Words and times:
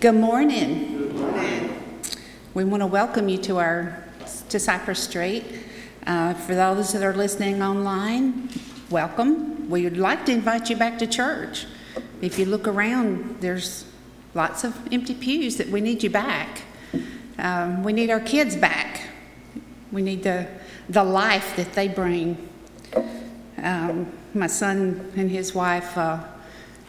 Good 0.00 0.14
morning. 0.14 0.96
Good 0.96 1.14
morning. 1.14 1.82
We 2.54 2.64
want 2.64 2.80
to 2.80 2.86
welcome 2.86 3.28
you 3.28 3.36
to 3.42 3.58
our 3.58 4.02
to 4.48 4.58
Cypress 4.58 5.00
Street. 5.00 5.44
Uh, 6.06 6.32
for 6.32 6.54
those 6.54 6.94
that 6.94 7.02
are 7.02 7.12
listening 7.12 7.62
online, 7.62 8.48
welcome. 8.88 9.68
We 9.68 9.84
would 9.84 9.98
like 9.98 10.24
to 10.24 10.32
invite 10.32 10.70
you 10.70 10.76
back 10.76 10.98
to 11.00 11.06
church. 11.06 11.66
If 12.22 12.38
you 12.38 12.46
look 12.46 12.66
around, 12.66 13.42
there's 13.42 13.84
lots 14.32 14.64
of 14.64 14.74
empty 14.90 15.12
pews 15.14 15.58
that 15.58 15.68
we 15.68 15.82
need 15.82 16.02
you 16.02 16.08
back. 16.08 16.62
Um, 17.36 17.84
we 17.84 17.92
need 17.92 18.08
our 18.08 18.20
kids 18.20 18.56
back. 18.56 19.02
We 19.92 20.00
need 20.00 20.22
the 20.22 20.48
the 20.88 21.04
life 21.04 21.54
that 21.56 21.74
they 21.74 21.88
bring. 21.88 22.48
Um, 23.58 24.10
my 24.32 24.46
son 24.46 25.12
and 25.14 25.30
his 25.30 25.54
wife, 25.54 25.98
uh, 25.98 26.24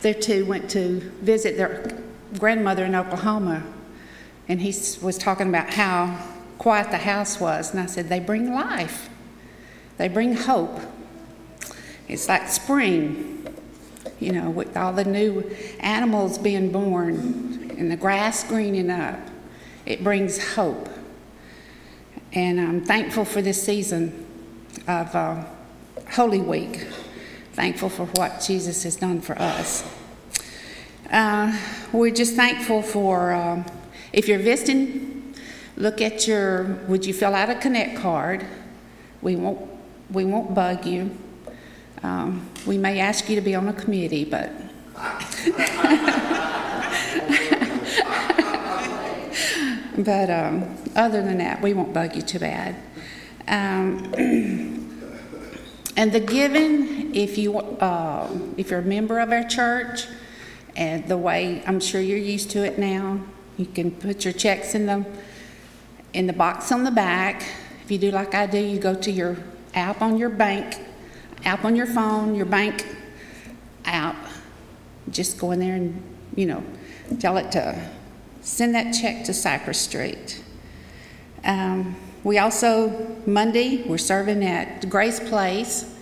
they 0.01 0.13
two 0.13 0.45
went 0.45 0.69
to 0.69 1.01
visit 1.19 1.57
their 1.57 1.93
grandmother 2.37 2.85
in 2.85 2.95
Oklahoma, 2.95 3.63
and 4.47 4.61
he 4.61 4.73
was 5.01 5.17
talking 5.17 5.47
about 5.47 5.73
how 5.73 6.27
quiet 6.57 6.91
the 6.91 6.97
house 6.97 7.39
was. 7.39 7.71
And 7.71 7.79
I 7.79 7.85
said, 7.85 8.09
They 8.09 8.19
bring 8.19 8.53
life, 8.53 9.09
they 9.97 10.07
bring 10.07 10.35
hope. 10.35 10.79
It's 12.07 12.27
like 12.27 12.49
spring, 12.49 13.47
you 14.19 14.33
know, 14.33 14.49
with 14.49 14.75
all 14.75 14.91
the 14.91 15.05
new 15.05 15.49
animals 15.79 16.37
being 16.37 16.71
born 16.71 17.73
and 17.77 17.89
the 17.89 17.95
grass 17.95 18.43
greening 18.43 18.89
up. 18.89 19.19
It 19.85 20.03
brings 20.03 20.55
hope. 20.55 20.89
And 22.33 22.59
I'm 22.59 22.83
thankful 22.83 23.25
for 23.25 23.41
this 23.41 23.61
season 23.61 24.25
of 24.87 25.15
uh, 25.15 25.43
Holy 26.11 26.41
Week. 26.41 26.87
Thankful 27.53 27.89
for 27.89 28.05
what 28.05 28.41
Jesus 28.45 28.83
has 28.83 28.95
done 28.95 29.21
for 29.21 29.37
us. 29.39 29.83
Uh, 31.11 31.55
we're 31.91 32.09
just 32.09 32.35
thankful 32.35 32.81
for, 32.81 33.33
uh, 33.33 33.61
if 34.13 34.29
you're 34.29 34.39
visiting, 34.39 35.35
look 35.75 35.99
at 35.99 36.25
your, 36.25 36.79
would 36.87 37.05
you 37.05 37.13
fill 37.13 37.35
out 37.35 37.49
a 37.49 37.55
Connect 37.55 37.97
card? 37.97 38.45
We 39.21 39.35
won't, 39.35 39.69
we 40.09 40.23
won't 40.23 40.55
bug 40.55 40.85
you. 40.85 41.11
Um, 42.01 42.49
we 42.65 42.77
may 42.77 43.01
ask 43.01 43.27
you 43.27 43.35
to 43.35 43.41
be 43.41 43.55
on 43.55 43.67
a 43.67 43.73
committee, 43.73 44.23
but. 44.23 44.51
but 49.97 50.29
um, 50.29 50.77
other 50.95 51.21
than 51.21 51.39
that, 51.39 51.61
we 51.61 51.73
won't 51.73 51.93
bug 51.93 52.15
you 52.15 52.21
too 52.21 52.39
bad. 52.39 52.77
Um, 53.49 54.13
and 55.97 56.13
the 56.13 56.21
giving, 56.21 57.13
if 57.13 57.37
you 57.37 57.59
uh, 57.59 58.29
if 58.55 58.71
you're 58.71 58.79
a 58.79 58.83
member 58.83 59.19
of 59.19 59.33
our 59.33 59.43
church, 59.43 60.05
and 60.75 61.07
the 61.07 61.17
way 61.17 61.63
I'm 61.65 61.79
sure 61.79 62.01
you're 62.01 62.17
used 62.17 62.51
to 62.51 62.63
it 62.63 62.77
now. 62.77 63.19
You 63.57 63.65
can 63.65 63.91
put 63.91 64.23
your 64.23 64.33
checks 64.33 64.73
in 64.75 64.85
the 64.85 65.05
in 66.13 66.27
the 66.27 66.33
box 66.33 66.71
on 66.71 66.83
the 66.83 66.91
back. 66.91 67.43
If 67.83 67.91
you 67.91 67.97
do 67.97 68.11
like 68.11 68.35
I 68.35 68.45
do, 68.45 68.57
you 68.57 68.79
go 68.79 68.95
to 68.95 69.11
your 69.11 69.37
app 69.73 70.01
on 70.01 70.17
your 70.17 70.29
bank, 70.29 70.77
app 71.43 71.63
on 71.63 71.75
your 71.75 71.85
phone, 71.85 72.35
your 72.35 72.45
bank 72.45 72.85
app. 73.85 74.15
Just 75.09 75.37
go 75.37 75.51
in 75.51 75.59
there 75.59 75.75
and 75.75 76.01
you 76.35 76.45
know 76.45 76.63
tell 77.19 77.37
it 77.37 77.51
to 77.53 77.89
send 78.41 78.75
that 78.75 78.93
check 78.93 79.25
to 79.25 79.33
Cypress 79.33 79.79
Street. 79.79 80.43
Um, 81.43 81.95
we 82.23 82.37
also 82.37 83.17
Monday 83.25 83.83
we're 83.83 83.97
serving 83.97 84.43
at 84.45 84.89
Grace 84.89 85.19
Place. 85.19 85.95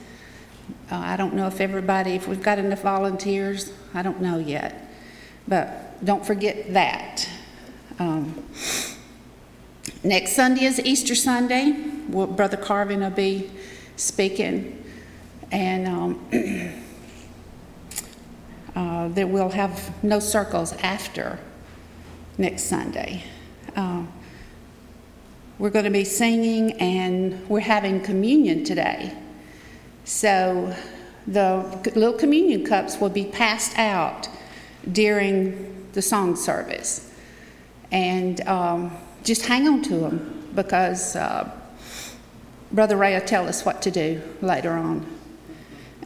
Uh, 0.92 0.96
I 0.96 1.18
don't 1.18 1.34
know 1.34 1.48
if 1.48 1.62
everybody, 1.62 2.12
if 2.12 2.28
we've 2.28 2.42
got 2.42 2.60
enough 2.60 2.82
volunteers, 2.82 3.72
I 3.94 4.02
don't 4.02 4.22
know 4.22 4.38
yet. 4.40 4.90
But 5.48 6.04
don't 6.06 6.26
forget 6.26 6.74
that. 6.74 7.28
Um, 8.00 8.46
next 10.04 10.34
Sunday 10.34 10.66
is 10.66 10.80
Easter 10.80 11.16
Sunday. 11.16 11.76
Well, 12.10 12.28
Brother 12.28 12.58
Carvin 12.58 13.02
will 13.02 13.10
be 13.10 13.52
speaking. 13.96 14.84
And 15.52 15.88
um, 15.88 16.26
uh, 18.76 19.08
that 19.10 19.30
we'll 19.30 19.50
have 19.50 20.04
no 20.04 20.20
circles 20.20 20.74
after 20.74 21.40
next 22.38 22.64
Sunday. 22.64 23.24
Uh, 23.76 24.04
we're 25.58 25.70
going 25.70 25.86
to 25.86 25.92
be 25.92 26.06
singing 26.06 26.72
and 26.74 27.48
we're 27.50 27.60
having 27.60 28.00
communion 28.02 28.64
today. 28.64 29.14
So 30.10 30.76
the 31.28 31.64
little 31.94 32.14
communion 32.14 32.66
cups 32.66 33.00
will 33.00 33.12
be 33.12 33.26
passed 33.26 33.78
out 33.78 34.28
during 34.92 35.88
the 35.94 36.02
song 36.02 36.36
service. 36.36 37.14
And 37.92 38.42
um, 38.48 38.98
just 39.24 39.46
hang 39.46 39.68
on 39.68 39.84
to 39.84 39.98
them 39.98 40.50
because 40.56 41.16
uh, 41.16 41.52
Brother 42.72 42.98
Ray 42.98 43.14
will 43.14 43.22
tell 43.22 43.48
us 43.48 43.64
what 43.64 43.84
to 43.84 43.92
do 43.92 44.20
later 44.42 44.72
on. 44.72 45.06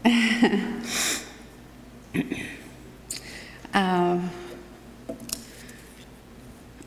uh, 3.73 4.19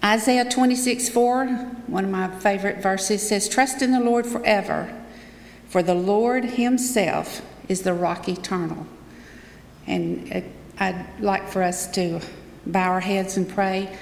Isaiah 0.05 0.45
26 0.45 1.09
4, 1.09 1.47
one 1.87 2.05
of 2.05 2.11
my 2.11 2.29
favorite 2.41 2.83
verses, 2.83 3.27
says, 3.27 3.49
Trust 3.49 3.81
in 3.81 3.93
the 3.93 4.01
Lord 4.01 4.27
forever 4.27 4.95
for 5.69 5.83
the 5.83 5.95
Lord 5.95 6.45
Himself 6.45 7.43
is 7.69 7.83
the 7.83 7.95
rock 7.95 8.29
eternal. 8.29 8.87
And 9.87 10.45
I'd 10.79 11.07
like 11.21 11.49
for 11.49 11.63
us 11.63 11.91
to 11.93 12.21
bow 12.67 12.91
our 12.91 13.01
heads 13.01 13.37
and 13.37 13.49
pray. 13.49 13.97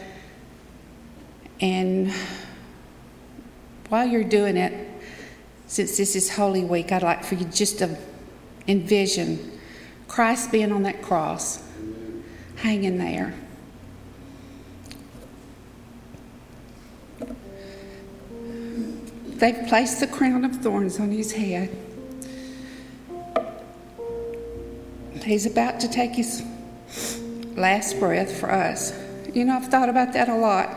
And 1.61 2.13
while 3.89 4.07
you're 4.07 4.25
doing 4.25 4.57
it, 4.57 4.91
since 5.67 5.97
this 5.97 6.15
is 6.17 6.31
Holy 6.31 6.65
Week, 6.65 6.93
I'd 6.93 7.03
like 7.03 7.25
for 7.25 7.35
you 7.35 7.45
just 7.47 7.79
to 7.79 7.97
envision 8.67 9.59
Christ 10.09 10.53
being 10.53 10.73
on 10.73 10.83
that 10.83 11.03
cross, 11.03 11.63
hanging 12.57 12.99
there. 12.99 13.35
They've 19.44 19.66
placed 19.66 20.00
the 20.00 20.06
crown 20.06 20.43
of 20.47 20.56
thorns 20.62 20.99
on 20.99 21.10
his 21.10 21.31
head. 21.31 21.69
He's 25.22 25.44
about 25.44 25.81
to 25.81 25.88
take 25.91 26.12
his 26.12 26.43
last 27.54 28.00
breath 28.00 28.34
for 28.41 28.50
us. 28.50 28.99
You 29.34 29.44
know, 29.44 29.56
I've 29.56 29.66
thought 29.66 29.91
about 29.91 30.15
that 30.15 30.31
a 30.31 30.34
lot. 30.34 30.71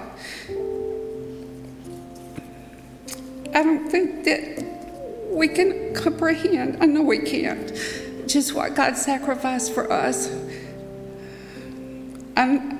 I 3.56 3.64
don't 3.64 3.90
think 3.90 4.26
that 4.26 5.30
we 5.32 5.48
can 5.48 5.94
comprehend, 5.94 6.84
I 6.84 6.88
know 6.88 7.04
we 7.04 7.20
can't, 7.20 7.72
just 8.28 8.54
what 8.54 8.76
God 8.76 8.98
sacrificed 8.98 9.74
for 9.74 9.90
us. 9.90 10.30
I'm, 12.36 12.77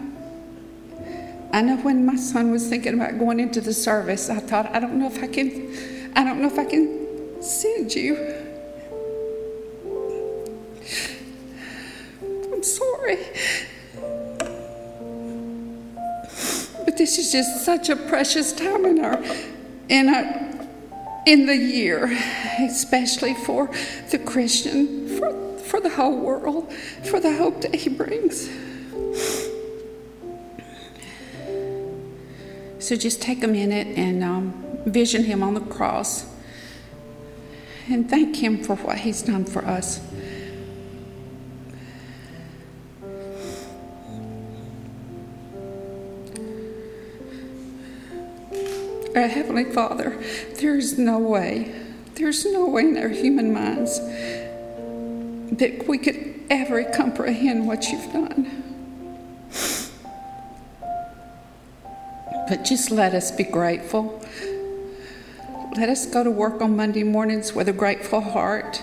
I 1.52 1.62
know 1.62 1.78
when 1.78 2.06
my 2.06 2.16
son 2.16 2.52
was 2.52 2.68
thinking 2.68 2.94
about 2.94 3.18
going 3.18 3.40
into 3.40 3.62
the 3.62 3.74
service, 3.74 4.30
I 4.30 4.40
thought, 4.40 4.74
I 4.76 4.80
don't 4.80 5.00
know 5.00 5.08
if 5.08 5.24
I 5.24 5.28
can, 5.28 6.12
I 6.16 6.24
don't 6.24 6.42
know 6.42 6.48
if 6.48 6.60
I 6.60 6.66
can 6.66 7.42
send 7.42 7.96
you. 7.96 8.18
I'm 12.54 12.64
sorry. 12.64 13.18
But 16.84 16.98
this 16.98 17.18
is 17.18 17.32
just 17.32 17.64
such 17.64 17.90
a 17.90 17.96
precious 17.96 18.52
time 18.52 18.86
in 18.86 19.04
our, 19.04 19.24
in 19.88 20.10
our, 20.10 20.68
in 21.26 21.46
the 21.46 21.56
year, 21.56 22.06
especially 22.60 23.36
for 23.36 23.70
the 24.12 24.20
Christian, 24.20 25.18
for, 25.18 25.58
for 25.60 25.80
the 25.80 25.90
whole 25.90 26.18
world, 26.18 26.74
for 27.10 27.20
the 27.20 27.36
hope 27.36 27.62
that 27.62 27.76
he 27.76 27.90
brings. 27.90 28.50
So 32.80 32.96
just 32.96 33.22
take 33.22 33.44
a 33.44 33.48
minute 33.48 33.88
and 33.98 34.24
um, 34.24 34.80
vision 34.86 35.24
him 35.24 35.44
on 35.44 35.56
the 35.56 35.62
cross 35.62 36.26
and 37.90 38.10
thank 38.10 38.36
him 38.36 38.64
for 38.64 38.76
what 38.76 39.00
he's 39.00 39.22
done 39.22 39.46
for 39.46 39.66
us. 39.66 40.00
Our 49.16 49.28
Heavenly 49.28 49.66
Father, 49.66 50.22
there's 50.60 51.00
no 51.00 51.18
way, 51.18 51.74
there's 52.14 52.46
no 52.46 52.68
way 52.68 52.84
in 52.84 52.98
our 52.98 53.10
human 53.10 53.52
minds 53.52 54.00
that 55.58 55.86
we 55.88 55.98
could 55.98 56.40
ever 56.52 56.84
comprehend 56.84 57.68
what 57.68 57.90
you've 57.90 58.14
done. 58.14 58.64
But 62.48 62.64
just 62.64 62.92
let 62.92 63.14
us 63.14 63.32
be 63.32 63.44
grateful. 63.44 64.24
Let 65.76 65.90
us 65.90 66.06
go 66.06 66.24
to 66.24 66.32
work 66.32 66.62
on 66.62 66.76
Monday 66.76 67.04
mornings 67.04 67.54
with 67.54 67.68
a 67.68 67.74
grateful 67.74 68.22
heart. 68.22 68.82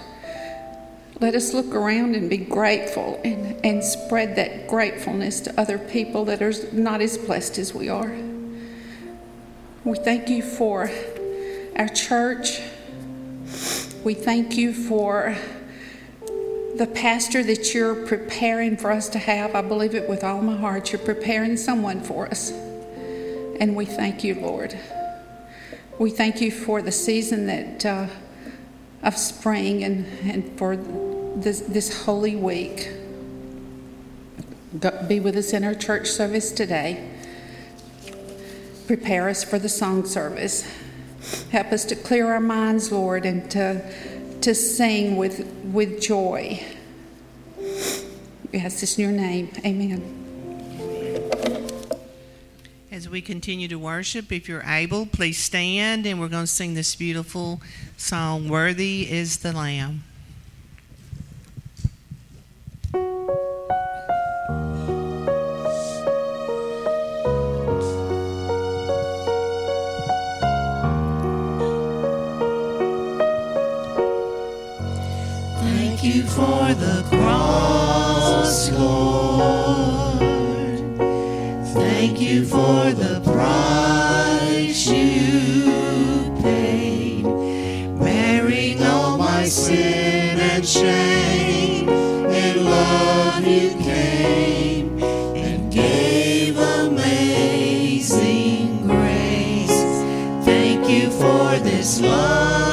Let 1.21 1.35
us 1.35 1.55
look 1.55 1.75
around 1.75 2.15
and 2.15 2.29
be 2.29 2.37
grateful 2.37 3.21
and, 3.25 3.65
and 3.65 3.83
spread 3.83 4.37
that 4.37 4.69
gratefulness 4.69 5.41
to 5.41 5.61
other 5.61 5.79
people 5.79 6.25
that 6.27 6.43
are 6.43 6.53
not 6.73 7.01
as 7.01 7.17
blessed 7.17 7.59
as 7.59 7.75
we 7.75 7.89
are. 7.89 8.15
We 9.85 9.97
thank 9.99 10.29
you 10.29 10.43
for 10.43 10.91
our 11.77 11.89
church. 11.89 12.61
We 14.05 14.15
thank 14.15 14.57
you 14.57 14.75
for 14.75 15.37
the 16.77 16.87
pastor 16.87 17.43
that 17.45 17.73
you're 17.73 18.07
preparing 18.07 18.77
for 18.77 18.91
us 18.91 19.09
to 19.11 19.19
have. 19.19 19.55
I 19.55 19.63
believe 19.63 19.95
it 19.95 20.09
with 20.09 20.25
all 20.25 20.43
my 20.43 20.57
heart. 20.57 20.93
You're 20.93 21.01
preparing 21.01 21.57
someone 21.57 22.03
for 22.03 22.27
us. 22.27 22.53
And 23.61 23.77
we 23.77 23.85
thank 23.85 24.25
you, 24.25 24.35
Lord. 24.35 24.79
We 25.99 26.11
thank 26.11 26.41
you 26.41 26.51
for 26.51 26.83
the 26.83 26.93
season 26.93 27.47
that 27.47 27.87
uh, 27.87 28.07
of 29.03 29.17
spring 29.17 29.85
and, 29.85 30.07
and 30.25 30.59
for 30.59 30.77
this, 30.77 31.61
this 31.61 32.05
holy 32.05 32.37
week. 32.37 32.91
Go, 34.79 35.05
be 35.07 35.21
with 35.21 35.37
us 35.37 35.53
in 35.53 35.63
our 35.65 35.75
church 35.75 36.09
service 36.09 36.51
today. 36.51 37.11
Prepare 38.87 39.29
us 39.29 39.45
for 39.45 39.59
the 39.59 39.69
song 39.69 40.05
service. 40.05 40.69
Help 41.51 41.73
us 41.73 41.85
to 41.87 41.97
clear 41.97 42.33
our 42.33 42.41
minds, 42.41 42.91
Lord, 42.93 43.25
and 43.25 43.51
to 43.53 43.81
to 44.45 44.55
sing 44.55 45.17
with, 45.17 45.47
with 45.73 46.03
joy. 46.03 46.63
Yes, 48.53 48.81
this 48.81 48.99
in 48.99 49.05
your 49.05 49.13
name. 49.13 49.51
Amen. 49.65 50.24
We 53.15 53.23
continue 53.23 53.69
to 53.69 53.79
worship, 53.79 54.33
if 54.33 54.49
you're 54.49 54.65
able, 54.67 55.07
please 55.07 55.39
stand 55.39 56.05
and 56.05 56.19
we're 56.19 56.27
going 56.27 56.47
to 56.47 56.51
sing 56.51 56.75
this 56.75 56.97
beautiful 56.97 57.63
song 57.97 58.49
Worthy 58.49 59.09
is 59.09 59.37
the 59.37 59.53
Lamb. 59.53 60.03
Thank 75.61 76.03
you 76.03 76.25
for 76.25 76.75
the 76.75 77.07
cross, 77.11 78.73
Lord. 78.73 79.94
Thank 82.07 82.21
you 82.21 82.45
for 82.45 82.93
the 82.93 83.23
price 83.25 84.87
you 84.87 85.73
paid, 86.43 87.23
bearing 87.99 88.83
all 88.83 89.17
my 89.17 89.47
sin 89.47 90.39
and 90.39 90.67
shame. 90.67 91.89
In 91.89 92.63
love 92.67 93.47
you 93.47 93.71
came 93.83 95.03
and 95.03 95.73
gave 95.73 96.59
amazing 96.59 98.07
grace. 98.87 100.45
Thank 100.45 100.87
you 100.91 101.11
for 101.11 101.59
this 101.61 102.03
love. 102.03 102.64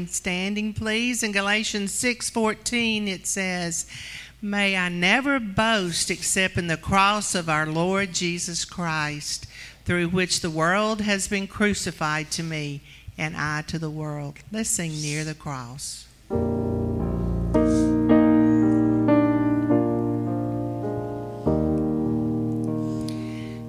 remain 0.00 0.08
standing, 0.08 0.72
please. 0.72 1.22
In 1.22 1.32
Galatians 1.32 1.92
6:14 1.92 3.06
it 3.06 3.26
says, 3.26 3.84
"May 4.40 4.76
I 4.76 4.88
never 4.88 5.38
boast 5.38 6.10
except 6.10 6.56
in 6.56 6.68
the 6.68 6.78
cross 6.78 7.34
of 7.34 7.50
our 7.50 7.66
Lord 7.66 8.14
Jesus 8.14 8.64
Christ, 8.64 9.46
through 9.84 10.08
which 10.08 10.40
the 10.40 10.50
world 10.50 11.02
has 11.02 11.28
been 11.28 11.46
crucified 11.46 12.30
to 12.32 12.42
me 12.42 12.80
and 13.18 13.36
I 13.36 13.62
to 13.66 13.78
the 13.78 13.90
world." 13.90 14.38
Let's 14.50 14.70
sing 14.70 15.02
near 15.02 15.24
the 15.24 15.34
cross. 15.34 16.06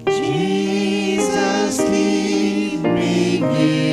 Jesus, 0.07 1.79
lead 1.79 2.83
me 2.83 3.39
near. 3.39 3.90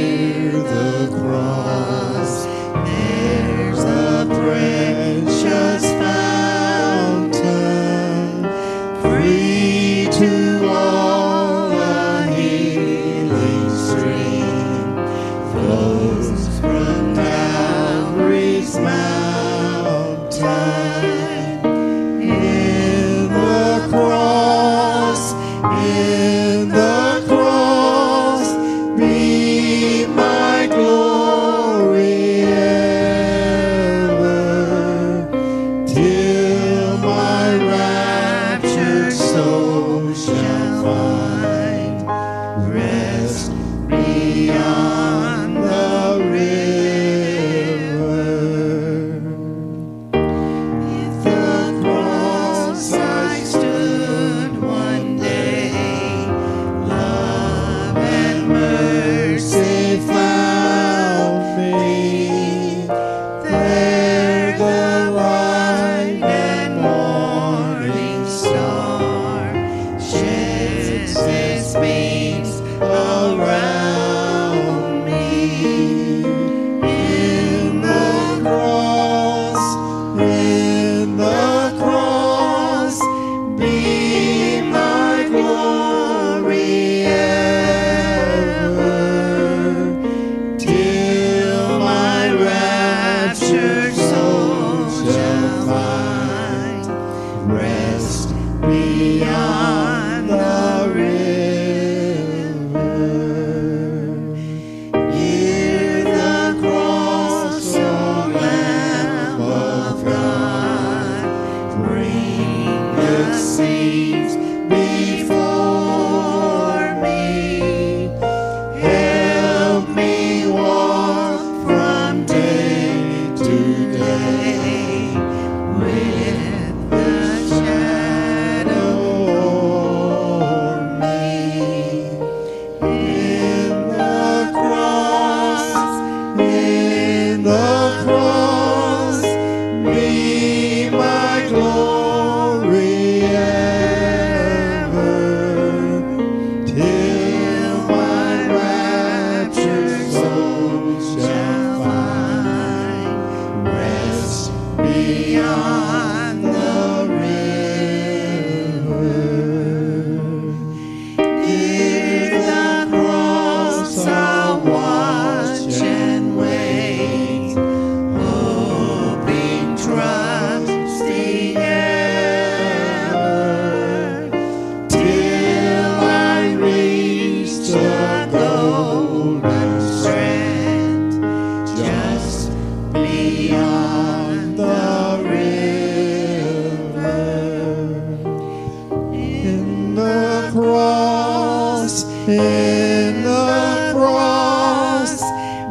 cross, 190.69 192.05
in 192.29 193.23
the 193.23 193.93
cross, 193.95 195.23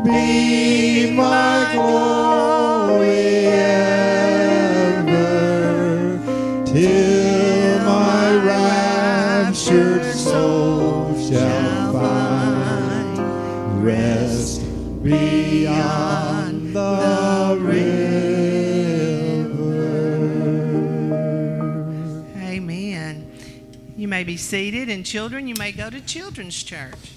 be 0.04 1.12
my 1.16 1.72
glory. 1.76 2.17
seated, 24.48 24.88
and 24.88 25.06
children, 25.06 25.46
you 25.46 25.56
may 25.56 25.74
go 25.74 25.90
to 25.90 26.00
children's 26.00 26.64
church. 26.64 27.17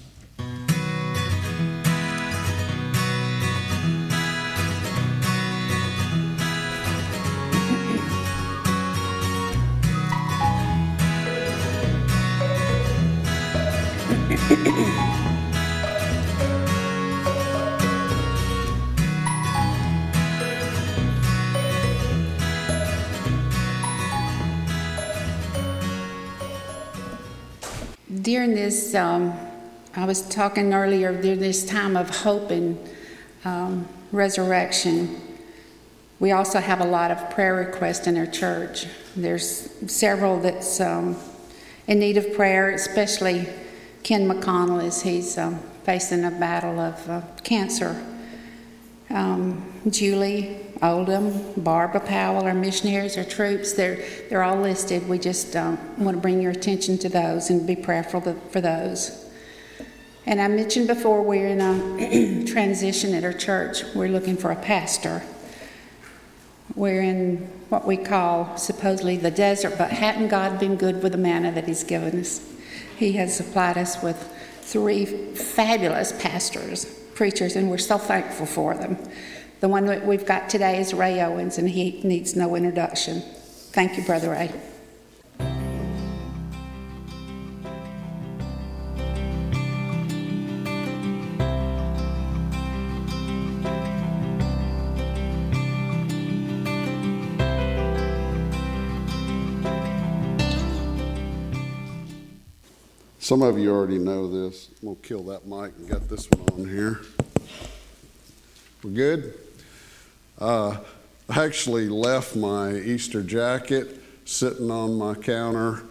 During 28.30 28.54
this, 28.54 28.94
um, 28.94 29.36
I 29.96 30.04
was 30.04 30.22
talking 30.22 30.72
earlier, 30.72 31.20
during 31.20 31.40
this 31.40 31.66
time 31.66 31.96
of 31.96 32.08
hope 32.10 32.52
and 32.52 32.78
um, 33.44 33.88
resurrection, 34.12 35.20
we 36.20 36.30
also 36.30 36.60
have 36.60 36.80
a 36.80 36.84
lot 36.84 37.10
of 37.10 37.28
prayer 37.30 37.56
requests 37.56 38.06
in 38.06 38.16
our 38.16 38.26
church. 38.26 38.86
There's 39.16 39.68
several 39.90 40.38
that's 40.38 40.80
um, 40.80 41.16
in 41.88 41.98
need 41.98 42.18
of 42.18 42.32
prayer, 42.34 42.70
especially 42.70 43.48
Ken 44.04 44.28
McConnell 44.28 44.80
as 44.80 45.02
he's 45.02 45.36
um, 45.36 45.58
facing 45.82 46.24
a 46.24 46.30
battle 46.30 46.78
of 46.78 47.10
uh, 47.10 47.22
cancer. 47.42 48.00
Um, 49.10 49.72
Julie 49.90 50.69
Oldham, 50.82 51.52
Barbara 51.58 52.00
Powell, 52.00 52.44
our 52.44 52.54
missionaries, 52.54 53.18
our 53.18 53.24
troops, 53.24 53.74
they're, 53.74 53.98
they're 54.28 54.42
all 54.42 54.56
listed. 54.56 55.06
We 55.08 55.18
just 55.18 55.54
um, 55.54 55.78
want 56.02 56.16
to 56.16 56.20
bring 56.20 56.40
your 56.40 56.52
attention 56.52 56.96
to 56.98 57.08
those 57.08 57.50
and 57.50 57.66
be 57.66 57.76
prayerful 57.76 58.20
for 58.50 58.60
those. 58.60 59.26
And 60.26 60.40
I 60.40 60.48
mentioned 60.48 60.86
before 60.86 61.22
we're 61.22 61.48
in 61.48 61.60
a 61.60 62.44
transition 62.46 63.14
at 63.14 63.24
our 63.24 63.32
church. 63.32 63.84
We're 63.94 64.08
looking 64.08 64.36
for 64.36 64.50
a 64.50 64.56
pastor. 64.56 65.22
We're 66.74 67.02
in 67.02 67.38
what 67.68 67.86
we 67.86 67.96
call 67.96 68.56
supposedly 68.56 69.16
the 69.16 69.30
desert, 69.30 69.76
but 69.76 69.90
hadn't 69.90 70.28
God 70.28 70.58
been 70.58 70.76
good 70.76 71.02
with 71.02 71.12
the 71.12 71.18
manna 71.18 71.52
that 71.52 71.66
He's 71.66 71.84
given 71.84 72.20
us? 72.20 72.46
He 72.96 73.12
has 73.12 73.36
supplied 73.36 73.76
us 73.76 74.02
with 74.02 74.32
three 74.62 75.04
fabulous 75.04 76.12
pastors, 76.22 76.84
preachers, 77.14 77.56
and 77.56 77.68
we're 77.68 77.78
so 77.78 77.98
thankful 77.98 78.46
for 78.46 78.74
them. 78.74 78.98
The 79.60 79.68
one 79.68 79.84
that 79.86 80.06
we've 80.06 80.24
got 80.24 80.48
today 80.48 80.80
is 80.80 80.94
Ray 80.94 81.20
Owens, 81.20 81.58
and 81.58 81.68
he 81.68 82.00
needs 82.02 82.34
no 82.34 82.56
introduction. 82.56 83.20
Thank 83.20 83.98
you, 83.98 84.04
Brother 84.04 84.30
Ray. 84.30 84.50
Some 103.18 103.42
of 103.42 103.58
you 103.58 103.70
already 103.70 103.98
know 103.98 104.26
this. 104.26 104.70
I'm 104.80 104.88
going 104.88 104.96
to 104.96 105.06
kill 105.06 105.22
that 105.24 105.46
mic 105.46 105.72
and 105.76 105.86
get 105.88 106.08
this 106.08 106.28
one 106.30 106.48
on 106.60 106.68
here. 106.68 107.02
We're 108.82 108.90
good? 108.90 109.49
Uh, 110.40 110.78
I 111.28 111.44
actually 111.44 111.88
left 111.88 112.34
my 112.34 112.72
Easter 112.72 113.22
jacket 113.22 114.02
sitting 114.24 114.70
on 114.70 114.96
my 114.96 115.14
counter 115.14 115.82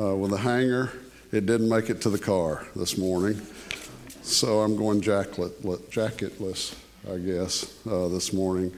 uh, 0.00 0.16
with 0.16 0.32
a 0.32 0.38
hanger. 0.38 0.90
It 1.32 1.44
didn't 1.44 1.68
make 1.68 1.90
it 1.90 2.00
to 2.02 2.10
the 2.10 2.18
car 2.18 2.66
this 2.74 2.96
morning. 2.96 3.40
So 4.22 4.60
I'm 4.60 4.74
going 4.74 5.02
jacketless, 5.02 6.74
I 7.12 7.18
guess, 7.18 7.86
uh, 7.86 8.08
this 8.08 8.32
morning. 8.32 8.72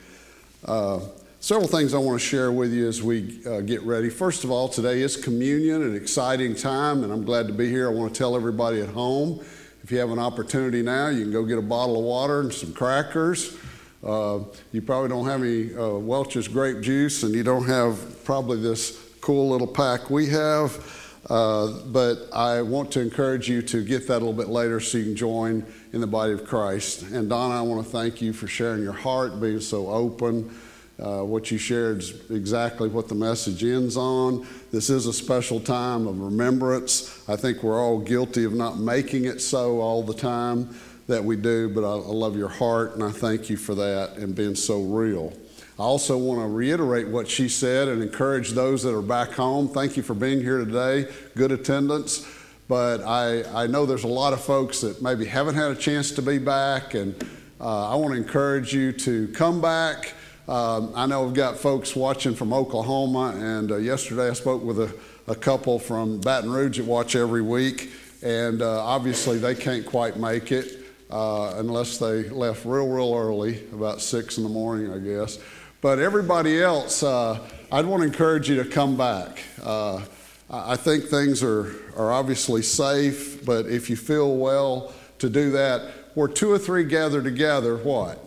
Uh, 0.65 1.01
Several 1.39 1.67
things 1.67 1.93
I 1.93 1.99
want 1.99 2.21
to 2.21 2.25
share 2.25 2.53
with 2.53 2.73
you 2.73 2.87
as 2.87 3.03
we 3.03 3.45
uh, 3.45 3.63
get 3.63 3.83
ready. 3.83 4.11
First 4.11 4.45
of 4.45 4.53
all, 4.53 4.69
today 4.69 5.03
is 5.03 5.17
communion, 5.17 5.83
an 5.83 5.97
exciting 5.97 6.55
time, 6.55 7.03
and 7.03 7.13
I'm 7.13 7.25
glad 7.25 7.49
to 7.49 7.53
be 7.53 7.69
here. 7.69 7.89
I 7.89 7.93
want 7.93 8.15
to 8.15 8.19
tell 8.19 8.37
everybody 8.37 8.81
at 8.81 8.91
home 8.91 9.45
if 9.83 9.91
you 9.91 9.99
have 9.99 10.11
an 10.11 10.21
opportunity 10.21 10.83
now, 10.83 11.09
you 11.09 11.23
can 11.23 11.33
go 11.33 11.45
get 11.45 11.59
a 11.59 11.63
bottle 11.63 11.99
of 11.99 12.05
water 12.05 12.41
and 12.41 12.53
some 12.53 12.73
crackers. 12.73 13.57
Uh, 14.05 14.41
you 14.73 14.83
probably 14.83 15.09
don't 15.09 15.27
have 15.27 15.43
any 15.43 15.75
uh, 15.75 15.91
Welch's 15.99 16.49
grape 16.49 16.81
juice, 16.81 17.23
and 17.23 17.35
you 17.35 17.45
don't 17.45 17.67
have 17.67 18.25
probably 18.25 18.61
this 18.61 18.99
cool 19.21 19.51
little 19.51 19.67
pack 19.67 20.11
we 20.11 20.29
have. 20.29 20.99
Uh, 21.31 21.69
but 21.87 22.29
I 22.33 22.63
want 22.63 22.91
to 22.93 23.01
encourage 23.01 23.49
you 23.49 23.63
to 23.63 23.85
get 23.85 24.09
that 24.09 24.15
a 24.15 24.25
little 24.25 24.33
bit 24.33 24.49
later 24.49 24.81
so 24.81 24.99
you 24.99 25.05
can 25.05 25.17
join 25.17 25.65
in 25.93 26.01
the 26.01 26.07
body 26.07 26.33
of 26.33 26.45
Christ. 26.45 27.03
And 27.03 27.29
Donna, 27.29 27.55
I 27.55 27.63
want 27.63 27.85
to 27.85 27.91
thank 27.91 28.21
you 28.21 28.33
for 28.33 28.49
sharing 28.49 28.83
your 28.83 28.93
heart, 28.93 29.41
being 29.41 29.61
so 29.61 29.89
open. 29.89 30.53
Uh, 31.01 31.25
what 31.25 31.51
you 31.51 31.59
shared 31.59 31.99
is 31.99 32.31
exactly 32.31 32.89
what 32.89 33.09
the 33.09 33.15
message 33.15 33.63
ends 33.63 33.97
on. 33.97 34.47
This 34.73 34.91
is 34.91 35.07
a 35.07 35.13
special 35.13 35.61
time 35.61 36.09
of 36.09 36.21
remembrance. 36.21 37.23
I 37.29 37.37
think 37.37 37.63
we're 37.63 37.81
all 37.81 37.99
guilty 37.99 38.45
of 38.45 38.53
not 38.53 38.79
making 38.79 39.25
it 39.25 39.41
so 39.41 39.81
all 39.81 40.03
the 40.03 40.15
time 40.15 40.75
that 41.07 41.25
we 41.25 41.37
do, 41.37 41.69
but 41.69 41.85
I, 41.85 41.95
I 41.95 42.13
love 42.13 42.37
your 42.37 42.49
heart 42.49 42.95
and 42.95 43.03
I 43.03 43.11
thank 43.11 43.51
you 43.51 43.57
for 43.57 43.75
that 43.75 44.17
and 44.17 44.35
being 44.35 44.55
so 44.55 44.83
real. 44.83 45.33
I 45.79 45.85
also 45.85 46.17
want 46.17 46.41
to 46.41 46.47
reiterate 46.47 47.09
what 47.09 47.29
she 47.29 47.49
said 47.49 47.89
and 47.89 48.03
encourage 48.03 48.51
those 48.51 48.83
that 48.83 48.95
are 48.95 49.03
back 49.03 49.33
home. 49.33 49.69
Thank 49.69 49.97
you 49.97 50.03
for 50.03 50.15
being 50.15 50.41
here 50.41 50.59
today. 50.59 51.11
Good 51.35 51.51
attendance. 51.51 52.27
But 52.69 53.03
I, 53.03 53.43
I 53.65 53.67
know 53.67 53.85
there's 53.85 54.05
a 54.05 54.09
lot 54.09 54.33
of 54.33 54.41
folks 54.41 54.81
that 54.83 55.03
maybe 55.03 55.25
haven't 55.25 55.57
had 55.57 55.73
a 55.73 55.75
chance 55.75 56.13
to 56.13 56.23
be 56.23 56.39
back, 56.39 56.95
and 56.95 57.15
uh, 57.61 57.91
I 57.91 57.97
want 57.97 58.15
to 58.15 58.19
encourage 58.19 58.73
you 58.73 58.93
to 58.93 59.29
come 59.29 59.61
back. 59.61 60.15
Um, 60.49 60.93
I 60.95 61.07
know 61.07 61.25
we've 61.25 61.35
got 61.35 61.57
folks 61.57 61.97
watching 61.97 62.35
from 62.35 62.53
Oklahoma, 62.53 63.35
and 63.37 63.73
uh, 63.73 63.77
yesterday 63.77 64.29
I 64.29 64.33
spoke 64.35 64.63
with 64.63 64.79
a, 64.81 64.95
a, 65.27 65.35
couple 65.35 65.79
from 65.79 66.21
Baton 66.21 66.51
Rouge 66.51 66.79
that 66.79 66.87
watch 66.87 67.15
every 67.15 67.43
week, 67.43 67.93
and 68.23 68.63
uh, 68.63 68.85
obviously 68.85 69.39
they 69.39 69.55
can't 69.55 69.85
quite 69.85 70.17
make 70.17 70.51
it 70.51 70.82
uh, 71.13 71.55
unless 71.59 71.99
they 71.99 72.29
left 72.31 72.65
real, 72.65 72.89
real 72.89 73.15
early, 73.15 73.63
about 73.73 74.01
six 74.01 74.39
in 74.39 74.45
the 74.45 74.49
morning, 74.49 74.91
I 74.93 74.99
guess. 74.99 75.39
But 75.83 75.99
everybody 75.99 76.63
else, 76.63 77.03
uh, 77.03 77.39
I'd 77.71 77.85
want 77.85 78.01
to 78.01 78.07
encourage 78.07 78.49
you 78.49 78.63
to 78.63 78.69
come 78.69 78.97
back. 78.97 79.43
Uh, 79.63 80.01
I 80.49 80.77
think 80.77 81.05
things 81.05 81.43
are, 81.43 81.75
are 81.97 82.13
obviously 82.13 82.63
safe, 82.63 83.45
but 83.45 83.67
if 83.67 83.91
you 83.91 83.97
feel 83.97 84.37
well 84.37 84.95
to 85.19 85.29
do 85.29 85.51
that, 85.53 85.91
where 86.15 86.29
two 86.29 86.51
or 86.51 86.59
three 86.59 86.85
gather 86.85 87.23
together, 87.23 87.77
what? 87.77 88.19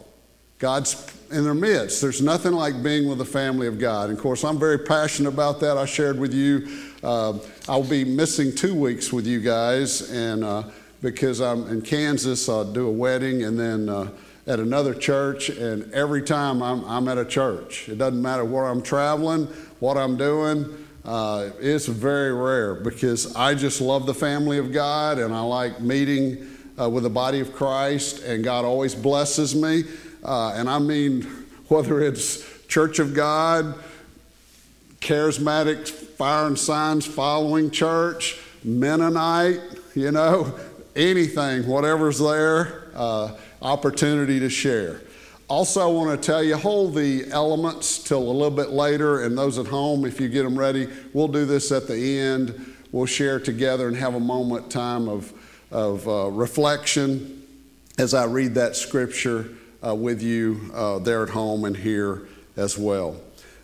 God's 0.60 1.12
in 1.32 1.44
their 1.44 1.56
midst. 1.56 2.02
There's 2.02 2.22
nothing 2.22 2.54
like 2.54 2.84
being 2.84 3.10
with 3.10 3.18
the 3.18 3.26
family 3.26 3.68
of 3.68 3.80
God. 3.80 4.10
And 4.10 4.18
of 4.18 4.24
course, 4.24 4.44
I'm 4.44 4.60
very 4.60 4.80
passionate 4.80 5.30
about 5.30 5.60
that. 5.62 5.78
I 5.78 5.86
shared 5.86 6.20
with 6.20 6.34
you, 6.34 6.68
uh, 7.04 7.40
I'll 7.68 7.84
be 7.84 8.06
missing 8.06 8.54
two 8.54 8.76
weeks 8.76 9.12
with 9.12 9.26
you 9.26 9.40
guys, 9.40 10.12
and 10.12 10.44
uh, 10.44 10.64
because 11.06 11.40
I'm 11.40 11.68
in 11.68 11.84
Kansas, 11.84 12.50
I'll 12.50 12.66
do 12.66 12.88
a 12.88 12.92
wedding, 12.92 13.44
and 13.44 13.60
then 13.60 13.90
uh, 13.90 14.10
at 14.48 14.60
another 14.60 14.96
church, 14.96 15.50
and 15.50 15.94
every 15.94 16.24
time 16.24 16.64
I'm, 16.64 16.84
I'm, 16.86 17.08
at 17.08 17.20
a 17.20 17.26
church. 17.26 17.88
It 17.88 18.00
doesn't 18.00 18.20
matter 18.20 18.44
where 18.44 18.66
I'm 18.66 18.82
traveling, 18.82 19.46
what 19.80 19.98
I'm 19.98 20.18
doing. 20.18 20.66
Uh, 21.06 21.52
it's 21.60 21.86
very 21.86 22.34
rare 22.34 22.74
because 22.74 23.36
I 23.36 23.54
just 23.54 23.82
love 23.82 24.08
the 24.08 24.16
family 24.16 24.58
of 24.58 24.74
God, 24.74 25.20
and 25.20 25.32
I 25.32 25.42
like 25.42 25.80
meeting 25.80 26.48
uh, 26.82 26.90
with 26.90 27.04
the 27.04 27.12
body 27.12 27.40
of 27.40 27.54
Christ, 27.54 28.24
and 28.24 28.44
God 28.44 28.66
always 28.66 28.96
blesses 28.96 29.56
me. 29.56 29.84
Uh, 30.24 30.54
and 30.56 30.68
I 30.68 30.80
mean, 30.80 31.22
whether 31.68 32.02
it's 32.02 32.44
Church 32.66 32.98
of 32.98 33.14
God, 33.14 33.76
charismatic 35.02 35.88
fire 35.88 36.48
and 36.48 36.58
signs 36.58 37.06
following 37.06 37.70
church, 37.70 38.40
Mennonite, 38.64 39.62
you 39.94 40.12
know, 40.12 40.52
anything, 40.96 41.68
whatever's 41.68 42.20
there, 42.20 42.90
uh, 42.96 43.36
opportunity 43.62 44.40
to 44.40 44.50
share. 44.50 45.02
Also, 45.48 45.82
I 45.82 45.92
want 45.92 46.20
to 46.20 46.26
tell 46.26 46.44
you 46.44 46.58
hold 46.58 46.96
the 46.96 47.26
elements 47.30 48.00
till 48.00 48.22
a 48.22 48.32
little 48.32 48.50
bit 48.50 48.70
later, 48.70 49.24
and 49.24 49.38
those 49.38 49.60
at 49.60 49.68
home, 49.68 50.06
if 50.06 50.20
you 50.20 50.28
get 50.28 50.44
them 50.44 50.58
ready, 50.58 50.88
we'll 51.14 51.28
do 51.28 51.46
this 51.46 51.72
at 51.72 51.88
the 51.88 52.20
end. 52.20 52.74
We'll 52.92 53.06
share 53.06 53.40
together 53.40 53.88
and 53.88 53.96
have 53.98 54.16
a 54.16 54.20
moment 54.20 54.72
time 54.72 55.08
of, 55.08 55.34
of 55.70 56.08
uh, 56.08 56.30
reflection 56.30 57.44
as 58.00 58.14
I 58.14 58.26
read 58.26 58.56
that 58.56 58.76
scripture 58.76 59.50
uh, 59.86 59.94
with 59.94 60.22
you 60.22 60.72
uh, 60.74 61.00
there 61.00 61.22
at 61.22 61.30
home 61.30 61.66
and 61.66 61.78
here 61.78 62.28
as 62.58 62.78
well. 62.78 63.20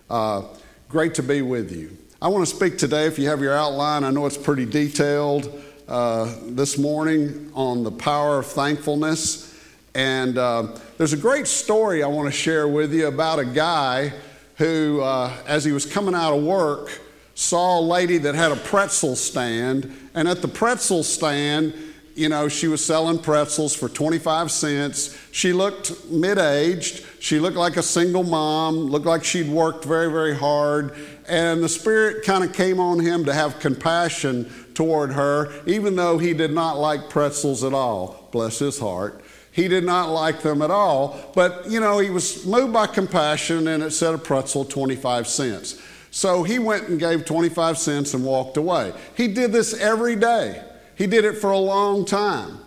Uh, 0.09 0.43
great 0.89 1.15
to 1.15 1.23
be 1.23 1.41
with 1.41 1.71
you. 1.71 1.97
I 2.21 2.27
want 2.27 2.47
to 2.47 2.55
speak 2.55 2.77
today, 2.77 3.07
if 3.07 3.17
you 3.17 3.27
have 3.29 3.41
your 3.41 3.53
outline, 3.53 4.03
I 4.03 4.11
know 4.11 4.27
it's 4.27 4.37
pretty 4.37 4.65
detailed 4.65 5.63
uh, 5.91 6.33
this 6.43 6.77
morning 6.77 7.51
on 7.53 7.83
the 7.83 7.91
power 7.91 8.39
of 8.39 8.45
thankfulness. 8.45 9.53
And 9.93 10.37
uh, 10.37 10.77
there's 10.97 11.11
a 11.11 11.17
great 11.17 11.47
story 11.47 12.01
I 12.01 12.07
want 12.07 12.27
to 12.27 12.31
share 12.31 12.65
with 12.65 12.93
you 12.93 13.07
about 13.07 13.39
a 13.39 13.45
guy 13.45 14.13
who, 14.55 15.01
uh, 15.01 15.35
as 15.45 15.65
he 15.65 15.73
was 15.73 15.85
coming 15.85 16.15
out 16.15 16.33
of 16.33 16.43
work, 16.43 16.97
saw 17.35 17.77
a 17.77 17.81
lady 17.81 18.17
that 18.19 18.35
had 18.35 18.53
a 18.53 18.55
pretzel 18.55 19.17
stand. 19.17 19.93
And 20.13 20.29
at 20.29 20.41
the 20.41 20.47
pretzel 20.47 21.03
stand, 21.03 21.73
you 22.15 22.29
know, 22.29 22.47
she 22.47 22.69
was 22.69 22.83
selling 22.83 23.19
pretzels 23.19 23.75
for 23.75 23.89
25 23.89 24.49
cents. 24.49 25.17
She 25.31 25.51
looked 25.51 26.05
mid 26.09 26.37
aged. 26.37 27.05
She 27.19 27.39
looked 27.39 27.57
like 27.57 27.75
a 27.75 27.83
single 27.83 28.23
mom, 28.23 28.75
looked 28.75 29.05
like 29.05 29.23
she'd 29.23 29.49
worked 29.49 29.83
very, 29.83 30.09
very 30.09 30.35
hard. 30.35 30.95
And 31.27 31.63
the 31.63 31.69
Spirit 31.69 32.25
kind 32.25 32.43
of 32.43 32.53
came 32.53 32.79
on 32.79 32.99
him 32.99 33.25
to 33.25 33.33
have 33.33 33.59
compassion 33.59 34.51
toward 34.81 35.13
her, 35.13 35.53
even 35.67 35.95
though 35.95 36.17
he 36.17 36.33
did 36.33 36.51
not 36.51 36.75
like 36.75 37.07
pretzels 37.07 37.63
at 37.63 37.71
all. 37.71 38.27
Bless 38.31 38.57
his 38.57 38.79
heart. 38.79 39.21
He 39.51 39.67
did 39.67 39.83
not 39.83 40.09
like 40.09 40.41
them 40.41 40.63
at 40.63 40.71
all. 40.71 41.31
But, 41.35 41.69
you 41.69 41.79
know, 41.79 41.99
he 41.99 42.09
was 42.09 42.47
moved 42.47 42.73
by 42.73 42.87
compassion, 42.87 43.67
and 43.67 43.83
it 43.83 43.91
said 43.91 44.15
a 44.15 44.17
pretzel 44.17 44.65
25 44.65 45.27
cents. 45.27 45.79
So 46.09 46.41
he 46.41 46.57
went 46.57 46.87
and 46.87 46.99
gave 46.99 47.25
25 47.25 47.77
cents 47.77 48.15
and 48.15 48.25
walked 48.25 48.57
away. 48.57 48.91
He 49.15 49.27
did 49.27 49.51
this 49.51 49.79
every 49.79 50.15
day. 50.15 50.63
He 50.95 51.05
did 51.05 51.25
it 51.25 51.37
for 51.37 51.51
a 51.51 51.59
long 51.59 52.03
time. 52.03 52.57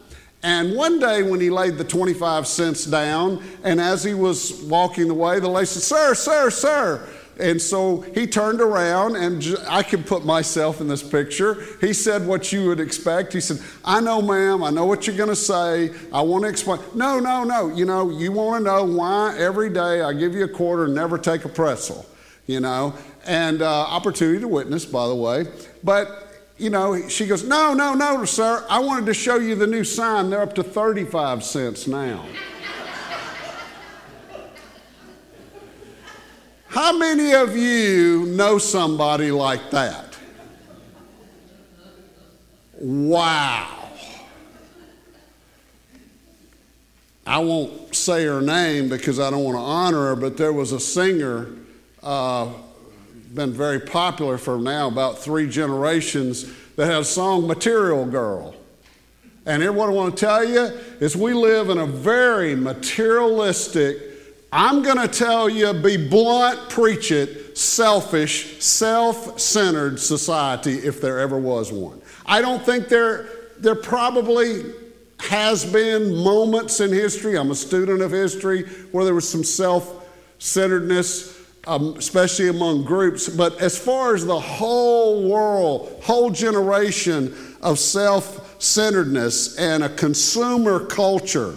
And 0.44 0.76
one 0.76 1.00
day 1.00 1.24
when 1.24 1.40
he 1.40 1.50
laid 1.50 1.78
the 1.78 1.84
25 1.84 2.46
cents 2.46 2.84
down, 2.84 3.42
and 3.64 3.80
as 3.80 4.04
he 4.04 4.14
was 4.14 4.62
walking 4.62 5.10
away, 5.10 5.40
the 5.40 5.48
lady 5.48 5.66
said, 5.66 5.82
Sir, 5.82 6.14
sir, 6.14 6.50
sir. 6.50 7.08
And 7.38 7.60
so 7.60 8.00
he 8.14 8.26
turned 8.26 8.60
around, 8.60 9.16
and 9.16 9.56
I 9.68 9.82
can 9.82 10.04
put 10.04 10.24
myself 10.24 10.80
in 10.80 10.86
this 10.86 11.02
picture. 11.02 11.64
He 11.80 11.92
said 11.92 12.26
what 12.26 12.52
you 12.52 12.66
would 12.68 12.80
expect. 12.80 13.32
He 13.32 13.40
said, 13.40 13.58
I 13.84 14.00
know, 14.00 14.22
ma'am, 14.22 14.62
I 14.62 14.70
know 14.70 14.84
what 14.84 15.06
you're 15.06 15.16
going 15.16 15.30
to 15.30 15.36
say. 15.36 15.90
I 16.12 16.20
want 16.22 16.44
to 16.44 16.50
explain. 16.50 16.80
No, 16.94 17.18
no, 17.18 17.42
no. 17.42 17.74
You 17.74 17.86
know, 17.86 18.10
you 18.10 18.30
want 18.32 18.60
to 18.60 18.64
know 18.64 18.84
why 18.84 19.36
every 19.36 19.70
day 19.70 20.02
I 20.02 20.12
give 20.12 20.34
you 20.34 20.44
a 20.44 20.48
quarter 20.48 20.84
and 20.84 20.94
never 20.94 21.18
take 21.18 21.44
a 21.44 21.48
pretzel, 21.48 22.06
you 22.46 22.60
know? 22.60 22.94
And 23.26 23.62
uh, 23.62 23.68
opportunity 23.68 24.40
to 24.40 24.48
witness, 24.48 24.84
by 24.84 25.08
the 25.08 25.14
way. 25.14 25.46
But 25.82 26.20
you 26.56 26.70
know, 26.70 27.08
she 27.08 27.26
goes, 27.26 27.42
No, 27.42 27.74
no, 27.74 27.94
no, 27.94 28.24
sir. 28.24 28.64
I 28.70 28.78
wanted 28.78 29.06
to 29.06 29.14
show 29.14 29.38
you 29.38 29.56
the 29.56 29.66
new 29.66 29.82
sign. 29.82 30.30
They're 30.30 30.40
up 30.40 30.54
to 30.54 30.62
35 30.62 31.42
cents 31.42 31.88
now. 31.88 32.24
How 36.74 36.92
many 36.98 37.32
of 37.34 37.56
you 37.56 38.26
know 38.26 38.58
somebody 38.58 39.30
like 39.30 39.70
that? 39.70 40.18
Wow. 42.80 43.90
I 47.24 47.38
won't 47.38 47.94
say 47.94 48.24
her 48.24 48.40
name 48.42 48.88
because 48.88 49.20
I 49.20 49.30
don't 49.30 49.44
want 49.44 49.56
to 49.56 49.60
honor 49.60 50.08
her, 50.08 50.16
but 50.16 50.36
there 50.36 50.52
was 50.52 50.72
a 50.72 50.80
singer 50.80 51.52
uh, 52.02 52.52
been 53.32 53.52
very 53.52 53.78
popular 53.78 54.36
for 54.36 54.58
now 54.58 54.88
about 54.88 55.20
three 55.20 55.48
generations 55.48 56.52
that 56.74 56.86
has 56.86 57.08
song 57.08 57.46
Material 57.46 58.04
Girl. 58.04 58.52
And 59.46 59.62
here, 59.62 59.72
what 59.72 59.90
I 59.90 59.92
want 59.92 60.16
to 60.16 60.26
tell 60.26 60.44
you 60.44 60.76
is 60.98 61.16
we 61.16 61.34
live 61.34 61.70
in 61.70 61.78
a 61.78 61.86
very 61.86 62.56
materialistic, 62.56 63.96
I'm 64.56 64.82
going 64.82 64.98
to 64.98 65.08
tell 65.08 65.48
you, 65.48 65.72
be 65.74 65.96
blunt, 65.96 66.70
preach 66.70 67.10
it, 67.10 67.58
selfish, 67.58 68.62
self 68.62 69.40
centered 69.40 69.98
society 69.98 70.74
if 70.74 71.00
there 71.00 71.18
ever 71.18 71.36
was 71.36 71.72
one. 71.72 72.00
I 72.24 72.40
don't 72.40 72.64
think 72.64 72.88
there, 72.88 73.28
there 73.58 73.74
probably 73.74 74.62
has 75.18 75.64
been 75.64 76.14
moments 76.14 76.78
in 76.78 76.92
history, 76.92 77.36
I'm 77.36 77.50
a 77.50 77.54
student 77.56 78.00
of 78.00 78.12
history, 78.12 78.62
where 78.92 79.04
there 79.04 79.14
was 79.14 79.28
some 79.28 79.42
self 79.42 80.06
centeredness 80.38 81.36
um, 81.66 81.96
especially 81.96 82.46
among 82.48 82.84
groups. 82.84 83.28
But 83.28 83.60
as 83.60 83.76
far 83.76 84.14
as 84.14 84.24
the 84.24 84.38
whole 84.38 85.28
world, 85.28 86.00
whole 86.04 86.30
generation 86.30 87.34
of 87.60 87.80
self 87.80 88.62
centeredness 88.62 89.58
and 89.58 89.82
a 89.82 89.88
consumer 89.88 90.86
culture. 90.86 91.56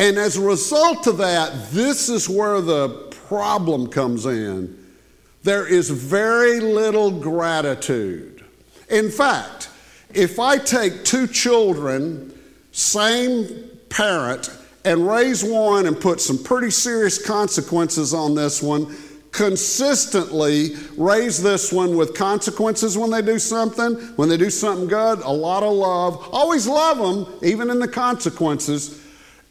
And 0.00 0.16
as 0.16 0.38
a 0.38 0.40
result 0.40 1.06
of 1.06 1.18
that, 1.18 1.72
this 1.72 2.08
is 2.08 2.26
where 2.26 2.62
the 2.62 2.88
problem 3.28 3.86
comes 3.86 4.24
in. 4.24 4.74
There 5.42 5.66
is 5.66 5.90
very 5.90 6.58
little 6.58 7.10
gratitude. 7.10 8.42
In 8.88 9.10
fact, 9.10 9.68
if 10.14 10.38
I 10.38 10.56
take 10.56 11.04
two 11.04 11.26
children, 11.26 12.32
same 12.72 13.68
parent, 13.90 14.48
and 14.86 15.06
raise 15.06 15.44
one 15.44 15.84
and 15.84 16.00
put 16.00 16.22
some 16.22 16.42
pretty 16.42 16.70
serious 16.70 17.22
consequences 17.22 18.14
on 18.14 18.34
this 18.34 18.62
one. 18.62 18.96
Consistently 19.32 20.76
raise 20.96 21.42
this 21.42 21.70
one 21.70 21.94
with 21.94 22.14
consequences 22.14 22.96
when 22.96 23.10
they 23.10 23.20
do 23.20 23.38
something, 23.38 23.96
when 24.16 24.30
they 24.30 24.38
do 24.38 24.48
something 24.48 24.88
good, 24.88 25.18
a 25.20 25.30
lot 25.30 25.62
of 25.62 25.74
love. 25.74 26.26
Always 26.32 26.66
love 26.66 26.96
them, 26.96 27.38
even 27.42 27.68
in 27.68 27.78
the 27.78 27.86
consequences. 27.86 28.99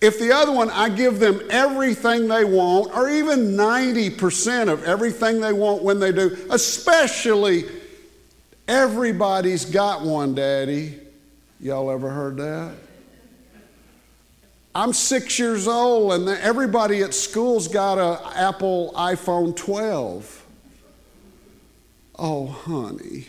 If 0.02 0.18
the 0.18 0.32
other 0.32 0.54
one, 0.54 0.70
I 0.70 0.88
give 0.90 1.20
them 1.20 1.42
everything 1.50 2.28
they 2.30 2.46
want, 2.46 2.96
or 2.96 3.10
even 3.10 3.52
90% 3.58 4.72
of 4.72 4.84
everything 4.86 5.42
they 5.42 5.52
want 5.52 5.84
when 5.84 6.00
they 6.00 6.14
do, 6.14 6.38
especially 6.50 7.66
everybody's 8.68 9.66
got 9.66 10.02
one, 10.02 10.36
Daddy. 10.36 10.98
Y'all 11.60 11.92
ever 11.92 12.10
heard 12.10 12.38
that? 12.38 12.76
I'm 14.74 14.94
six 14.94 15.38
years 15.38 15.68
old, 15.68 16.14
and 16.14 16.30
everybody 16.30 17.02
at 17.04 17.14
school's 17.14 17.68
got 17.68 17.98
an 17.98 18.20
Apple 18.36 18.94
iPhone 18.96 19.54
12. 19.54 20.46
Oh, 22.18 22.48
honey. 22.48 23.28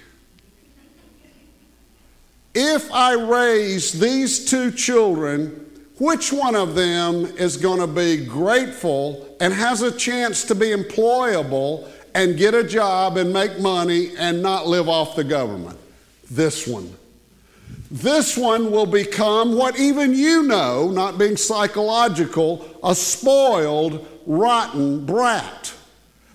If 2.54 2.92
I 2.92 3.14
raise 3.14 3.98
these 3.98 4.44
two 4.44 4.70
children, 4.70 5.69
which 6.00 6.32
one 6.32 6.56
of 6.56 6.74
them 6.74 7.26
is 7.26 7.58
going 7.58 7.78
to 7.78 7.86
be 7.86 8.24
grateful 8.24 9.36
and 9.38 9.52
has 9.52 9.82
a 9.82 9.92
chance 9.92 10.44
to 10.44 10.54
be 10.54 10.68
employable 10.68 11.86
and 12.14 12.38
get 12.38 12.54
a 12.54 12.64
job 12.64 13.18
and 13.18 13.30
make 13.30 13.60
money 13.60 14.16
and 14.16 14.42
not 14.42 14.66
live 14.66 14.88
off 14.88 15.14
the 15.14 15.22
government? 15.22 15.78
This 16.30 16.66
one. 16.66 16.96
This 17.90 18.34
one 18.34 18.70
will 18.70 18.86
become 18.86 19.56
what 19.56 19.78
even 19.78 20.14
you 20.14 20.44
know, 20.44 20.90
not 20.90 21.18
being 21.18 21.36
psychological, 21.36 22.66
a 22.82 22.94
spoiled, 22.94 24.06
rotten 24.24 25.04
brat. 25.04 25.74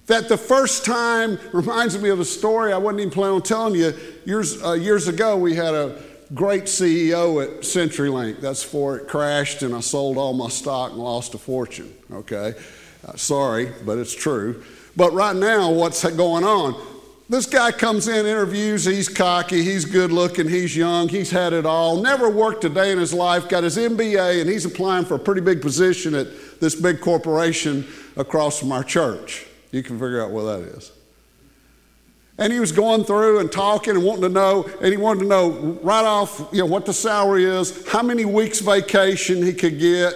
That 0.06 0.30
the 0.30 0.38
first 0.38 0.86
time 0.86 1.40
reminds 1.54 2.00
me 2.00 2.10
of 2.10 2.20
a 2.20 2.26
story 2.26 2.72
I 2.72 2.78
wasn't 2.78 3.00
even 3.00 3.12
planning 3.12 3.36
on 3.38 3.42
telling 3.42 3.74
you. 3.74 3.94
Years, 4.26 4.62
uh, 4.64 4.74
years 4.74 5.08
ago, 5.08 5.38
we 5.38 5.56
had 5.56 5.74
a 5.74 6.00
great 6.34 6.64
CEO 6.64 7.44
at 7.44 7.62
CenturyLink. 7.62 8.42
That's 8.42 8.64
before 8.64 8.98
it 8.98 9.08
crashed 9.08 9.62
and 9.62 9.76
I 9.76 9.80
sold 9.80 10.18
all 10.18 10.34
my 10.34 10.50
stock 10.50 10.92
and 10.92 11.00
lost 11.00 11.34
a 11.34 11.38
fortune. 11.38 11.94
Okay? 12.12 12.54
Uh, 13.06 13.16
sorry, 13.16 13.72
but 13.86 13.98
it's 13.98 14.16
true. 14.16 14.64
But 14.96 15.14
right 15.14 15.36
now, 15.36 15.72
what's 15.72 16.04
going 16.04 16.44
on? 16.44 16.76
This 17.28 17.48
guy 17.48 17.72
comes 17.72 18.08
in, 18.08 18.28
interviews, 18.28 18.86
he's 18.86 19.10
cocky, 19.10 19.64
he's 19.64 19.84
good 19.84 20.12
looking, 20.12 20.48
he's 20.48 20.78
young, 20.78 21.10
he's 21.10 21.32
had 21.32 21.54
it 21.54 21.66
all, 21.66 22.00
never 22.00 22.30
worked 22.30 22.64
a 22.66 22.70
day 22.70 22.92
in 22.92 23.00
his 23.00 23.14
life, 23.14 23.50
got 23.50 23.64
his 23.64 23.78
MBA, 23.78 24.42
and 24.42 24.50
he's 24.50 24.66
applying 24.66 25.06
for 25.06 25.16
a 25.16 25.20
pretty 25.20 25.42
big 25.42 25.60
position 25.60 26.14
at 26.14 26.28
this 26.60 26.76
big 26.76 27.02
corporation 27.02 27.88
across 28.16 28.60
from 28.60 28.72
our 28.72 28.84
church. 28.84 29.48
You 29.72 29.82
can 29.82 29.96
figure 29.96 30.24
out 30.24 30.30
where 30.30 30.58
that 30.58 30.76
is. 30.76 30.92
And 32.38 32.52
he 32.52 32.60
was 32.60 32.74
going 32.74 33.06
through 33.06 33.40
and 33.40 33.50
talking 33.50 33.96
and 33.96 34.04
wanting 34.04 34.24
to 34.24 34.30
know, 34.30 34.70
and 34.82 34.92
he 34.92 34.98
wanted 34.98 35.22
to 35.22 35.26
know 35.28 35.80
right 35.82 36.04
off, 36.04 36.50
you 36.52 36.60
know, 36.60 36.66
what 36.66 36.86
the 36.86 36.94
salary 36.94 37.46
is, 37.46 37.88
how 37.88 38.02
many 38.02 38.26
weeks 38.26 38.60
vacation 38.60 39.42
he 39.42 39.54
could 39.54 39.80
get, 39.80 40.14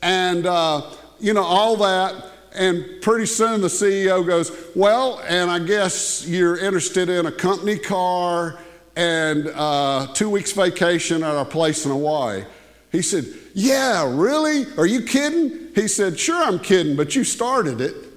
and 0.00 0.46
uh, 0.46 0.90
you 1.18 1.34
know 1.34 1.42
all 1.42 1.76
that. 1.76 2.14
And 2.54 3.00
pretty 3.02 3.26
soon 3.26 3.60
the 3.60 3.68
CEO 3.68 4.26
goes, 4.26 4.50
Well, 4.74 5.20
and 5.28 5.50
I 5.50 5.58
guess 5.58 6.26
you're 6.26 6.58
interested 6.58 7.08
in 7.10 7.26
a 7.26 7.32
company 7.32 7.78
car 7.78 8.58
and 8.96 9.46
uh, 9.54 10.08
two 10.14 10.30
weeks 10.30 10.52
vacation 10.52 11.22
at 11.22 11.34
our 11.34 11.44
place 11.44 11.84
in 11.84 11.92
Hawaii. 11.92 12.44
He 12.90 13.02
said, 13.02 13.26
Yeah, 13.54 14.10
really? 14.10 14.64
Are 14.78 14.86
you 14.86 15.02
kidding? 15.02 15.68
He 15.74 15.88
said, 15.88 16.18
Sure, 16.18 16.42
I'm 16.42 16.58
kidding, 16.58 16.96
but 16.96 17.14
you 17.14 17.22
started 17.22 17.82
it 17.82 18.09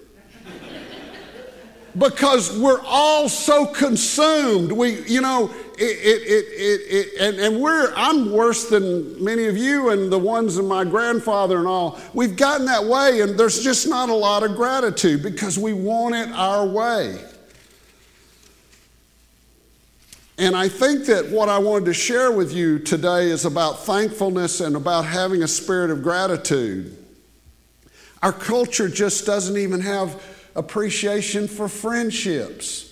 because 1.98 2.58
we're 2.58 2.82
all 2.86 3.30
so 3.30 3.66
consumed. 3.66 4.72
We, 4.72 5.02
you 5.04 5.22
know, 5.22 5.54
it, 5.78 5.84
it, 5.84 6.22
it, 6.28 6.82
it, 6.90 7.22
and, 7.22 7.40
and 7.40 7.62
we're, 7.62 7.94
I'm 7.96 8.32
worse 8.32 8.70
than 8.70 9.24
many 9.24 9.46
of 9.46 9.58
you 9.58 9.90
and 9.90 10.12
the 10.12 10.20
ones 10.20 10.58
of 10.58 10.66
my 10.66 10.84
grandfather 10.84 11.60
and 11.60 11.68
all. 11.68 12.00
We've 12.14 12.36
gotten 12.36 12.66
that 12.66 12.84
way, 12.84 13.22
and 13.22 13.38
there's 13.38 13.64
just 13.64 13.88
not 13.88 14.10
a 14.10 14.14
lot 14.14 14.44
of 14.44 14.56
gratitude 14.56 15.22
because 15.22 15.58
we 15.58 15.74
want 15.74 16.16
it 16.16 16.30
our 16.30 16.66
way. 16.66 17.24
And 20.40 20.56
I 20.56 20.68
think 20.68 21.06
that 21.06 21.30
what 21.30 21.48
I 21.48 21.60
wanted 21.60 21.86
to 21.86 21.94
share 21.94 22.32
with 22.32 22.54
you 22.54 22.80
today 22.80 23.30
is 23.30 23.46
about 23.46 23.86
thankfulness 23.86 24.62
and 24.62 24.76
about 24.76 25.06
having 25.06 25.44
a 25.44 25.48
spirit 25.48 25.92
of 25.92 26.02
gratitude. 26.02 26.98
Our 28.24 28.34
culture 28.34 28.90
just 28.90 29.28
doesn't 29.28 29.58
even 29.58 29.82
have 29.82 30.22
appreciation 30.56 31.48
for 31.48 31.68
friendships. 31.68 32.90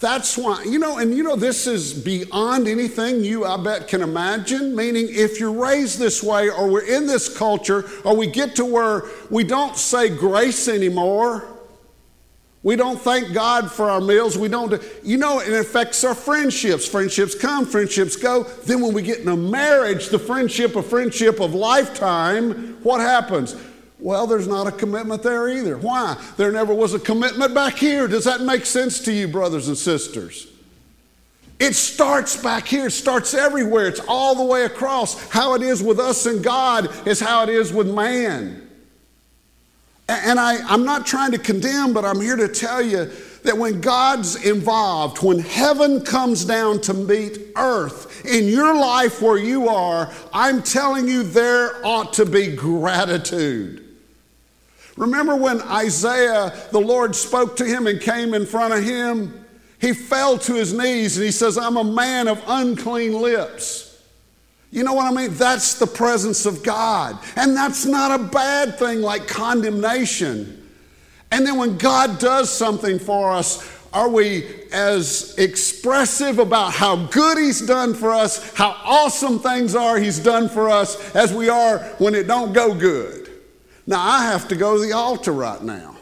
That's 0.00 0.38
why, 0.38 0.64
you 0.64 0.78
know, 0.78 0.96
and 0.96 1.14
you 1.14 1.22
know, 1.22 1.36
this 1.36 1.66
is 1.66 1.92
beyond 1.92 2.66
anything 2.66 3.22
you, 3.22 3.44
I 3.44 3.62
bet, 3.62 3.86
can 3.86 4.00
imagine. 4.00 4.74
Meaning, 4.74 5.08
if 5.10 5.38
you're 5.38 5.52
raised 5.52 5.98
this 5.98 6.22
way, 6.22 6.48
or 6.48 6.70
we're 6.70 6.86
in 6.86 7.06
this 7.06 7.28
culture, 7.36 7.84
or 8.02 8.16
we 8.16 8.26
get 8.26 8.56
to 8.56 8.64
where 8.64 9.04
we 9.28 9.44
don't 9.44 9.76
say 9.76 10.08
grace 10.08 10.68
anymore, 10.68 11.46
we 12.62 12.76
don't 12.76 12.98
thank 12.98 13.34
God 13.34 13.70
for 13.70 13.90
our 13.90 14.00
meals, 14.00 14.38
we 14.38 14.48
don't, 14.48 14.82
you 15.02 15.18
know, 15.18 15.40
it 15.40 15.52
affects 15.52 16.02
our 16.02 16.14
friendships. 16.14 16.86
Friendships 16.86 17.34
come, 17.34 17.66
friendships 17.66 18.16
go. 18.16 18.44
Then, 18.44 18.80
when 18.80 18.94
we 18.94 19.02
get 19.02 19.18
in 19.18 19.28
a 19.28 19.36
marriage, 19.36 20.08
the 20.08 20.18
friendship, 20.18 20.76
a 20.76 20.82
friendship 20.82 21.40
of 21.40 21.54
lifetime, 21.54 22.78
what 22.82 23.00
happens? 23.02 23.54
Well, 24.00 24.26
there's 24.26 24.48
not 24.48 24.66
a 24.66 24.72
commitment 24.72 25.22
there 25.22 25.48
either. 25.48 25.76
Why? 25.76 26.16
There 26.36 26.50
never 26.50 26.74
was 26.74 26.94
a 26.94 26.98
commitment 26.98 27.54
back 27.54 27.76
here. 27.76 28.08
Does 28.08 28.24
that 28.24 28.40
make 28.40 28.64
sense 28.64 29.00
to 29.00 29.12
you, 29.12 29.28
brothers 29.28 29.68
and 29.68 29.76
sisters? 29.76 30.46
It 31.58 31.74
starts 31.74 32.42
back 32.42 32.66
here, 32.66 32.86
it 32.86 32.92
starts 32.92 33.34
everywhere, 33.34 33.86
it's 33.86 34.00
all 34.08 34.34
the 34.34 34.44
way 34.44 34.64
across. 34.64 35.28
How 35.28 35.52
it 35.52 35.60
is 35.60 35.82
with 35.82 36.00
us 36.00 36.24
and 36.24 36.42
God 36.42 36.88
is 37.06 37.20
how 37.20 37.42
it 37.42 37.50
is 37.50 37.70
with 37.70 37.86
man. 37.86 38.66
And 40.08 40.40
I, 40.40 40.56
I'm 40.66 40.86
not 40.86 41.06
trying 41.06 41.32
to 41.32 41.38
condemn, 41.38 41.92
but 41.92 42.06
I'm 42.06 42.20
here 42.20 42.34
to 42.34 42.48
tell 42.48 42.80
you 42.80 43.10
that 43.42 43.56
when 43.56 43.82
God's 43.82 44.42
involved, 44.44 45.22
when 45.22 45.38
heaven 45.38 46.00
comes 46.00 46.46
down 46.46 46.80
to 46.82 46.94
meet 46.94 47.38
earth 47.56 48.24
in 48.24 48.48
your 48.48 48.74
life 48.74 49.20
where 49.20 49.38
you 49.38 49.68
are, 49.68 50.10
I'm 50.32 50.62
telling 50.62 51.06
you 51.06 51.22
there 51.22 51.84
ought 51.84 52.14
to 52.14 52.24
be 52.24 52.56
gratitude. 52.56 53.89
Remember 55.00 55.34
when 55.34 55.62
Isaiah, 55.62 56.52
the 56.72 56.78
Lord 56.78 57.16
spoke 57.16 57.56
to 57.56 57.64
him 57.64 57.86
and 57.86 57.98
came 57.98 58.34
in 58.34 58.44
front 58.44 58.74
of 58.74 58.84
him? 58.84 59.46
He 59.80 59.94
fell 59.94 60.36
to 60.36 60.54
his 60.54 60.74
knees 60.74 61.16
and 61.16 61.24
he 61.24 61.32
says, 61.32 61.56
I'm 61.56 61.78
a 61.78 61.84
man 61.84 62.28
of 62.28 62.38
unclean 62.46 63.14
lips. 63.14 63.98
You 64.70 64.84
know 64.84 64.92
what 64.92 65.10
I 65.10 65.16
mean? 65.16 65.32
That's 65.36 65.78
the 65.78 65.86
presence 65.86 66.44
of 66.44 66.62
God. 66.62 67.18
And 67.34 67.56
that's 67.56 67.86
not 67.86 68.20
a 68.20 68.22
bad 68.22 68.78
thing 68.78 69.00
like 69.00 69.26
condemnation. 69.26 70.68
And 71.32 71.46
then 71.46 71.56
when 71.56 71.78
God 71.78 72.18
does 72.18 72.52
something 72.52 72.98
for 72.98 73.32
us, 73.32 73.74
are 73.94 74.10
we 74.10 74.44
as 74.70 75.34
expressive 75.38 76.38
about 76.38 76.74
how 76.74 77.06
good 77.06 77.38
He's 77.38 77.62
done 77.62 77.94
for 77.94 78.12
us, 78.12 78.52
how 78.52 78.76
awesome 78.84 79.38
things 79.38 79.74
are 79.74 79.98
He's 79.98 80.18
done 80.18 80.50
for 80.50 80.68
us, 80.68 81.16
as 81.16 81.32
we 81.32 81.48
are 81.48 81.78
when 81.96 82.14
it 82.14 82.26
don't 82.26 82.52
go 82.52 82.74
good? 82.74 83.19
Now, 83.90 84.00
I 84.00 84.26
have 84.26 84.46
to 84.46 84.54
go 84.54 84.76
to 84.76 84.80
the 84.86 84.92
altar 84.92 85.32
right 85.32 85.60
now. 85.60 85.96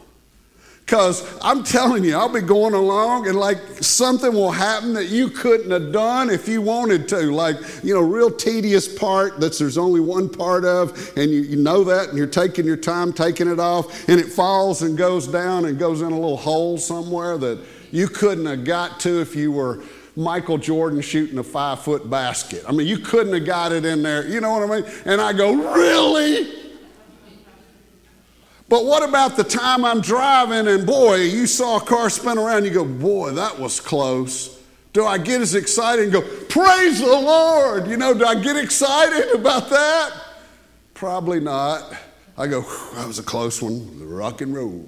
Because 0.85 1.39
I'm 1.41 1.63
telling 1.63 2.03
you, 2.03 2.15
I'll 2.15 2.31
be 2.31 2.41
going 2.41 2.75
along 2.75 3.27
and 3.27 3.35
like 3.35 3.57
something 3.81 4.31
will 4.31 4.51
happen 4.51 4.93
that 4.93 5.07
you 5.07 5.29
couldn't 5.29 5.71
have 5.71 5.91
done 5.91 6.29
if 6.29 6.47
you 6.47 6.61
wanted 6.61 7.07
to. 7.09 7.31
Like, 7.31 7.55
you 7.83 7.95
know, 7.95 8.01
real 8.01 8.29
tedious 8.29 8.87
part 8.95 9.39
that 9.39 9.57
there's 9.57 9.77
only 9.79 10.01
one 10.01 10.29
part 10.29 10.65
of, 10.65 11.17
and 11.17 11.31
you, 11.31 11.41
you 11.41 11.55
know 11.55 11.83
that, 11.83 12.09
and 12.09 12.17
you're 12.17 12.27
taking 12.27 12.63
your 12.63 12.77
time 12.77 13.11
taking 13.11 13.47
it 13.47 13.59
off, 13.59 14.07
and 14.07 14.19
it 14.19 14.27
falls 14.27 14.83
and 14.83 14.95
goes 14.95 15.27
down 15.27 15.65
and 15.65 15.79
goes 15.79 16.01
in 16.01 16.11
a 16.11 16.15
little 16.15 16.37
hole 16.37 16.77
somewhere 16.77 17.39
that 17.39 17.59
you 17.89 18.07
couldn't 18.07 18.45
have 18.45 18.65
got 18.65 18.99
to 18.99 19.19
if 19.19 19.35
you 19.35 19.51
were 19.51 19.81
Michael 20.15 20.59
Jordan 20.59 21.01
shooting 21.01 21.39
a 21.39 21.43
five 21.43 21.79
foot 21.79 22.07
basket. 22.07 22.63
I 22.67 22.71
mean, 22.71 22.85
you 22.85 22.99
couldn't 22.99 23.33
have 23.33 23.45
got 23.45 23.71
it 23.71 23.83
in 23.83 24.03
there. 24.03 24.27
You 24.27 24.41
know 24.41 24.51
what 24.51 24.69
I 24.69 24.81
mean? 24.81 24.91
And 25.05 25.19
I 25.19 25.33
go, 25.33 25.55
really? 25.73 26.58
But 28.69 28.85
what 28.85 29.07
about 29.07 29.35
the 29.35 29.43
time 29.43 29.83
I'm 29.83 29.99
driving 29.99 30.67
and 30.67 30.85
boy, 30.85 31.15
you 31.15 31.47
saw 31.47 31.77
a 31.77 31.81
car 31.81 32.09
spin 32.09 32.37
around, 32.37 32.65
you 32.65 32.71
go, 32.71 32.85
boy, 32.85 33.31
that 33.31 33.59
was 33.59 33.79
close. 33.79 34.59
Do 34.93 35.05
I 35.05 35.17
get 35.17 35.41
as 35.41 35.55
excited 35.55 36.03
and 36.03 36.13
go, 36.13 36.21
praise 36.21 36.99
the 36.99 37.07
Lord? 37.07 37.87
You 37.87 37.97
know, 37.97 38.13
do 38.13 38.25
I 38.25 38.35
get 38.35 38.57
excited 38.57 39.31
about 39.31 39.69
that? 39.71 40.13
Probably 40.93 41.39
not. 41.39 41.93
I 42.37 42.47
go, 42.47 42.61
that 42.95 43.07
was 43.07 43.19
a 43.19 43.23
close 43.23 43.61
one, 43.61 44.07
rock 44.07 44.41
and 44.41 44.55
roll. 44.55 44.85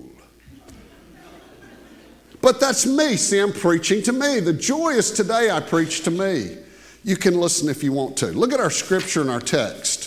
But 2.41 2.59
that's 2.59 2.85
me. 2.85 3.17
See, 3.17 3.39
I'm 3.39 3.53
preaching 3.53 4.01
to 4.03 4.13
me. 4.13 4.39
The 4.39 4.53
joy 4.53 4.89
is 4.89 5.11
today 5.11 5.51
I 5.51 5.59
preach 5.59 6.01
to 6.03 6.11
me. 6.11 6.57
You 7.03 7.15
can 7.15 7.39
listen 7.39 7.69
if 7.69 7.83
you 7.83 7.93
want 7.93 8.17
to. 8.17 8.27
Look 8.27 8.51
at 8.51 8.59
our 8.59 8.71
scripture 8.71 9.21
and 9.21 9.29
our 9.29 9.39
text. 9.39 10.00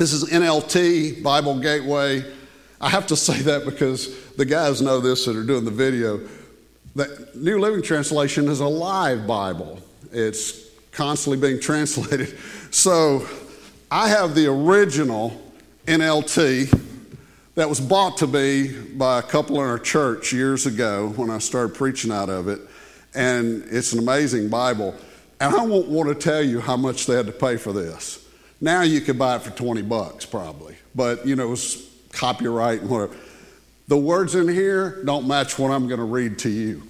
This 0.00 0.14
is 0.14 0.24
NLT, 0.24 1.22
Bible 1.22 1.60
Gateway. 1.60 2.24
I 2.80 2.88
have 2.88 3.06
to 3.08 3.16
say 3.28 3.42
that 3.42 3.66
because 3.66 4.30
the 4.30 4.46
guys 4.46 4.80
know 4.80 4.98
this 4.98 5.26
that 5.26 5.36
are 5.36 5.44
doing 5.44 5.66
the 5.66 5.70
video. 5.70 6.26
The 6.96 7.28
New 7.34 7.58
Living 7.58 7.82
Translation 7.82 8.48
is 8.48 8.60
a 8.60 8.66
live 8.66 9.26
Bible, 9.26 9.78
it's 10.10 10.70
constantly 10.90 11.46
being 11.46 11.60
translated. 11.62 12.38
So 12.70 13.28
I 13.90 14.08
have 14.08 14.34
the 14.34 14.46
original 14.46 15.38
NLT 15.84 16.80
that 17.56 17.68
was 17.68 17.78
bought 17.78 18.16
to 18.16 18.26
me 18.26 18.72
by 18.72 19.18
a 19.18 19.22
couple 19.22 19.56
in 19.56 19.68
our 19.68 19.78
church 19.78 20.32
years 20.32 20.64
ago 20.64 21.12
when 21.16 21.28
I 21.28 21.36
started 21.36 21.74
preaching 21.74 22.10
out 22.10 22.30
of 22.30 22.48
it. 22.48 22.62
And 23.14 23.64
it's 23.70 23.92
an 23.92 23.98
amazing 23.98 24.48
Bible. 24.48 24.94
And 25.40 25.54
I 25.54 25.62
won't 25.62 25.88
want 25.88 26.08
to 26.08 26.14
tell 26.14 26.42
you 26.42 26.58
how 26.58 26.78
much 26.78 27.04
they 27.04 27.16
had 27.16 27.26
to 27.26 27.32
pay 27.32 27.58
for 27.58 27.74
this. 27.74 28.29
Now 28.60 28.82
you 28.82 29.00
could 29.00 29.18
buy 29.18 29.36
it 29.36 29.42
for 29.42 29.50
20 29.50 29.82
bucks 29.82 30.26
probably, 30.26 30.76
but 30.94 31.26
you 31.26 31.36
know, 31.36 31.44
it 31.44 31.50
was 31.50 31.88
copyright 32.12 32.82
and 32.82 32.90
whatever. 32.90 33.16
The 33.88 33.96
words 33.96 34.34
in 34.34 34.48
here 34.48 35.02
don't 35.04 35.26
match 35.26 35.58
what 35.58 35.70
I'm 35.70 35.88
going 35.88 35.98
to 35.98 36.04
read 36.04 36.38
to 36.40 36.48
you 36.48 36.82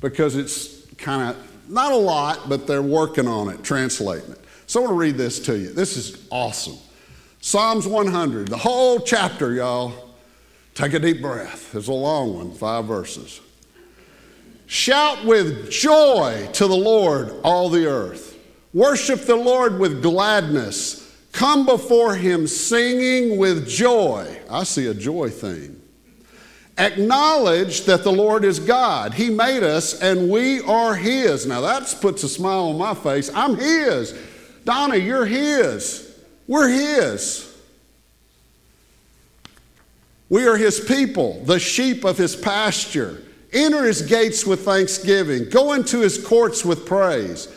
because 0.00 0.36
it's 0.36 0.86
kind 0.96 1.30
of 1.30 1.70
not 1.70 1.92
a 1.92 1.96
lot, 1.96 2.48
but 2.48 2.66
they're 2.66 2.82
working 2.82 3.28
on 3.28 3.48
it, 3.48 3.62
translating 3.62 4.32
it. 4.32 4.40
So 4.66 4.80
I 4.80 4.82
want 4.84 4.94
to 4.94 4.98
read 4.98 5.16
this 5.16 5.38
to 5.46 5.58
you. 5.58 5.72
This 5.72 5.96
is 5.96 6.26
awesome. 6.30 6.78
Psalms 7.40 7.86
100, 7.86 8.48
the 8.48 8.56
whole 8.56 9.00
chapter, 9.00 9.52
y'all. 9.52 9.92
Take 10.74 10.94
a 10.94 10.98
deep 10.98 11.20
breath. 11.20 11.74
It's 11.74 11.88
a 11.88 11.92
long 11.92 12.36
one, 12.36 12.52
five 12.52 12.86
verses. 12.86 13.40
Shout 14.66 15.24
with 15.24 15.70
joy 15.70 16.48
to 16.52 16.66
the 16.66 16.76
Lord, 16.76 17.34
all 17.42 17.68
the 17.68 17.86
earth. 17.86 18.29
Worship 18.72 19.22
the 19.22 19.36
Lord 19.36 19.78
with 19.78 20.02
gladness. 20.02 21.06
Come 21.32 21.66
before 21.66 22.14
him 22.14 22.46
singing 22.46 23.36
with 23.36 23.68
joy. 23.68 24.40
I 24.48 24.64
see 24.64 24.86
a 24.86 24.94
joy 24.94 25.28
theme. 25.30 25.80
Acknowledge 26.78 27.82
that 27.82 28.04
the 28.04 28.12
Lord 28.12 28.44
is 28.44 28.58
God. 28.58 29.12
He 29.12 29.28
made 29.28 29.62
us 29.62 30.00
and 30.00 30.30
we 30.30 30.60
are 30.62 30.94
his. 30.94 31.46
Now 31.46 31.60
that 31.60 31.94
puts 32.00 32.22
a 32.22 32.28
smile 32.28 32.68
on 32.68 32.78
my 32.78 32.94
face. 32.94 33.30
I'm 33.34 33.56
his. 33.56 34.16
Donna, 34.64 34.96
you're 34.96 35.26
his. 35.26 36.18
We're 36.46 36.68
his. 36.68 37.46
We 40.28 40.46
are 40.46 40.56
his 40.56 40.78
people, 40.78 41.42
the 41.44 41.58
sheep 41.58 42.04
of 42.04 42.16
his 42.16 42.36
pasture. 42.36 43.22
Enter 43.52 43.84
his 43.84 44.02
gates 44.02 44.46
with 44.46 44.64
thanksgiving. 44.64 45.50
Go 45.50 45.72
into 45.72 46.00
his 46.00 46.24
courts 46.24 46.64
with 46.64 46.86
praise 46.86 47.48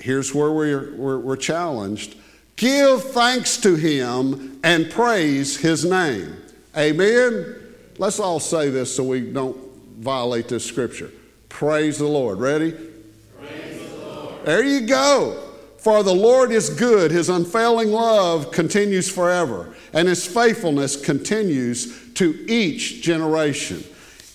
here's 0.00 0.34
where 0.34 0.52
we're, 0.52 0.94
we're, 0.96 1.18
we're 1.18 1.36
challenged 1.36 2.16
give 2.56 3.02
thanks 3.12 3.56
to 3.56 3.74
him 3.74 4.60
and 4.62 4.90
praise 4.90 5.56
his 5.56 5.82
name. 5.84 6.36
Amen. 6.76 7.56
Let's 7.96 8.20
all 8.20 8.38
say 8.38 8.68
this 8.68 8.94
so 8.94 9.02
we 9.02 9.32
don't 9.32 9.56
violate 9.98 10.48
this 10.48 10.64
scripture. 10.64 11.10
Praise 11.48 11.98
the 11.98 12.06
Lord. 12.06 12.38
Ready? 12.38 12.72
The 12.72 13.98
Lord. 14.02 14.44
There 14.44 14.62
you 14.62 14.82
go. 14.82 15.50
For 15.78 16.02
the 16.02 16.14
Lord 16.14 16.52
is 16.52 16.68
good, 16.68 17.10
his 17.10 17.30
unfailing 17.30 17.90
love 17.90 18.52
continues 18.52 19.10
forever, 19.10 19.74
and 19.94 20.06
his 20.06 20.26
faithfulness 20.26 21.02
continues 21.02 22.12
to 22.12 22.44
each 22.46 23.02
generation, 23.02 23.82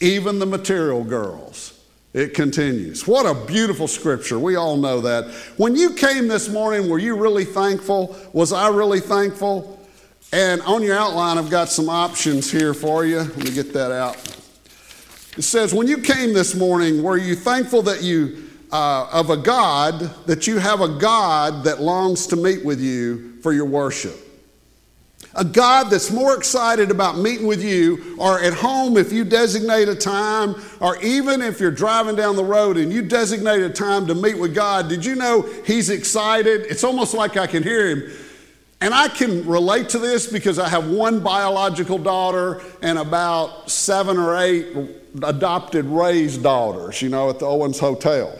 even 0.02 0.40
the 0.40 0.48
material 0.48 1.04
girls. 1.04 1.75
It 2.16 2.34
continues. 2.34 3.06
What 3.06 3.26
a 3.26 3.34
beautiful 3.46 3.90
scripture. 3.90 4.40
We 4.40 4.56
all 4.56 4.78
know 4.78 5.02
that. 5.02 5.26
When 5.58 5.76
you 5.76 5.92
came 5.92 6.30
this 6.30 6.48
morning, 6.48 6.88
were 6.90 6.98
you 6.98 7.18
really 7.18 7.44
thankful? 7.44 8.16
Was 8.32 8.54
I 8.54 8.70
really 8.70 9.02
thankful? 9.02 9.86
And 10.32 10.62
on 10.62 10.82
your 10.82 10.98
outline, 10.98 11.38
I've 11.38 11.50
got 11.50 11.68
some 11.68 11.90
options 11.90 12.50
here 12.50 12.74
for 12.74 13.04
you. 13.04 13.18
Let 13.18 13.36
me 13.36 13.52
get 13.52 13.74
that 13.74 13.92
out. 13.92 14.16
It 15.38 15.42
says, 15.42 15.74
When 15.74 15.90
you 15.90 15.98
came 15.98 16.34
this 16.34 16.56
morning, 16.56 17.04
were 17.04 17.18
you 17.18 17.36
thankful 17.36 17.82
that 17.82 18.02
you, 18.02 18.48
uh, 18.72 19.10
of 19.12 19.30
a 19.30 19.36
God, 19.36 20.00
that 20.26 20.48
you 20.48 20.58
have 20.58 20.80
a 20.80 20.88
God 20.98 21.66
that 21.66 21.82
longs 21.82 22.28
to 22.28 22.38
meet 22.38 22.64
with 22.64 22.80
you 22.80 23.42
for 23.42 23.52
your 23.52 23.66
worship? 23.66 24.25
A 25.38 25.44
God 25.44 25.90
that's 25.90 26.12
more 26.12 26.34
excited 26.34 26.92
about 26.92 27.18
meeting 27.18 27.46
with 27.46 27.62
you, 27.62 28.16
or 28.18 28.40
at 28.40 28.54
home 28.54 28.96
if 28.96 29.12
you 29.12 29.26
designate 29.26 29.90
a 29.90 29.96
time, 29.96 30.56
or 30.80 30.98
even 31.04 31.42
if 31.42 31.60
you're 31.60 31.72
driving 31.72 32.16
down 32.16 32.38
the 32.38 32.44
road 32.44 32.78
and 32.78 32.92
you 32.92 33.02
designate 33.02 33.62
a 33.62 33.70
time 33.70 34.08
to 34.08 34.16
meet 34.16 34.40
with 34.40 34.56
God, 34.56 34.88
did 34.88 35.04
you 35.04 35.16
know 35.16 35.42
He's 35.66 35.90
excited? 35.90 36.62
It's 36.62 36.86
almost 36.86 37.14
like 37.14 37.36
I 37.36 37.48
can 37.48 37.64
hear 37.64 37.90
Him. 37.90 38.12
And 38.80 38.94
I 38.94 39.10
can 39.10 39.46
relate 39.46 39.90
to 39.90 40.00
this 40.00 40.32
because 40.32 40.58
I 40.58 40.70
have 40.70 40.90
one 40.90 41.20
biological 41.20 41.98
daughter 41.98 42.62
and 42.82 42.98
about 42.98 43.70
seven 43.70 44.18
or 44.18 44.38
eight 44.38 44.68
adopted 45.22 45.86
raised 45.86 46.44
daughters, 46.44 47.02
you 47.02 47.10
know, 47.10 47.30
at 47.30 47.40
the 47.40 47.46
Owens 47.46 47.80
Hotel 47.80 48.38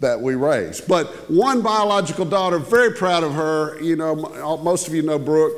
that 0.00 0.20
we 0.20 0.34
raised. 0.34 0.86
But 0.86 1.06
one 1.30 1.62
biological 1.62 2.26
daughter, 2.26 2.58
very 2.58 2.92
proud 2.92 3.24
of 3.24 3.32
her. 3.34 3.80
You 3.80 3.96
know, 3.96 4.24
uh, 4.24 4.62
most 4.62 4.88
of 4.88 4.94
you 4.94 5.02
know 5.02 5.18
Brooke 5.18 5.54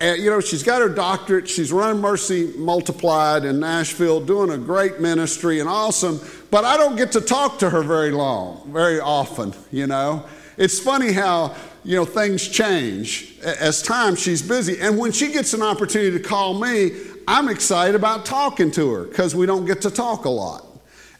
and, 0.00 0.22
you 0.22 0.30
know, 0.30 0.40
she's 0.40 0.62
got 0.62 0.80
her 0.80 0.88
doctorate. 0.88 1.48
She's 1.48 1.72
run 1.72 2.00
Mercy 2.00 2.52
Multiplied 2.56 3.44
in 3.44 3.58
Nashville, 3.58 4.20
doing 4.20 4.50
a 4.50 4.58
great 4.58 5.00
ministry 5.00 5.58
and 5.58 5.68
awesome. 5.68 6.20
But 6.50 6.64
I 6.64 6.76
don't 6.76 6.96
get 6.96 7.12
to 7.12 7.20
talk 7.20 7.58
to 7.60 7.70
her 7.70 7.82
very 7.82 8.12
long, 8.12 8.70
very 8.72 9.00
often, 9.00 9.54
you 9.72 9.88
know. 9.88 10.24
It's 10.56 10.78
funny 10.78 11.12
how, 11.12 11.56
you 11.84 11.96
know, 11.96 12.04
things 12.04 12.46
change. 12.46 13.38
As 13.42 13.82
time, 13.82 14.14
she's 14.14 14.40
busy. 14.40 14.80
And 14.80 14.98
when 14.98 15.10
she 15.10 15.32
gets 15.32 15.52
an 15.52 15.62
opportunity 15.62 16.16
to 16.16 16.22
call 16.22 16.54
me, 16.54 16.92
I'm 17.26 17.48
excited 17.48 17.94
about 17.96 18.24
talking 18.24 18.70
to 18.72 18.92
her 18.92 19.04
because 19.04 19.34
we 19.34 19.46
don't 19.46 19.66
get 19.66 19.82
to 19.82 19.90
talk 19.90 20.24
a 20.24 20.30
lot. 20.30 20.64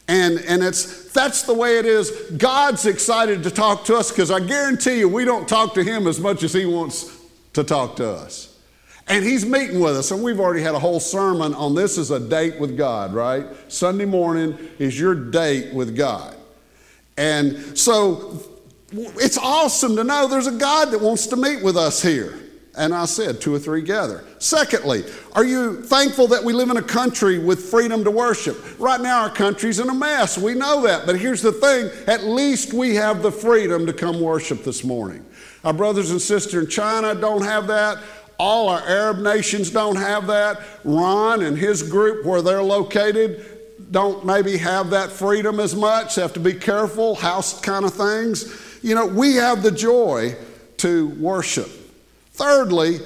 And, 0.07 0.39
and 0.39 0.63
it's, 0.63 1.13
that's 1.13 1.43
the 1.43 1.53
way 1.53 1.79
it 1.79 1.85
is. 1.85 2.11
God's 2.37 2.87
excited 2.87 3.43
to 3.43 3.51
talk 3.51 3.85
to 3.87 3.97
us 3.97 4.11
because 4.11 4.31
I 4.31 4.41
guarantee 4.41 5.01
you 5.01 5.09
we 5.09 5.25
don't 5.25 5.49
talk 5.49 5.75
to 5.75 5.83
Him 5.85 6.07
as 6.07 6.19
much 6.19 6.43
as 6.45 6.53
He 6.53 6.65
wants 6.65 7.15
to 7.53 7.65
talk 7.65 7.97
to 7.97 8.09
us. 8.09 8.48
And 9.09 9.25
He's 9.25 9.47
meeting 9.47 9.81
with 9.81 9.97
us. 9.97 10.11
And 10.11 10.23
we've 10.23 10.41
already 10.41 10.63
had 10.63 10.75
a 10.75 10.79
whole 10.79 11.01
sermon 11.01 11.55
on 11.55 11.75
this 11.75 11.99
as 11.99 12.11
a 12.11 12.21
date 12.21 12.59
with 12.59 12.77
God, 12.77 13.15
right? 13.15 13.47
Sunday 13.69 14.05
morning 14.05 14.59
is 14.79 14.99
your 14.99 15.15
date 15.15 15.73
with 15.73 15.97
God. 15.97 16.37
And 17.17 17.77
so 17.77 18.41
it's 18.93 19.39
awesome 19.39 19.97
to 19.97 20.05
know 20.05 20.29
there's 20.29 20.47
a 20.47 20.53
God 20.53 20.93
that 20.93 21.01
wants 21.01 21.27
to 21.29 21.37
meet 21.37 21.63
with 21.63 21.77
us 21.77 22.03
here. 22.03 22.39
And 22.77 22.95
I 22.95 23.07
said, 23.07 23.41
two 23.41 23.53
or 23.53 23.59
three 23.59 23.83
gather. 23.83 24.25
Secondly, 24.39 25.03
are 25.33 25.45
you 25.45 25.83
thankful 25.83 26.29
that 26.29 26.45
we 26.45 26.53
live 26.53 26.71
in 26.71 26.77
a 26.77 26.83
country 26.83 27.41
with 27.41 27.71
freedom 27.71 28.05
to 28.05 28.11
worship? 28.11 28.57
Right 28.79 29.01
now, 29.01 29.23
our 29.23 29.31
country's 29.31 29.81
in 29.81 29.89
a 29.89 29.95
mess. 29.95 30.39
We 30.39 30.55
know 30.55 30.83
that. 30.83 31.05
But 31.05 31.19
here's 31.19 31.43
the 31.43 31.51
thing 31.51 31.91
at 32.07 32.23
least 32.23 32.73
we 32.73 32.95
have 32.95 33.21
the 33.21 33.33
freedom 33.33 33.85
to 33.87 33.93
come 33.93 34.21
worship 34.21 34.63
this 34.63 34.85
morning. 34.85 35.27
Our 35.65 35.73
brothers 35.73 36.13
and 36.13 36.23
sisters 36.23 36.65
in 36.65 36.71
China 36.71 37.17
don't 37.17 37.43
have 37.43 37.67
that. 37.67 37.99
All 38.39 38.69
our 38.69 38.81
Arab 38.87 39.19
nations 39.19 39.71
don't 39.71 39.97
have 39.97 40.29
that. 40.29 40.61
Ron 40.85 41.43
and 41.43 41.59
his 41.59 41.83
group, 41.83 42.25
where 42.25 42.41
they're 42.41 42.63
located, 42.63 43.45
don't 43.91 44.25
maybe 44.25 44.57
have 44.59 44.91
that 44.91 45.11
freedom 45.11 45.59
as 45.61 45.75
much, 45.75 46.15
have 46.17 46.33
to 46.35 46.41
be 46.41 46.55
careful, 46.55 47.15
house 47.15 47.61
kind 47.61 47.85
of 47.85 47.95
things. 47.95 48.79
You 48.83 48.95
know, 48.95 49.07
we 49.07 49.35
have 49.37 49.63
the 49.63 49.73
joy 49.73 50.37
to 50.79 51.09
worship. 51.21 51.69
Thirdly, 52.33 53.01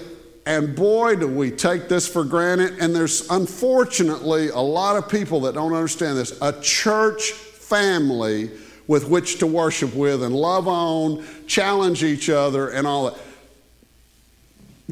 and 0.44 0.74
boy, 0.74 1.16
do 1.16 1.28
we 1.28 1.50
take 1.50 1.88
this 1.88 2.06
for 2.08 2.24
granted, 2.24 2.78
and 2.80 2.94
there's 2.94 3.30
unfortunately 3.30 4.48
a 4.48 4.58
lot 4.58 4.96
of 4.96 5.08
people 5.08 5.40
that 5.42 5.54
don't 5.54 5.72
understand 5.72 6.18
this 6.18 6.36
a 6.42 6.60
church 6.60 7.30
family 7.30 8.50
with 8.88 9.08
which 9.08 9.38
to 9.38 9.46
worship 9.46 9.94
with 9.94 10.22
and 10.22 10.34
love 10.34 10.66
on, 10.68 11.24
challenge 11.46 12.02
each 12.02 12.28
other, 12.28 12.68
and 12.70 12.86
all 12.86 13.04
that. 13.06 13.18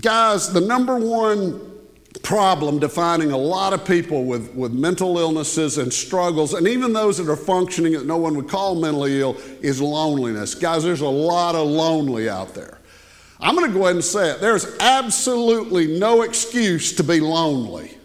Guys, 0.00 0.52
the 0.52 0.60
number 0.60 0.98
one 0.98 1.60
problem 2.22 2.78
defining 2.78 3.32
a 3.32 3.36
lot 3.36 3.72
of 3.72 3.84
people 3.84 4.24
with, 4.24 4.54
with 4.54 4.72
mental 4.72 5.18
illnesses 5.18 5.78
and 5.78 5.92
struggles, 5.92 6.54
and 6.54 6.66
even 6.66 6.92
those 6.92 7.18
that 7.18 7.28
are 7.28 7.36
functioning 7.36 7.92
that 7.92 8.06
no 8.06 8.16
one 8.16 8.36
would 8.36 8.48
call 8.48 8.74
mentally 8.74 9.20
ill, 9.20 9.36
is 9.60 9.80
loneliness. 9.80 10.54
Guys, 10.54 10.82
there's 10.82 11.00
a 11.00 11.08
lot 11.08 11.54
of 11.54 11.66
lonely 11.66 12.28
out 12.28 12.54
there. 12.54 12.78
I'm 13.40 13.54
going 13.54 13.70
to 13.70 13.76
go 13.76 13.84
ahead 13.84 13.96
and 13.96 14.04
say 14.04 14.30
it. 14.30 14.40
There's 14.40 14.76
absolutely 14.80 15.98
no 15.98 16.22
excuse 16.22 16.92
to 16.94 17.04
be 17.04 17.20
lonely. 17.20 17.96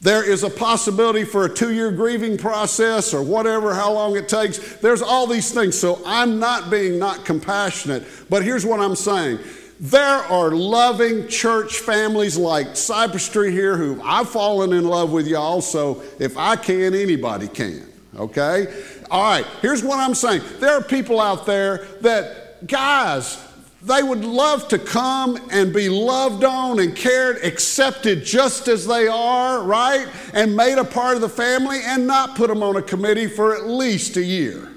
There 0.00 0.28
is 0.28 0.44
a 0.44 0.50
possibility 0.50 1.24
for 1.24 1.44
a 1.44 1.54
two 1.54 1.74
year 1.74 1.92
grieving 1.92 2.38
process 2.38 3.12
or 3.12 3.22
whatever, 3.22 3.74
how 3.74 3.92
long 3.92 4.16
it 4.16 4.28
takes. 4.28 4.76
There's 4.76 5.02
all 5.02 5.26
these 5.26 5.52
things. 5.52 5.78
So 5.78 6.00
I'm 6.06 6.38
not 6.38 6.70
being 6.70 6.98
not 6.98 7.26
compassionate, 7.26 8.04
but 8.30 8.42
here's 8.42 8.64
what 8.64 8.80
I'm 8.80 8.96
saying. 8.96 9.40
There 9.80 10.04
are 10.04 10.50
loving 10.50 11.26
church 11.26 11.78
families 11.78 12.36
like 12.36 12.76
Cypress 12.76 13.24
Street 13.24 13.52
here 13.52 13.78
who 13.78 13.98
I've 14.02 14.28
fallen 14.28 14.74
in 14.74 14.84
love 14.84 15.10
with 15.10 15.26
y'all, 15.26 15.62
so 15.62 16.02
if 16.18 16.36
I 16.36 16.56
can, 16.56 16.94
anybody 16.94 17.48
can. 17.48 17.90
Okay? 18.14 18.66
All 19.10 19.22
right, 19.22 19.46
here's 19.62 19.82
what 19.82 19.98
I'm 19.98 20.14
saying. 20.14 20.42
There 20.58 20.76
are 20.76 20.82
people 20.82 21.18
out 21.18 21.46
there 21.46 21.86
that, 22.02 22.66
guys, 22.66 23.42
they 23.82 24.02
would 24.02 24.22
love 24.22 24.68
to 24.68 24.78
come 24.78 25.40
and 25.50 25.72
be 25.72 25.88
loved 25.88 26.44
on 26.44 26.78
and 26.78 26.94
cared, 26.94 27.38
accepted 27.42 28.22
just 28.22 28.68
as 28.68 28.86
they 28.86 29.08
are, 29.08 29.62
right? 29.62 30.06
And 30.34 30.54
made 30.54 30.76
a 30.76 30.84
part 30.84 31.14
of 31.14 31.22
the 31.22 31.28
family 31.30 31.80
and 31.82 32.06
not 32.06 32.36
put 32.36 32.48
them 32.48 32.62
on 32.62 32.76
a 32.76 32.82
committee 32.82 33.28
for 33.28 33.56
at 33.56 33.66
least 33.66 34.18
a 34.18 34.22
year. 34.22 34.70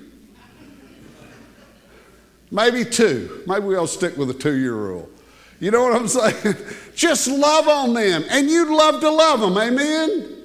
Maybe 2.54 2.86
two. 2.86 3.42
Maybe 3.48 3.66
we'll 3.66 3.88
stick 3.88 4.16
with 4.16 4.30
a 4.30 4.34
two 4.34 4.56
year 4.56 4.76
rule. 4.76 5.10
You 5.60 5.72
know 5.72 5.82
what 5.82 5.96
I'm 5.96 6.08
saying? 6.44 6.56
Just 6.96 7.28
love 7.28 7.68
on 7.68 7.96
them. 7.96 8.24
And 8.30 8.48
you'd 8.48 8.70
love 8.70 9.02
to 9.02 9.10
love 9.10 9.40
them. 9.40 9.58
Amen? 9.58 10.38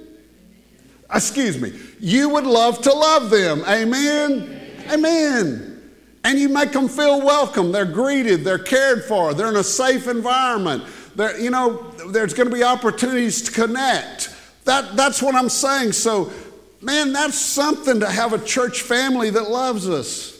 Excuse 1.12 1.60
me. 1.60 1.78
You 2.00 2.30
would 2.30 2.46
love 2.46 2.80
to 2.82 2.92
love 2.92 3.28
them. 3.28 3.62
Amen? 3.68 4.58
Amen. 4.90 5.92
And 6.24 6.38
you 6.38 6.48
make 6.48 6.72
them 6.72 6.88
feel 6.88 7.20
welcome. 7.20 7.72
They're 7.72 7.84
greeted, 7.84 8.42
they're 8.42 8.58
cared 8.58 9.04
for, 9.04 9.34
they're 9.34 9.48
in 9.48 9.56
a 9.56 9.64
safe 9.64 10.08
environment. 10.08 10.84
They're, 11.14 11.38
you 11.38 11.50
know, 11.50 11.90
there's 12.10 12.32
going 12.32 12.48
to 12.48 12.54
be 12.54 12.64
opportunities 12.64 13.42
to 13.42 13.52
connect. 13.52 14.34
That, 14.64 14.96
that's 14.96 15.22
what 15.22 15.34
I'm 15.34 15.48
saying. 15.48 15.92
So, 15.92 16.32
man, 16.80 17.12
that's 17.12 17.38
something 17.38 18.00
to 18.00 18.06
have 18.08 18.32
a 18.32 18.38
church 18.38 18.80
family 18.82 19.30
that 19.30 19.50
loves 19.50 19.88
us. 19.88 20.37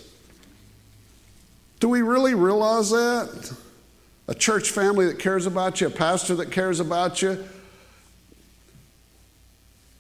Do 1.81 1.89
we 1.89 2.03
really 2.03 2.35
realize 2.35 2.91
that? 2.91 3.57
A 4.27 4.35
church 4.35 4.71
family 4.71 5.07
that 5.07 5.19
cares 5.19 5.47
about 5.47 5.81
you, 5.81 5.87
a 5.87 5.91
pastor 5.91 6.35
that 6.37 6.51
cares 6.51 6.81
about 6.81 7.23
you. 7.23 7.45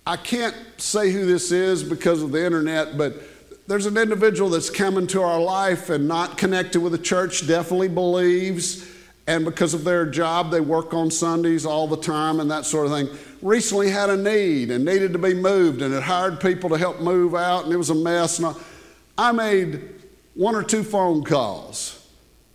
I 0.07 0.17
can't 0.17 0.57
say 0.79 1.11
who 1.11 1.27
this 1.27 1.53
is 1.53 1.85
because 1.85 2.23
of 2.23 2.33
the 2.33 2.45
internet, 2.45 2.97
but 2.97 3.15
there's 3.67 3.87
an 3.87 3.99
individual 3.99 4.49
that's 4.51 4.71
come 4.71 4.97
into 4.97 5.21
our 5.21 5.41
life 5.41 5.91
and 5.91 6.09
not 6.09 6.39
connected 6.39 6.81
with 6.81 6.93
the 6.93 6.99
church, 6.99 7.47
definitely 7.47 7.89
believes, 7.89 8.87
and 9.27 9.45
because 9.45 9.75
of 9.75 9.85
their 9.85 10.07
job, 10.07 10.51
they 10.51 10.61
work 10.61 10.95
on 10.95 11.11
Sundays 11.11 11.67
all 11.67 11.87
the 11.87 11.99
time 11.99 12.41
and 12.41 12.51
that 12.51 12.65
sort 12.65 12.87
of 12.87 12.93
thing. 12.93 13.09
Recently 13.43 13.91
had 13.91 14.09
a 14.09 14.17
need 14.17 14.71
and 14.71 14.87
needed 14.87 15.13
to 15.13 15.19
be 15.19 15.35
moved, 15.35 15.83
and 15.83 15.93
had 15.93 16.03
hired 16.03 16.41
people 16.41 16.71
to 16.71 16.79
help 16.79 17.01
move 17.01 17.35
out, 17.35 17.65
and 17.65 17.73
it 17.73 17.77
was 17.77 17.91
a 17.91 17.95
mess. 17.95 18.39
And 18.39 18.57
I 19.19 19.33
made 19.33 19.98
one 20.39 20.55
or 20.55 20.63
two 20.63 20.85
phone 20.85 21.25
calls, 21.25 22.09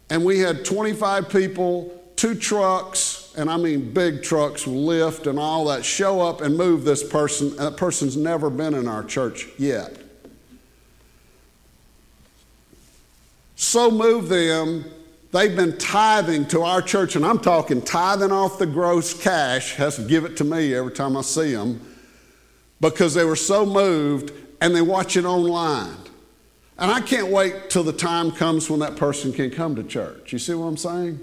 and 0.09 0.23
we 0.23 0.39
had 0.39 0.63
25 0.63 1.27
people, 1.27 2.01
two 2.15 2.33
trucks, 2.33 3.33
and 3.35 3.49
I 3.49 3.57
mean 3.57 3.93
big 3.93 4.23
trucks, 4.23 4.65
lift 4.65 5.27
and 5.27 5.37
all 5.37 5.65
that, 5.65 5.83
show 5.83 6.21
up 6.21 6.39
and 6.39 6.55
move 6.57 6.85
this 6.85 7.03
person. 7.03 7.53
That 7.57 7.75
person's 7.75 8.15
never 8.15 8.49
been 8.49 8.73
in 8.73 8.87
our 8.87 9.03
church 9.03 9.49
yet. 9.57 9.97
so 13.55 13.91
moved 13.91 14.29
them, 14.29 14.85
they've 15.33 15.55
been 15.55 15.77
tithing 15.77 16.47
to 16.47 16.61
our 16.61 16.81
church, 16.81 17.17
and 17.17 17.25
I'm 17.25 17.39
talking 17.39 17.81
tithing 17.81 18.31
off 18.31 18.59
the 18.59 18.65
gross 18.65 19.13
cash, 19.13 19.75
has 19.75 19.97
to 19.97 20.03
give 20.03 20.23
it 20.23 20.37
to 20.37 20.45
me 20.45 20.73
every 20.73 20.93
time 20.93 21.17
I 21.17 21.21
see 21.21 21.53
them, 21.53 21.81
because 22.79 23.13
they 23.13 23.25
were 23.25 23.35
so 23.35 23.65
moved 23.65 24.31
and 24.61 24.73
they 24.73 24.81
watch 24.81 25.17
it 25.17 25.25
online. 25.25 26.02
And 26.77 26.91
I 26.91 27.01
can't 27.01 27.27
wait 27.27 27.69
till 27.69 27.83
the 27.83 27.93
time 27.93 28.31
comes 28.31 28.69
when 28.69 28.79
that 28.79 28.95
person 28.95 29.31
can 29.31 29.51
come 29.51 29.75
to 29.75 29.83
church. 29.83 30.33
You 30.33 30.39
see 30.39 30.53
what 30.53 30.65
I'm 30.65 30.77
saying? 30.77 31.19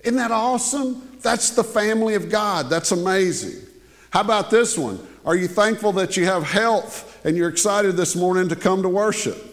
Isn't 0.00 0.16
that 0.16 0.30
awesome? 0.30 1.18
That's 1.22 1.50
the 1.50 1.64
family 1.64 2.14
of 2.14 2.30
God. 2.30 2.68
That's 2.68 2.92
amazing. 2.92 3.66
How 4.10 4.20
about 4.20 4.50
this 4.50 4.78
one? 4.78 5.04
Are 5.24 5.34
you 5.34 5.48
thankful 5.48 5.92
that 5.92 6.16
you 6.16 6.26
have 6.26 6.44
health 6.44 7.20
and 7.24 7.36
you're 7.36 7.48
excited 7.48 7.96
this 7.96 8.14
morning 8.14 8.48
to 8.50 8.56
come 8.56 8.82
to 8.82 8.88
worship? 8.88 9.52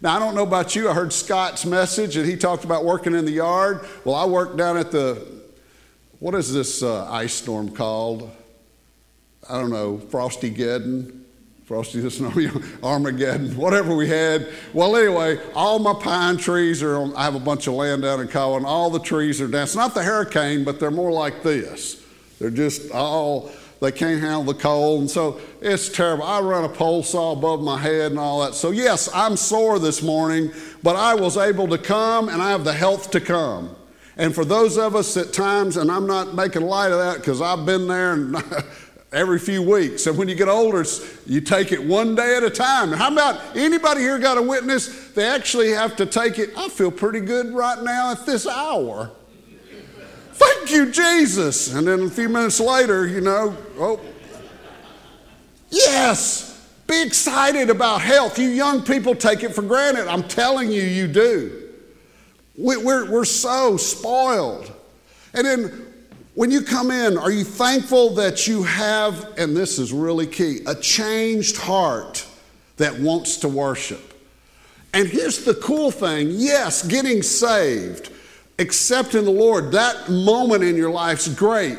Now, 0.00 0.14
I 0.14 0.18
don't 0.20 0.36
know 0.36 0.44
about 0.44 0.76
you. 0.76 0.88
I 0.88 0.94
heard 0.94 1.12
Scott's 1.12 1.66
message 1.66 2.16
and 2.16 2.24
he 2.24 2.36
talked 2.36 2.62
about 2.64 2.84
working 2.84 3.14
in 3.14 3.24
the 3.24 3.32
yard. 3.32 3.84
Well, 4.04 4.14
I 4.14 4.24
work 4.24 4.56
down 4.56 4.76
at 4.76 4.92
the, 4.92 5.26
what 6.20 6.36
is 6.36 6.54
this 6.54 6.82
uh, 6.82 7.10
ice 7.10 7.34
storm 7.34 7.70
called? 7.74 8.30
I 9.50 9.60
don't 9.60 9.70
know, 9.70 9.98
Frosty 9.98 10.50
Geddon. 10.52 11.17
Frosty, 11.68 12.00
the 12.00 12.22
no, 12.22 12.62
Armageddon, 12.82 13.54
whatever 13.54 13.94
we 13.94 14.08
had. 14.08 14.48
Well, 14.72 14.96
anyway, 14.96 15.38
all 15.54 15.78
my 15.78 15.92
pine 15.92 16.38
trees 16.38 16.82
are 16.82 16.96
on, 16.96 17.14
I 17.14 17.24
have 17.24 17.34
a 17.34 17.40
bunch 17.40 17.66
of 17.66 17.74
land 17.74 18.00
down 18.00 18.22
in 18.22 18.28
Cowan. 18.28 18.64
All 18.64 18.88
the 18.88 18.98
trees 18.98 19.38
are 19.42 19.48
down. 19.48 19.64
It's 19.64 19.76
not 19.76 19.92
the 19.92 20.02
hurricane, 20.02 20.64
but 20.64 20.80
they're 20.80 20.90
more 20.90 21.12
like 21.12 21.42
this. 21.42 22.02
They're 22.38 22.48
just 22.48 22.90
all 22.90 23.50
they 23.82 23.92
can't 23.92 24.18
handle 24.18 24.44
the 24.44 24.54
cold. 24.54 25.00
And 25.00 25.10
so 25.10 25.42
it's 25.60 25.90
terrible. 25.90 26.24
I 26.24 26.40
run 26.40 26.64
a 26.64 26.70
pole 26.70 27.02
saw 27.02 27.32
above 27.32 27.62
my 27.62 27.76
head 27.78 28.12
and 28.12 28.18
all 28.18 28.40
that. 28.40 28.54
So, 28.54 28.70
yes, 28.70 29.10
I'm 29.14 29.36
sore 29.36 29.78
this 29.78 30.02
morning, 30.02 30.50
but 30.82 30.96
I 30.96 31.14
was 31.14 31.36
able 31.36 31.68
to 31.68 31.76
come 31.76 32.30
and 32.30 32.40
I 32.40 32.48
have 32.50 32.64
the 32.64 32.72
health 32.72 33.10
to 33.10 33.20
come. 33.20 33.76
And 34.16 34.34
for 34.34 34.44
those 34.44 34.78
of 34.78 34.96
us 34.96 35.16
at 35.16 35.32
times, 35.32 35.76
and 35.76 35.92
I'm 35.92 36.06
not 36.06 36.34
making 36.34 36.62
light 36.62 36.90
of 36.90 36.98
that 36.98 37.18
because 37.18 37.40
I've 37.40 37.64
been 37.64 37.86
there 37.86 38.14
and 38.14 38.36
every 39.12 39.38
few 39.38 39.62
weeks. 39.62 40.06
And 40.06 40.18
when 40.18 40.28
you 40.28 40.34
get 40.34 40.48
older, 40.48 40.84
you 41.26 41.40
take 41.40 41.72
it 41.72 41.82
one 41.82 42.14
day 42.14 42.36
at 42.36 42.42
a 42.42 42.50
time. 42.50 42.92
How 42.92 43.12
about 43.12 43.56
anybody 43.56 44.00
here 44.00 44.18
got 44.18 44.38
a 44.38 44.42
witness? 44.42 45.10
They 45.12 45.24
actually 45.24 45.70
have 45.70 45.96
to 45.96 46.06
take 46.06 46.38
it. 46.38 46.50
I 46.56 46.68
feel 46.68 46.90
pretty 46.90 47.20
good 47.20 47.52
right 47.52 47.82
now 47.82 48.12
at 48.12 48.26
this 48.26 48.46
hour. 48.46 49.10
Thank 50.32 50.70
you, 50.70 50.90
Jesus. 50.92 51.74
And 51.74 51.86
then 51.86 52.02
a 52.02 52.10
few 52.10 52.28
minutes 52.28 52.60
later, 52.60 53.06
you 53.06 53.20
know, 53.20 53.56
oh, 53.78 54.00
yes, 55.70 56.68
be 56.86 57.02
excited 57.02 57.70
about 57.70 58.00
health. 58.00 58.38
You 58.38 58.48
young 58.48 58.82
people 58.84 59.14
take 59.14 59.42
it 59.42 59.54
for 59.54 59.62
granted. 59.62 60.06
I'm 60.06 60.22
telling 60.22 60.70
you, 60.70 60.82
you 60.82 61.08
do. 61.08 61.70
We, 62.56 62.76
we're, 62.76 63.10
we're 63.10 63.24
so 63.24 63.76
spoiled. 63.76 64.72
And 65.34 65.46
then 65.46 65.87
when 66.38 66.52
you 66.52 66.62
come 66.62 66.92
in, 66.92 67.18
are 67.18 67.32
you 67.32 67.42
thankful 67.42 68.10
that 68.10 68.46
you 68.46 68.62
have, 68.62 69.36
and 69.36 69.56
this 69.56 69.76
is 69.76 69.92
really 69.92 70.24
key, 70.24 70.60
a 70.68 70.74
changed 70.76 71.56
heart 71.56 72.24
that 72.76 72.96
wants 73.00 73.38
to 73.38 73.48
worship. 73.48 74.14
And 74.94 75.08
here's 75.08 75.44
the 75.44 75.54
cool 75.54 75.90
thing 75.90 76.28
yes, 76.30 76.86
getting 76.86 77.24
saved, 77.24 78.12
accepting 78.60 79.24
the 79.24 79.32
Lord, 79.32 79.72
that 79.72 80.10
moment 80.10 80.62
in 80.62 80.76
your 80.76 80.92
life's 80.92 81.26
great. 81.26 81.76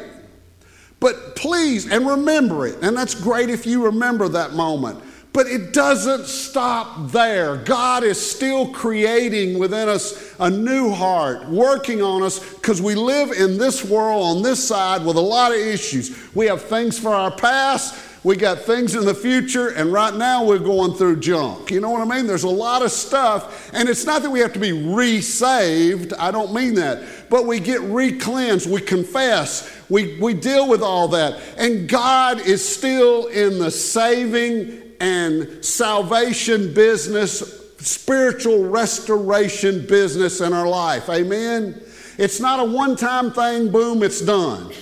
But 0.99 1.37
please, 1.37 1.89
and 1.89 2.05
remember 2.05 2.67
it, 2.67 2.79
and 2.81 2.97
that's 2.97 3.15
great 3.15 3.49
if 3.49 3.65
you 3.65 3.85
remember 3.85 4.27
that 4.27 4.55
moment. 4.55 5.01
But 5.31 5.45
it 5.45 5.73
doesn't 5.73 6.25
stop 6.25 7.11
there. 7.11 7.57
God 7.57 8.03
is 8.03 8.19
still 8.19 8.73
creating 8.73 9.59
within 9.59 9.87
us 9.87 10.35
a 10.39 10.49
new 10.49 10.91
heart, 10.91 11.47
working 11.47 12.01
on 12.01 12.23
us 12.23 12.39
because 12.55 12.81
we 12.81 12.95
live 12.95 13.31
in 13.31 13.57
this 13.57 13.85
world 13.85 14.37
on 14.37 14.43
this 14.43 14.67
side 14.67 15.05
with 15.05 15.17
a 15.17 15.21
lot 15.21 15.51
of 15.51 15.59
issues. 15.59 16.33
We 16.33 16.47
have 16.47 16.63
things 16.63 16.97
for 16.97 17.09
our 17.09 17.29
past, 17.29 18.07
we 18.23 18.35
got 18.35 18.59
things 18.59 18.95
in 18.95 19.05
the 19.05 19.13
future, 19.13 19.69
and 19.69 19.93
right 19.93 20.13
now 20.13 20.43
we're 20.43 20.59
going 20.59 20.93
through 20.95 21.21
junk. 21.21 21.71
You 21.71 21.79
know 21.79 21.91
what 21.91 22.01
I 22.01 22.17
mean? 22.17 22.27
There's 22.27 22.43
a 22.43 22.49
lot 22.49 22.81
of 22.81 22.91
stuff, 22.91 23.71
and 23.73 23.87
it's 23.87 24.05
not 24.05 24.23
that 24.23 24.29
we 24.29 24.39
have 24.39 24.51
to 24.53 24.59
be 24.59 24.73
re-saved. 24.73 26.13
I 26.13 26.31
don't 26.31 26.53
mean 26.53 26.73
that. 26.73 27.29
But 27.29 27.45
we 27.45 27.61
get 27.61 27.79
re-cleansed, 27.81 28.69
we 28.69 28.81
confess, 28.81 29.73
we, 29.89 30.19
we 30.19 30.33
deal 30.33 30.67
with 30.67 30.81
all 30.81 31.07
that. 31.09 31.39
And 31.57 31.87
God 31.87 32.41
is 32.41 32.67
still 32.67 33.27
in 33.27 33.57
the 33.59 33.71
saving 33.71 34.88
and 34.99 35.63
salvation 35.63 36.73
business, 36.73 37.73
spiritual 37.77 38.67
restoration 38.67 39.85
business 39.85 40.41
in 40.41 40.53
our 40.53 40.67
life. 40.67 41.09
Amen? 41.09 41.81
It's 42.17 42.39
not 42.39 42.59
a 42.59 42.63
one 42.63 42.95
time 42.95 43.31
thing, 43.31 43.71
boom, 43.71 44.03
it's 44.03 44.21
done. 44.21 44.73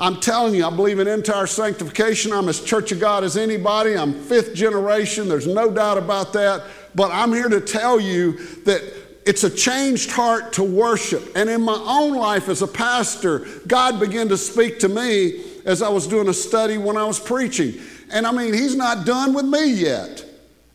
I'm 0.00 0.20
telling 0.20 0.54
you, 0.54 0.64
I 0.64 0.70
believe 0.70 1.00
in 1.00 1.08
entire 1.08 1.46
sanctification. 1.46 2.32
I'm 2.32 2.48
as 2.48 2.62
church 2.62 2.92
of 2.92 3.00
God 3.00 3.24
as 3.24 3.36
anybody. 3.36 3.96
I'm 3.96 4.12
fifth 4.12 4.54
generation. 4.54 5.28
There's 5.28 5.46
no 5.48 5.72
doubt 5.72 5.98
about 5.98 6.32
that. 6.34 6.64
But 6.94 7.10
I'm 7.10 7.32
here 7.32 7.48
to 7.48 7.60
tell 7.60 7.98
you 7.98 8.32
that 8.64 8.82
it's 9.26 9.42
a 9.42 9.50
changed 9.50 10.12
heart 10.12 10.52
to 10.54 10.62
worship. 10.62 11.32
And 11.34 11.50
in 11.50 11.62
my 11.62 11.74
own 11.86 12.14
life 12.14 12.48
as 12.48 12.62
a 12.62 12.66
pastor, 12.66 13.46
God 13.66 13.98
began 13.98 14.28
to 14.28 14.36
speak 14.36 14.78
to 14.80 14.88
me 14.88 15.44
as 15.64 15.82
I 15.82 15.88
was 15.88 16.06
doing 16.06 16.28
a 16.28 16.34
study 16.34 16.78
when 16.78 16.96
I 16.96 17.04
was 17.04 17.18
preaching. 17.18 17.74
And 18.10 18.26
I 18.26 18.32
mean, 18.32 18.52
He's 18.52 18.76
not 18.76 19.06
done 19.06 19.34
with 19.34 19.44
me 19.44 19.72
yet. 19.72 20.24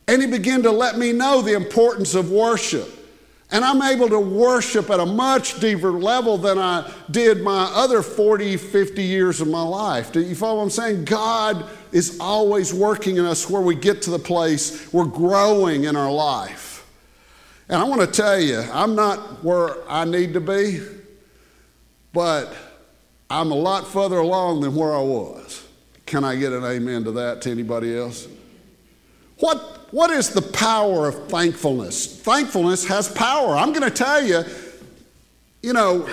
And 0.08 0.22
He 0.22 0.28
began 0.28 0.64
to 0.64 0.72
let 0.72 0.98
me 0.98 1.12
know 1.12 1.42
the 1.42 1.54
importance 1.54 2.16
of 2.16 2.32
worship. 2.32 2.90
And 3.52 3.64
I'm 3.64 3.84
able 3.84 4.10
to 4.10 4.20
worship 4.20 4.90
at 4.90 5.00
a 5.00 5.06
much 5.06 5.60
deeper 5.60 5.92
level 5.92 6.40
than 6.40 6.58
I 6.58 6.92
did 7.12 7.44
my 7.44 7.72
other 7.76 8.02
40, 8.02 8.58
50 8.58 9.04
years 9.04 9.42
of 9.42 9.48
my 9.48 9.62
life. 9.62 10.12
Do 10.12 10.22
you 10.22 10.34
follow 10.34 10.58
what 10.58 10.64
I'm 10.64 10.70
saying? 10.72 11.06
God 11.06 11.64
is 11.92 12.18
always 12.20 12.74
working 12.74 13.18
in 13.18 13.26
us 13.26 13.48
where 13.48 13.62
we 13.62 13.76
get 13.76 14.02
to 14.04 14.10
the 14.10 14.18
place 14.18 14.92
we're 14.92 15.06
growing 15.06 15.84
in 15.84 15.96
our 15.96 16.12
life. 16.12 16.84
And 17.70 17.80
I 17.80 17.84
want 17.84 18.02
to 18.02 18.08
tell 18.08 18.40
you, 18.40 18.60
I'm 18.74 18.96
not 18.96 19.44
where 19.44 19.88
I 19.90 20.06
need 20.06 20.34
to 20.34 20.42
be, 20.42 20.82
but 22.12 22.54
I'm 23.30 23.52
a 23.52 23.56
lot 23.56 23.88
further 23.88 24.18
along 24.18 24.62
than 24.62 24.74
where 24.76 24.94
I 24.94 25.02
was. 25.02 25.63
Can 26.06 26.24
I 26.24 26.36
get 26.36 26.52
an 26.52 26.64
amen 26.64 27.04
to 27.06 27.12
that 27.12 27.42
to 27.44 27.52
anybody 27.52 27.98
else? 27.98 28.28
What 29.40 29.84
what 29.94 30.10
is 30.10 30.30
the 30.30 30.42
power 30.42 31.08
of 31.08 31.28
thankfulness? 31.30 32.20
Thankfulness 32.22 32.86
has 32.88 33.08
power. 33.10 33.56
I'm 33.56 33.74
going 33.74 33.84
to 33.84 33.96
tell 33.96 34.26
you, 34.26 34.44
you 35.62 35.72
know, 35.72 36.10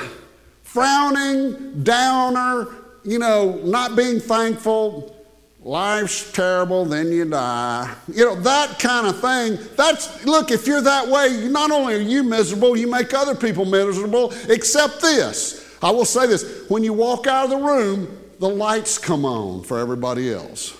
frowning, 0.62 1.82
downer, 1.82 2.68
you 3.04 3.18
know, 3.18 3.58
not 3.64 3.96
being 3.96 4.20
thankful, 4.20 5.16
life's 5.62 6.30
terrible, 6.32 6.84
then 6.84 7.10
you 7.10 7.24
die. 7.24 7.94
You 8.08 8.26
know, 8.26 8.34
that 8.42 8.78
kind 8.78 9.06
of 9.06 9.18
thing. 9.18 9.58
That's, 9.76 10.26
look, 10.26 10.50
if 10.50 10.66
you're 10.66 10.82
that 10.82 11.08
way, 11.08 11.48
not 11.48 11.70
only 11.70 11.94
are 11.94 11.98
you 11.98 12.22
miserable, 12.22 12.76
you 12.76 12.86
make 12.86 13.14
other 13.14 13.34
people 13.34 13.64
miserable, 13.64 14.34
except 14.50 15.00
this. 15.00 15.74
I 15.82 15.90
will 15.90 16.04
say 16.04 16.26
this 16.26 16.68
when 16.68 16.84
you 16.84 16.92
walk 16.92 17.26
out 17.26 17.44
of 17.44 17.50
the 17.50 17.56
room, 17.56 18.19
the 18.40 18.48
lights 18.48 18.98
come 18.98 19.24
on 19.24 19.62
for 19.62 19.78
everybody 19.78 20.32
else. 20.32 20.76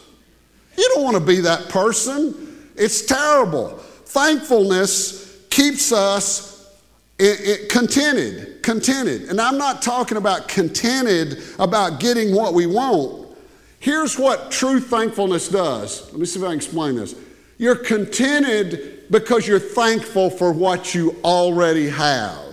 You 0.77 0.91
don't 0.95 1.05
want 1.05 1.17
to 1.17 1.23
be 1.23 1.41
that 1.43 1.69
person. 1.69 2.57
It's 2.75 3.05
terrible. 3.05 3.77
Thankfulness 4.07 5.45
keeps 5.51 5.93
us 5.93 6.51
it, 7.19 7.41
it, 7.41 7.69
contented, 7.69 8.63
contented. 8.63 9.25
And 9.29 9.39
I'm 9.39 9.59
not 9.59 9.83
talking 9.83 10.17
about 10.17 10.49
contented 10.49 11.43
about 11.59 12.01
getting 12.01 12.35
what 12.35 12.55
we 12.55 12.65
want. 12.65 13.29
Here's 13.79 14.19
what 14.19 14.51
true 14.51 14.81
thankfulness 14.81 15.49
does. 15.49 16.11
Let 16.13 16.21
me 16.21 16.25
see 16.25 16.39
if 16.39 16.45
I 16.45 16.49
can 16.49 16.57
explain 16.57 16.97
this. 16.97 17.15
You're 17.59 17.77
contented 17.77 19.11
because 19.11 19.47
you're 19.47 19.59
thankful 19.59 20.31
for 20.31 20.51
what 20.51 20.95
you 20.95 21.15
already 21.23 21.91
have. 21.91 22.50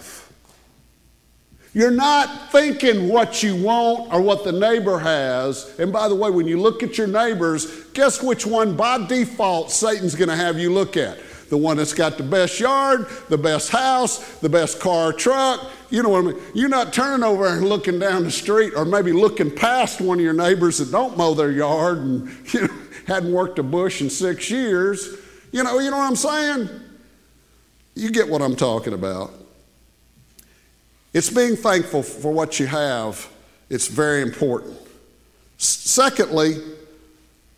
You're 1.78 1.91
not 1.91 2.51
thinking 2.51 3.07
what 3.07 3.43
you 3.43 3.55
want 3.55 4.11
or 4.11 4.19
what 4.19 4.43
the 4.43 4.51
neighbor 4.51 4.97
has. 4.97 5.78
And 5.78 5.93
by 5.93 6.07
the 6.07 6.15
way, 6.15 6.32
when 6.32 6.47
you 6.47 6.59
look 6.59 6.82
at 6.82 6.97
your 6.97 7.05
neighbors, 7.05 7.84
guess 7.93 8.19
which 8.19 8.47
one 8.47 8.75
by 8.75 9.05
default 9.05 9.69
Satan's 9.69 10.15
going 10.15 10.30
to 10.30 10.36
have 10.36 10.57
you 10.57 10.73
look 10.73 10.97
at? 10.97 11.19
The 11.49 11.57
one 11.57 11.78
that's 11.78 11.93
got 11.93 12.17
the 12.17 12.23
best 12.23 12.59
yard, 12.59 13.05
the 13.30 13.38
best 13.38 13.69
house, 13.69 14.39
the 14.39 14.49
best 14.49 14.80
car, 14.80 15.13
truck. 15.13 15.69
You 15.91 16.01
know 16.01 16.09
what 16.09 16.23
I 16.23 16.28
mean? 16.30 16.41
You're 16.55 16.67
not 16.67 16.93
turning 16.93 17.23
over 17.23 17.45
and 17.45 17.69
looking 17.69 17.99
down 17.99 18.23
the 18.23 18.32
street 18.32 18.73
or 18.75 18.84
maybe 18.84 19.11
looking 19.11 19.51
past 19.51 20.01
one 20.01 20.17
of 20.17 20.23
your 20.23 20.34
neighbors 20.34 20.80
that 20.80 20.91
don't 20.91 21.15
mow 21.15 21.36
their 21.36 21.51
yard 21.51 21.99
and 21.99 22.28
you 22.55 22.61
know, 22.61 22.73
hadn't 23.05 23.32
worked 23.32 23.59
a 23.59 23.63
bush 23.63 24.01
in 24.01 24.09
six 24.09 24.49
years. 24.49 25.15
You 25.51 25.63
know, 25.63 25.78
you 25.78 25.91
know 25.91 25.97
what 25.97 26.09
I'm 26.09 26.15
saying? 26.15 26.69
You 27.93 28.09
get 28.09 28.28
what 28.28 28.41
I'm 28.41 28.55
talking 28.55 28.93
about. 28.93 29.32
It's 31.18 31.32
being 31.32 31.55
thankful 31.55 32.03
for 32.03 32.32
what 32.32 32.59
you 32.59 32.68
have, 32.68 33.28
it's 33.72 33.88
very 33.88 34.22
important. 34.22 34.78
Secondly, 35.57 36.57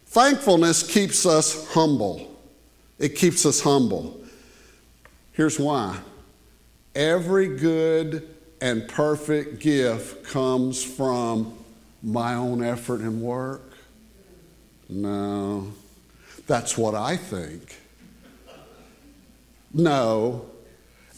thankfulness 0.05 0.81
keeps 0.81 1.25
us 1.25 1.67
humble. 1.73 2.33
It 2.99 3.17
keeps 3.17 3.45
us 3.45 3.59
humble. 3.59 4.17
Here's 5.33 5.59
why 5.59 5.97
every 6.95 7.57
good 7.57 8.33
and 8.61 8.87
perfect 8.87 9.59
gift 9.59 10.23
comes 10.23 10.81
from 10.81 11.53
my 12.01 12.35
own 12.35 12.63
effort 12.63 13.01
and 13.01 13.21
work. 13.21 13.73
No, 14.87 15.73
that's 16.47 16.77
what 16.77 16.95
I 16.95 17.17
think. 17.17 17.75
No, 19.73 20.45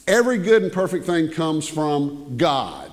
Every 0.08 0.38
good 0.38 0.64
and 0.64 0.72
perfect 0.72 1.06
thing 1.06 1.32
comes 1.32 1.68
from 1.68 2.38
God. 2.38 2.92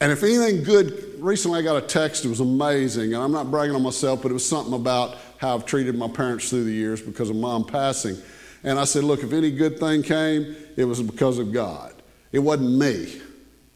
And 0.00 0.10
if 0.10 0.22
anything 0.24 0.64
good, 0.64 1.14
recently 1.20 1.60
I 1.60 1.62
got 1.62 1.76
a 1.76 1.86
text, 1.86 2.24
it 2.24 2.28
was 2.28 2.40
amazing. 2.40 3.14
And 3.14 3.22
I'm 3.22 3.30
not 3.30 3.50
bragging 3.50 3.76
on 3.76 3.82
myself, 3.82 4.22
but 4.22 4.30
it 4.30 4.34
was 4.34 4.46
something 4.46 4.74
about 4.74 5.16
how 5.38 5.54
I've 5.54 5.64
treated 5.64 5.96
my 5.96 6.08
parents 6.08 6.50
through 6.50 6.64
the 6.64 6.72
years 6.72 7.00
because 7.00 7.30
of 7.30 7.36
mom 7.36 7.64
passing. 7.64 8.16
And 8.64 8.78
I 8.78 8.84
said, 8.84 9.04
look, 9.04 9.22
if 9.22 9.32
any 9.32 9.50
good 9.52 9.78
thing 9.78 10.02
came, 10.02 10.56
it 10.76 10.84
was 10.84 11.00
because 11.00 11.38
of 11.38 11.52
God. 11.52 11.94
It 12.32 12.40
wasn't 12.40 12.78
me. 12.78 13.20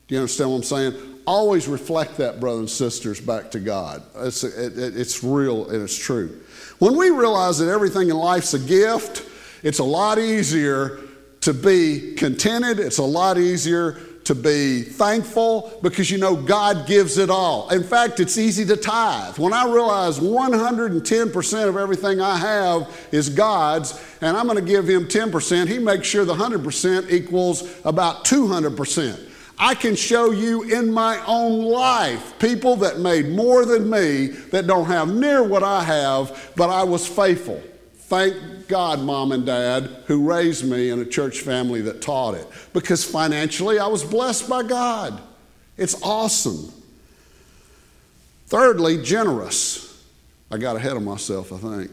Do 0.09 0.14
you 0.14 0.20
understand 0.20 0.51
what 0.51 0.57
I'm 0.57 0.62
saying? 0.64 0.94
Always 1.26 1.68
reflect 1.68 2.16
that, 2.18 2.40
brothers 2.40 2.59
and 2.61 2.70
sisters, 2.70 3.20
back 3.20 3.51
to 3.53 3.61
God. 3.61 4.03
It's, 4.16 4.44
it, 4.44 4.78
it, 4.78 4.97
it's 4.97 5.22
real 5.22 5.68
and 5.70 5.82
it's 5.82 5.97
true. 5.97 6.40
When 6.78 6.97
we 6.97 7.11
realize 7.11 7.59
that 7.59 7.68
everything 7.68 8.11
in 8.11 8.16
life's 8.16 8.55
a 8.55 8.59
gift, 8.59 9.28
it's 9.62 9.78
a 9.78 9.84
lot 9.84 10.18
easier 10.18 11.01
to 11.47 11.55
be 11.55 12.12
contented. 12.16 12.80
It's 12.80 12.99
a 12.99 13.05
lot 13.05 13.38
easier 13.38 14.01
to 14.24 14.34
be 14.34 14.82
thankful 14.82 15.78
because 15.80 16.11
you 16.11 16.18
know 16.18 16.34
God 16.34 16.88
gives 16.88 17.18
it 17.18 17.30
all. 17.30 17.68
In 17.68 17.84
fact, 17.84 18.18
it's 18.18 18.36
easy 18.36 18.64
to 18.64 18.76
tithe. 18.76 19.38
When 19.38 19.53
I 19.53 19.72
realize 19.72 20.18
110% 20.18 21.68
of 21.68 21.76
everything 21.76 22.20
I 22.20 22.36
have 22.36 23.09
is 23.12 23.28
God's 23.28 24.05
and 24.20 24.36
I'm 24.36 24.47
going 24.47 24.59
to 24.59 24.72
give 24.72 24.88
Him 24.88 25.07
10%, 25.07 25.68
He 25.68 25.78
makes 25.78 26.09
sure 26.09 26.24
the 26.24 26.34
100% 26.34 27.12
equals 27.12 27.62
about 27.84 28.24
200%. 28.24 29.30
I 29.57 29.76
can 29.76 29.94
show 29.94 30.32
you 30.32 30.64
in 30.64 30.92
my 30.92 31.24
own 31.28 31.62
life 31.62 32.40
people 32.40 32.74
that 32.76 32.99
made 32.99 33.28
more 33.28 33.64
than 33.64 33.88
me 33.88 34.26
that 34.51 34.66
don't 34.66 34.86
have 34.86 35.14
near 35.14 35.44
what 35.44 35.62
I 35.62 35.84
have, 35.84 36.53
but 36.57 36.70
I 36.70 36.82
was 36.82 37.07
faithful. 37.07 37.62
Thank 38.07 38.68
God, 38.68 39.00
mom 39.00 39.32
and 39.32 39.44
dad, 39.44 39.90
who 40.07 40.30
raised 40.30 40.64
me 40.64 40.90
in 40.90 41.00
a 41.00 41.04
church 41.04 41.40
family 41.40 41.80
that 41.82 42.00
taught 42.00 42.34
it. 42.34 42.46
Because 42.72 43.04
financially, 43.04 43.80
I 43.80 43.88
was 43.88 44.04
blessed 44.04 44.48
by 44.48 44.62
God. 44.62 45.20
It's 45.76 46.00
awesome. 46.04 46.72
Thirdly, 48.46 49.02
generous. 49.02 50.04
I 50.52 50.59
got 50.59 50.76
ahead 50.76 50.96
of 50.96 51.02
myself, 51.02 51.52
I 51.52 51.57
think. 51.57 51.90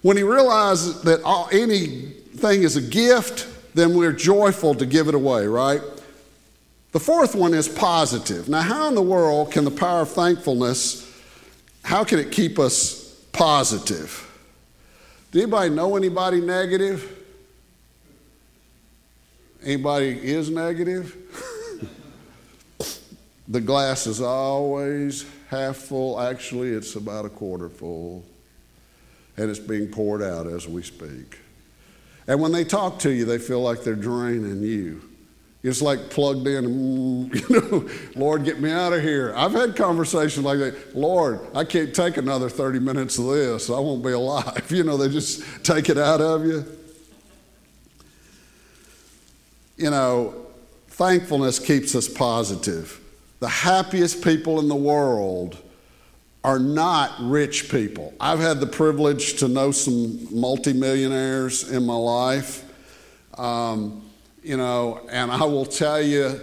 When 0.00 0.16
he 0.16 0.22
realizes 0.22 1.02
that 1.02 1.22
all, 1.24 1.46
anything 1.52 2.62
is 2.62 2.76
a 2.76 2.80
gift, 2.80 3.46
then 3.74 3.94
we're 3.94 4.14
joyful 4.14 4.74
to 4.76 4.86
give 4.86 5.08
it 5.08 5.14
away, 5.14 5.46
right? 5.46 5.82
The 6.92 7.00
fourth 7.00 7.34
one 7.34 7.52
is 7.52 7.68
positive. 7.68 8.48
Now, 8.48 8.62
how 8.62 8.88
in 8.88 8.94
the 8.94 9.02
world 9.02 9.52
can 9.52 9.66
the 9.66 9.70
power 9.70 10.00
of 10.00 10.10
thankfulness, 10.10 11.06
how 11.84 12.02
can 12.02 12.18
it 12.18 12.32
keep 12.32 12.58
us 12.58 13.14
positive? 13.32 14.30
Does 15.32 15.42
anybody 15.42 15.70
know 15.70 15.96
anybody 15.96 16.42
negative? 16.42 17.20
Anybody 19.64 20.10
is 20.10 20.50
negative? 20.50 21.16
the 23.48 23.60
glass 23.62 24.06
is 24.06 24.20
always 24.20 25.24
half 25.48 25.76
full. 25.76 26.20
Actually, 26.20 26.68
it's 26.70 26.96
about 26.96 27.24
a 27.24 27.30
quarter 27.30 27.70
full. 27.70 28.22
And 29.38 29.48
it's 29.48 29.58
being 29.58 29.88
poured 29.88 30.22
out 30.22 30.46
as 30.46 30.68
we 30.68 30.82
speak. 30.82 31.38
And 32.26 32.38
when 32.38 32.52
they 32.52 32.64
talk 32.64 32.98
to 33.00 33.10
you, 33.10 33.24
they 33.24 33.38
feel 33.38 33.62
like 33.62 33.84
they're 33.84 33.94
draining 33.94 34.62
you. 34.62 35.00
It's 35.62 35.80
like 35.80 36.10
plugged 36.10 36.46
in, 36.46 37.30
you 37.32 37.48
know, 37.48 37.88
Lord, 38.16 38.44
get 38.44 38.60
me 38.60 38.70
out 38.70 38.92
of 38.92 39.00
here. 39.02 39.32
I've 39.36 39.52
had 39.52 39.76
conversations 39.76 40.44
like 40.44 40.58
that. 40.58 40.96
Lord, 40.96 41.40
I 41.54 41.64
can't 41.64 41.94
take 41.94 42.16
another 42.16 42.48
30 42.48 42.80
minutes 42.80 43.18
of 43.18 43.26
this. 43.26 43.70
I 43.70 43.78
won't 43.78 44.02
be 44.02 44.10
alive. 44.12 44.60
You 44.72 44.84
know, 44.84 44.96
they 44.96 45.08
just 45.08 45.64
take 45.64 45.88
it 45.90 45.98
out 45.98 46.20
of 46.20 46.46
you. 46.46 46.64
You 49.76 49.90
know, 49.90 50.46
thankfulness 50.88 51.58
keeps 51.58 51.94
us 51.94 52.08
positive. 52.08 53.00
The 53.40 53.48
happiest 53.48 54.24
people 54.24 54.58
in 54.60 54.68
the 54.68 54.74
world 54.74 55.58
are 56.42 56.58
not 56.58 57.12
rich 57.20 57.70
people. 57.70 58.14
I've 58.18 58.40
had 58.40 58.60
the 58.60 58.66
privilege 58.66 59.34
to 59.40 59.48
know 59.48 59.70
some 59.70 60.26
multimillionaires 60.34 61.70
in 61.70 61.84
my 61.84 61.94
life. 61.94 62.64
Um, 63.38 64.02
you 64.42 64.56
know, 64.56 65.00
and 65.10 65.30
I 65.30 65.44
will 65.44 65.66
tell 65.66 66.00
you, 66.02 66.40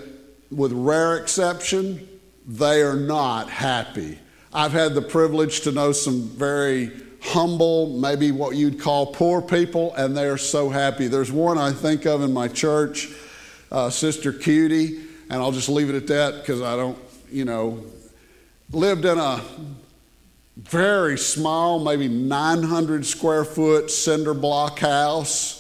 with 0.52 0.72
rare 0.72 1.18
exception, 1.18 2.08
they 2.48 2.82
are 2.82 2.96
not 2.96 3.50
happy. 3.50 4.18
I've 4.54 4.72
had 4.72 4.94
the 4.94 5.02
privilege 5.02 5.62
to 5.62 5.72
know 5.72 5.92
some 5.92 6.24
very 6.30 6.92
humble, 7.22 8.00
maybe 8.00 8.32
what 8.32 8.56
you'd 8.56 8.80
call 8.80 9.08
poor 9.08 9.42
people, 9.42 9.94
and 9.96 10.16
they 10.16 10.28
are 10.28 10.38
so 10.38 10.70
happy. 10.70 11.08
There's 11.08 11.32
one 11.32 11.58
I 11.58 11.72
think 11.72 12.06
of 12.06 12.24
in 12.24 12.34
my 12.34 12.48
church, 12.48 13.10
uh, 13.72 13.90
Sister 13.90 14.32
Cutie, 14.32 15.02
and 15.30 15.34
I'll 15.34 15.52
just 15.52 15.70
leave 15.70 15.90
it 15.90 15.96
at 15.96 16.08
that 16.08 16.42
because 16.42 16.62
I 16.62 16.76
don't, 16.76 16.98
you 17.30 17.46
know, 17.46 17.84
lived 18.72 19.06
in 19.06 19.18
a 19.18 19.42
very 20.58 21.18
small, 21.18 21.84
maybe 21.84 22.08
900 22.08 23.06
square 23.06 23.44
foot 23.46 23.92
cinder 23.92 24.34
block 24.34 24.80
house 24.80 25.59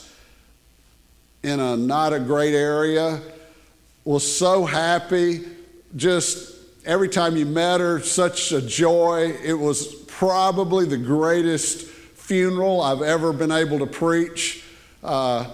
in 1.43 1.59
a 1.59 1.77
not 1.77 2.13
a 2.13 2.19
great 2.19 2.53
area, 2.53 3.21
was 4.03 4.37
so 4.37 4.65
happy. 4.65 5.41
Just 5.95 6.55
every 6.85 7.09
time 7.09 7.37
you 7.37 7.45
met 7.45 7.79
her, 7.79 7.99
such 7.99 8.51
a 8.51 8.61
joy. 8.61 9.35
It 9.43 9.53
was 9.53 9.93
probably 10.07 10.85
the 10.85 10.97
greatest 10.97 11.87
funeral 11.87 12.81
I've 12.81 13.01
ever 13.01 13.33
been 13.33 13.51
able 13.51 13.79
to 13.79 13.87
preach. 13.87 14.63
Uh, 15.03 15.49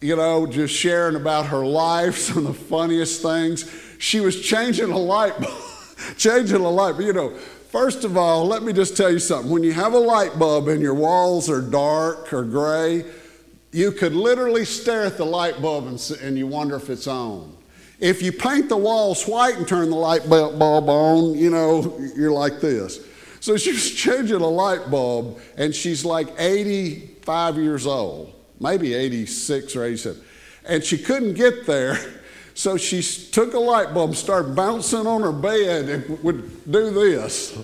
you 0.00 0.16
know, 0.16 0.46
just 0.46 0.74
sharing 0.74 1.16
about 1.16 1.46
her 1.46 1.64
life, 1.64 2.16
some 2.18 2.46
of 2.46 2.58
the 2.58 2.64
funniest 2.64 3.22
things. 3.22 3.70
She 3.98 4.20
was 4.20 4.40
changing 4.40 4.90
a 4.90 4.98
light 4.98 5.38
bulb, 5.40 5.62
changing 6.16 6.60
a 6.60 6.70
light 6.70 6.92
bulb. 6.92 7.04
You 7.04 7.12
know, 7.12 7.30
first 7.70 8.04
of 8.04 8.16
all, 8.16 8.46
let 8.46 8.62
me 8.62 8.72
just 8.72 8.96
tell 8.96 9.10
you 9.10 9.18
something. 9.18 9.50
When 9.50 9.62
you 9.62 9.72
have 9.72 9.92
a 9.92 9.98
light 9.98 10.38
bulb 10.38 10.68
and 10.68 10.80
your 10.80 10.94
walls 10.94 11.50
are 11.50 11.60
dark 11.60 12.32
or 12.32 12.42
gray, 12.42 13.04
you 13.76 13.92
could 13.92 14.14
literally 14.14 14.64
stare 14.64 15.04
at 15.04 15.18
the 15.18 15.24
light 15.26 15.60
bulb 15.60 15.86
and, 15.86 16.18
and 16.22 16.38
you 16.38 16.46
wonder 16.46 16.76
if 16.76 16.88
it's 16.88 17.06
on. 17.06 17.54
If 18.00 18.22
you 18.22 18.32
paint 18.32 18.70
the 18.70 18.76
walls 18.76 19.28
white 19.28 19.56
and 19.56 19.68
turn 19.68 19.90
the 19.90 19.96
light 19.96 20.26
bulb 20.30 20.88
on, 20.88 21.34
you 21.34 21.50
know, 21.50 21.94
you're 22.16 22.32
like 22.32 22.58
this. 22.60 23.06
So 23.40 23.54
she 23.58 23.72
was 23.72 23.90
changing 23.90 24.40
a 24.40 24.48
light 24.48 24.90
bulb, 24.90 25.38
and 25.58 25.74
she's 25.74 26.06
like 26.06 26.28
85 26.38 27.58
years 27.58 27.86
old, 27.86 28.34
maybe 28.60 28.94
86 28.94 29.76
or 29.76 29.84
87. 29.84 30.22
And 30.64 30.82
she 30.82 30.96
couldn't 30.96 31.34
get 31.34 31.66
there, 31.66 31.98
so 32.54 32.78
she 32.78 33.02
took 33.02 33.52
a 33.52 33.58
light 33.58 33.92
bulb, 33.92 34.16
started 34.16 34.56
bouncing 34.56 35.06
on 35.06 35.20
her 35.20 35.32
bed, 35.32 35.90
and 35.90 36.24
would 36.24 36.72
do 36.72 36.92
this. 36.92 37.54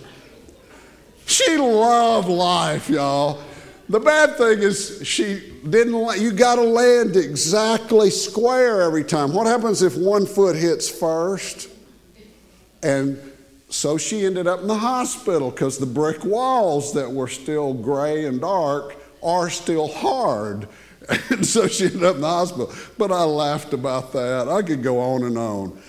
She 1.25 1.57
loved 1.57 2.29
life, 2.29 2.91
y'all. 2.91 3.43
The 3.89 4.01
bad 4.01 4.37
thing 4.37 4.61
is 4.61 5.07
she 5.07 5.53
didn't 5.69 6.21
you 6.21 6.33
got 6.33 6.57
to 6.57 6.63
land 6.63 7.17
exactly 7.17 8.11
square 8.11 8.83
every 8.83 9.05
time. 9.05 9.33
What 9.33 9.47
happens 9.47 9.83
if 9.83 9.97
one 9.97 10.27
foot 10.27 10.57
hits 10.57 10.89
first? 10.89 11.69
And 12.83 13.19
so 13.69 13.97
she 13.97 14.25
ended 14.25 14.47
up 14.47 14.61
in 14.61 14.67
the 14.67 14.79
hospital 14.79 15.51
because 15.51 15.79
the 15.79 15.87
brick 15.87 16.25
walls 16.25 16.93
that 16.95 17.11
were 17.11 17.29
still 17.29 17.75
gray 17.75 18.27
and 18.27 18.41
dark 18.41 18.97
are 19.23 19.51
still 19.51 19.89
hard. 19.89 20.69
And 21.31 21.45
so 21.45 21.67
she 21.67 21.87
ended 21.87 22.05
up 22.05 22.15
in 22.15 22.21
the 22.21 22.29
hospital. 22.29 22.73
But 22.97 23.11
I 23.11 23.25
laughed 23.25 23.75
about 23.75 24.13
that. 24.13 24.49
I 24.49 24.63
could 24.63 24.85
go 24.85 25.01
on 25.01 25.25
and 25.25 25.37
on 25.37 25.83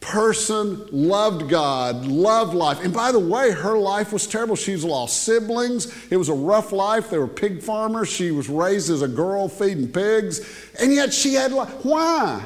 person, 0.00 0.86
loved 0.90 1.48
God, 1.48 2.06
loved 2.06 2.54
life. 2.54 2.82
And 2.82 2.92
by 2.92 3.12
the 3.12 3.18
way, 3.18 3.50
her 3.50 3.78
life 3.78 4.12
was 4.12 4.26
terrible. 4.26 4.56
She's 4.56 4.84
lost 4.84 5.22
siblings. 5.22 5.92
It 6.10 6.16
was 6.16 6.28
a 6.28 6.34
rough 6.34 6.72
life. 6.72 7.10
They 7.10 7.18
were 7.18 7.28
pig 7.28 7.62
farmers. 7.62 8.08
She 8.08 8.30
was 8.30 8.48
raised 8.48 8.90
as 8.90 9.02
a 9.02 9.08
girl 9.08 9.48
feeding 9.48 9.88
pigs. 9.88 10.72
And 10.80 10.92
yet 10.92 11.12
she 11.12 11.34
had 11.34 11.52
life. 11.52 11.84
Why? 11.84 12.42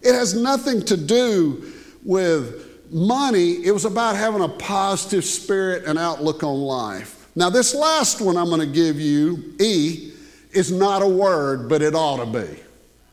It 0.00 0.14
has 0.14 0.34
nothing 0.34 0.82
to 0.86 0.96
do 0.96 1.72
with 2.04 2.92
money. 2.92 3.64
It 3.64 3.72
was 3.72 3.84
about 3.84 4.16
having 4.16 4.42
a 4.42 4.48
positive 4.48 5.24
spirit 5.24 5.84
and 5.84 5.98
outlook 5.98 6.42
on 6.42 6.56
life. 6.56 7.28
Now, 7.34 7.50
this 7.50 7.74
last 7.74 8.20
one 8.20 8.36
I'm 8.36 8.48
going 8.48 8.60
to 8.60 8.66
give 8.66 9.00
you, 9.00 9.54
E, 9.58 10.12
is 10.52 10.70
not 10.70 11.02
a 11.02 11.08
word, 11.08 11.68
but 11.68 11.82
it 11.82 11.94
ought 11.94 12.18
to 12.18 12.26
be. 12.26 12.60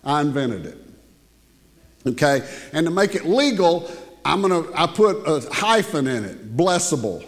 I 0.03 0.21
invented 0.21 0.65
it. 0.65 0.88
Okay? 2.05 2.47
And 2.73 2.85
to 2.85 2.91
make 2.91 3.15
it 3.15 3.25
legal, 3.25 3.91
I'm 4.25 4.41
gonna 4.41 4.63
I 4.73 4.87
put 4.87 5.23
a 5.25 5.47
hyphen 5.51 6.07
in 6.07 6.25
it, 6.25 6.55
blessable. 6.55 7.25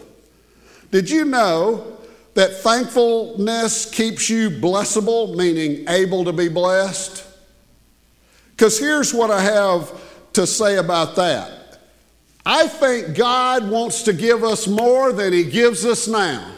Did 0.90 1.08
you 1.10 1.24
know 1.24 1.98
that 2.34 2.58
thankfulness 2.58 3.90
keeps 3.90 4.28
you 4.28 4.50
blessable, 4.50 5.36
meaning 5.36 5.88
able 5.88 6.24
to 6.24 6.32
be 6.32 6.48
blessed? 6.48 7.26
Because 8.50 8.78
here's 8.78 9.12
what 9.12 9.30
I 9.30 9.40
have 9.40 9.90
to 10.34 10.46
say 10.46 10.76
about 10.76 11.16
that. 11.16 11.80
I 12.44 12.66
think 12.66 13.16
God 13.16 13.68
wants 13.68 14.02
to 14.02 14.12
give 14.12 14.44
us 14.44 14.66
more 14.66 15.12
than 15.12 15.32
He 15.32 15.44
gives 15.44 15.84
us 15.84 16.08
now. 16.08 16.52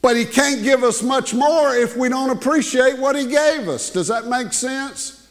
But 0.00 0.16
He 0.16 0.24
can't 0.24 0.62
give 0.62 0.82
us 0.82 1.02
much 1.02 1.32
more 1.32 1.74
if 1.76 1.96
we 1.96 2.08
don't 2.08 2.30
appreciate 2.30 2.98
what 2.98 3.16
He 3.16 3.26
gave 3.26 3.68
us. 3.68 3.90
Does 3.90 4.08
that 4.08 4.26
make 4.26 4.52
sense? 4.52 5.21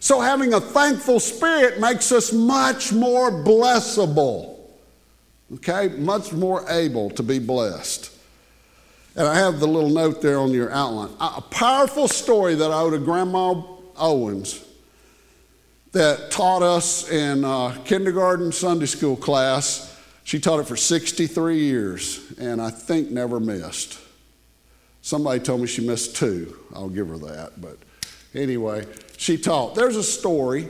So, 0.00 0.20
having 0.20 0.54
a 0.54 0.60
thankful 0.60 1.20
spirit 1.20 1.80
makes 1.80 2.12
us 2.12 2.32
much 2.32 2.92
more 2.92 3.30
blessable, 3.30 4.58
okay? 5.54 5.88
Much 5.88 6.32
more 6.32 6.64
able 6.68 7.10
to 7.10 7.22
be 7.22 7.38
blessed. 7.38 8.12
And 9.16 9.26
I 9.26 9.34
have 9.34 9.58
the 9.58 9.66
little 9.66 9.90
note 9.90 10.22
there 10.22 10.38
on 10.38 10.52
your 10.52 10.70
outline. 10.70 11.10
A 11.18 11.40
powerful 11.40 12.06
story 12.06 12.54
that 12.54 12.70
I 12.70 12.80
owed 12.80 12.92
to 12.92 13.00
Grandma 13.00 13.60
Owens 13.96 14.64
that 15.90 16.30
taught 16.30 16.62
us 16.62 17.10
in 17.10 17.44
uh, 17.44 17.76
kindergarten 17.84 18.52
Sunday 18.52 18.86
school 18.86 19.16
class. 19.16 20.00
She 20.22 20.38
taught 20.38 20.60
it 20.60 20.66
for 20.66 20.76
63 20.76 21.58
years 21.58 22.32
and 22.38 22.60
I 22.60 22.70
think 22.70 23.10
never 23.10 23.40
missed. 23.40 23.98
Somebody 25.02 25.40
told 25.40 25.62
me 25.62 25.66
she 25.66 25.84
missed 25.84 26.14
two. 26.14 26.56
I'll 26.74 26.90
give 26.90 27.08
her 27.08 27.18
that. 27.18 27.60
But 27.60 27.78
anyway, 28.34 28.86
she 29.18 29.36
taught. 29.36 29.74
There's 29.74 29.96
a 29.96 30.02
story 30.02 30.68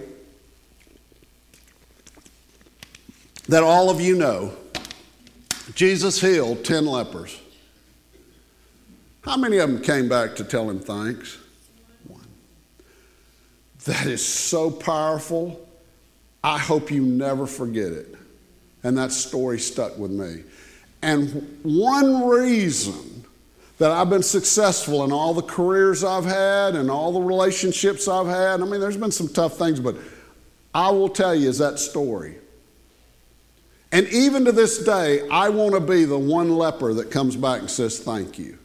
that 3.46 3.62
all 3.62 3.90
of 3.90 4.00
you 4.00 4.16
know. 4.16 4.52
Jesus 5.74 6.20
healed 6.20 6.64
10 6.64 6.86
lepers. 6.86 7.38
How 9.20 9.36
many 9.36 9.58
of 9.58 9.70
them 9.70 9.82
came 9.82 10.08
back 10.08 10.34
to 10.36 10.44
tell 10.44 10.68
him 10.68 10.80
thanks? 10.80 11.36
One. 12.06 12.26
That 13.84 14.06
is 14.06 14.26
so 14.26 14.70
powerful. 14.70 15.68
I 16.42 16.58
hope 16.58 16.90
you 16.90 17.02
never 17.02 17.46
forget 17.46 17.92
it. 17.92 18.14
And 18.82 18.96
that 18.96 19.12
story 19.12 19.58
stuck 19.58 19.98
with 19.98 20.10
me. 20.10 20.42
And 21.02 21.60
one 21.62 22.26
reason 22.26 23.17
that 23.78 23.92
I've 23.92 24.10
been 24.10 24.24
successful 24.24 25.04
in 25.04 25.12
all 25.12 25.32
the 25.32 25.42
careers 25.42 26.02
I've 26.02 26.24
had 26.24 26.74
and 26.74 26.90
all 26.90 27.12
the 27.12 27.20
relationships 27.20 28.08
I've 28.08 28.26
had. 28.26 28.60
I 28.60 28.64
mean, 28.64 28.80
there's 28.80 28.96
been 28.96 29.12
some 29.12 29.28
tough 29.28 29.56
things, 29.56 29.78
but 29.78 29.96
I 30.74 30.90
will 30.90 31.08
tell 31.08 31.34
you 31.34 31.48
is 31.48 31.58
that 31.58 31.78
story. 31.78 32.36
And 33.90 34.06
even 34.08 34.44
to 34.44 34.52
this 34.52 34.84
day, 34.84 35.26
I 35.28 35.48
want 35.48 35.74
to 35.74 35.80
be 35.80 36.04
the 36.04 36.18
one 36.18 36.50
leper 36.50 36.92
that 36.94 37.10
comes 37.10 37.36
back 37.36 37.60
and 37.60 37.70
says, 37.70 37.98
Thank 37.98 38.38
you. 38.38 38.58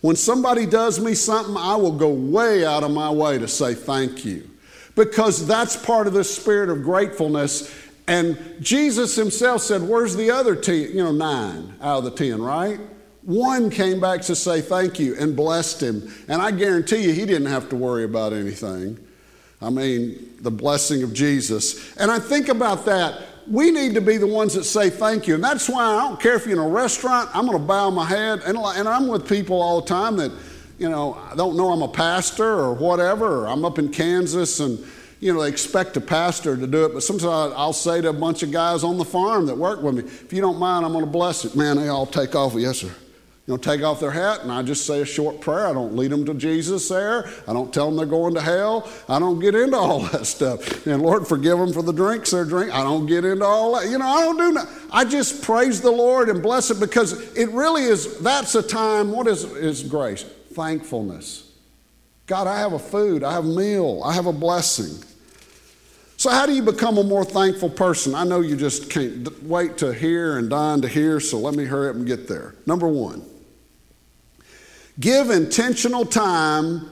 When 0.00 0.14
somebody 0.14 0.66
does 0.66 1.00
me 1.00 1.14
something, 1.14 1.56
I 1.56 1.74
will 1.76 1.92
go 1.92 2.10
way 2.10 2.64
out 2.64 2.84
of 2.84 2.90
my 2.90 3.10
way 3.10 3.38
to 3.38 3.48
say 3.48 3.74
thank 3.74 4.24
you. 4.24 4.48
Because 4.94 5.46
that's 5.46 5.74
part 5.76 6.06
of 6.06 6.12
the 6.12 6.22
spirit 6.22 6.68
of 6.68 6.82
gratefulness. 6.82 7.74
And 8.06 8.38
Jesus 8.60 9.16
himself 9.16 9.62
said, 9.62 9.82
Where's 9.82 10.16
the 10.16 10.30
other 10.30 10.54
ten? 10.54 10.90
You 10.90 11.04
know, 11.04 11.12
nine 11.12 11.74
out 11.80 11.98
of 11.98 12.04
the 12.04 12.10
ten, 12.10 12.42
right? 12.42 12.80
One 13.28 13.68
came 13.68 14.00
back 14.00 14.22
to 14.22 14.34
say 14.34 14.62
thank 14.62 14.98
you 14.98 15.14
and 15.20 15.36
blessed 15.36 15.82
him. 15.82 16.10
And 16.28 16.40
I 16.40 16.50
guarantee 16.50 17.02
you, 17.02 17.12
he 17.12 17.26
didn't 17.26 17.48
have 17.48 17.68
to 17.68 17.76
worry 17.76 18.04
about 18.04 18.32
anything. 18.32 18.98
I 19.60 19.68
mean, 19.68 20.34
the 20.40 20.50
blessing 20.50 21.02
of 21.02 21.12
Jesus. 21.12 21.94
And 21.98 22.10
I 22.10 22.20
think 22.20 22.48
about 22.48 22.86
that. 22.86 23.20
We 23.46 23.70
need 23.70 23.92
to 23.96 24.00
be 24.00 24.16
the 24.16 24.26
ones 24.26 24.54
that 24.54 24.64
say 24.64 24.88
thank 24.88 25.26
you. 25.26 25.34
And 25.34 25.44
that's 25.44 25.68
why 25.68 25.84
I 25.84 26.08
don't 26.08 26.18
care 26.18 26.36
if 26.36 26.46
you're 26.46 26.54
in 26.54 26.66
a 26.66 26.70
restaurant, 26.70 27.28
I'm 27.34 27.44
going 27.44 27.60
to 27.60 27.66
bow 27.66 27.90
my 27.90 28.06
head. 28.06 28.40
And, 28.46 28.56
I'm 28.56 29.08
with 29.08 29.28
people 29.28 29.60
all 29.60 29.82
the 29.82 29.86
time 29.88 30.16
that, 30.16 30.32
you 30.78 30.88
know, 30.88 31.12
I 31.30 31.36
don't 31.36 31.54
know 31.54 31.70
I'm 31.70 31.82
a 31.82 31.88
pastor 31.88 32.48
or 32.48 32.72
whatever. 32.72 33.42
Or 33.42 33.48
I'm 33.48 33.62
up 33.62 33.78
in 33.78 33.90
Kansas 33.90 34.60
and, 34.60 34.82
you 35.20 35.34
know, 35.34 35.42
they 35.42 35.50
expect 35.50 35.98
a 35.98 36.00
pastor 36.00 36.56
to 36.56 36.66
do 36.66 36.86
it, 36.86 36.94
but 36.94 37.02
sometimes 37.02 37.52
I'll 37.54 37.74
say 37.74 38.00
to 38.00 38.08
a 38.08 38.12
bunch 38.14 38.42
of 38.42 38.52
guys 38.52 38.84
on 38.84 38.96
the 38.96 39.04
farm 39.04 39.44
that 39.48 39.58
work 39.58 39.82
with 39.82 39.96
me, 39.96 40.04
if 40.04 40.32
you 40.32 40.40
don't 40.40 40.58
mind, 40.58 40.86
I'm 40.86 40.92
going 40.92 41.04
to 41.04 41.10
bless 41.10 41.44
it. 41.44 41.54
Man, 41.54 41.76
they 41.76 41.88
all 41.88 42.06
take 42.06 42.34
off. 42.34 42.54
Yes, 42.54 42.78
sir 42.78 42.90
you 43.48 43.54
know, 43.54 43.56
take 43.56 43.82
off 43.82 43.98
their 43.98 44.10
hat 44.10 44.42
and 44.42 44.52
I 44.52 44.62
just 44.62 44.84
say 44.84 45.00
a 45.00 45.06
short 45.06 45.40
prayer. 45.40 45.66
I 45.66 45.72
don't 45.72 45.96
lead 45.96 46.10
them 46.10 46.26
to 46.26 46.34
Jesus 46.34 46.86
there. 46.90 47.30
I 47.48 47.54
don't 47.54 47.72
tell 47.72 47.86
them 47.86 47.96
they're 47.96 48.04
going 48.04 48.34
to 48.34 48.42
hell. 48.42 48.86
I 49.08 49.18
don't 49.18 49.40
get 49.40 49.54
into 49.54 49.76
all 49.78 50.00
that 50.00 50.26
stuff. 50.26 50.86
And 50.86 51.00
Lord, 51.00 51.26
forgive 51.26 51.58
them 51.58 51.72
for 51.72 51.80
the 51.80 51.94
drinks 51.94 52.32
they're 52.32 52.44
drinking. 52.44 52.74
I 52.74 52.82
don't 52.82 53.06
get 53.06 53.24
into 53.24 53.46
all 53.46 53.74
that. 53.80 53.88
You 53.88 53.96
know, 53.96 54.06
I 54.06 54.20
don't 54.20 54.36
do 54.36 54.52
that. 54.52 54.68
I 54.92 55.06
just 55.06 55.42
praise 55.42 55.80
the 55.80 55.90
Lord 55.90 56.28
and 56.28 56.42
bless 56.42 56.70
it 56.70 56.78
because 56.78 57.34
it 57.38 57.48
really 57.52 57.84
is, 57.84 58.18
that's 58.18 58.54
a 58.54 58.62
time, 58.62 59.12
what 59.12 59.26
is, 59.26 59.44
is 59.44 59.82
grace? 59.82 60.24
Thankfulness. 60.52 61.50
God, 62.26 62.46
I 62.46 62.58
have 62.58 62.74
a 62.74 62.78
food, 62.78 63.24
I 63.24 63.32
have 63.32 63.46
a 63.46 63.48
meal, 63.48 64.02
I 64.04 64.12
have 64.12 64.26
a 64.26 64.32
blessing. 64.32 65.02
So, 66.18 66.28
how 66.28 66.44
do 66.44 66.52
you 66.52 66.62
become 66.62 66.98
a 66.98 67.04
more 67.04 67.24
thankful 67.24 67.70
person? 67.70 68.14
I 68.14 68.24
know 68.24 68.40
you 68.40 68.56
just 68.56 68.90
can't 68.90 69.42
wait 69.44 69.78
to 69.78 69.94
hear 69.94 70.36
and 70.36 70.50
dying 70.50 70.82
to 70.82 70.88
hear, 70.88 71.18
so 71.18 71.38
let 71.38 71.54
me 71.54 71.64
hurry 71.64 71.88
up 71.88 71.94
and 71.94 72.06
get 72.06 72.28
there. 72.28 72.56
Number 72.66 72.88
one, 72.88 73.24
Give 75.00 75.30
intentional 75.30 76.04
time 76.04 76.90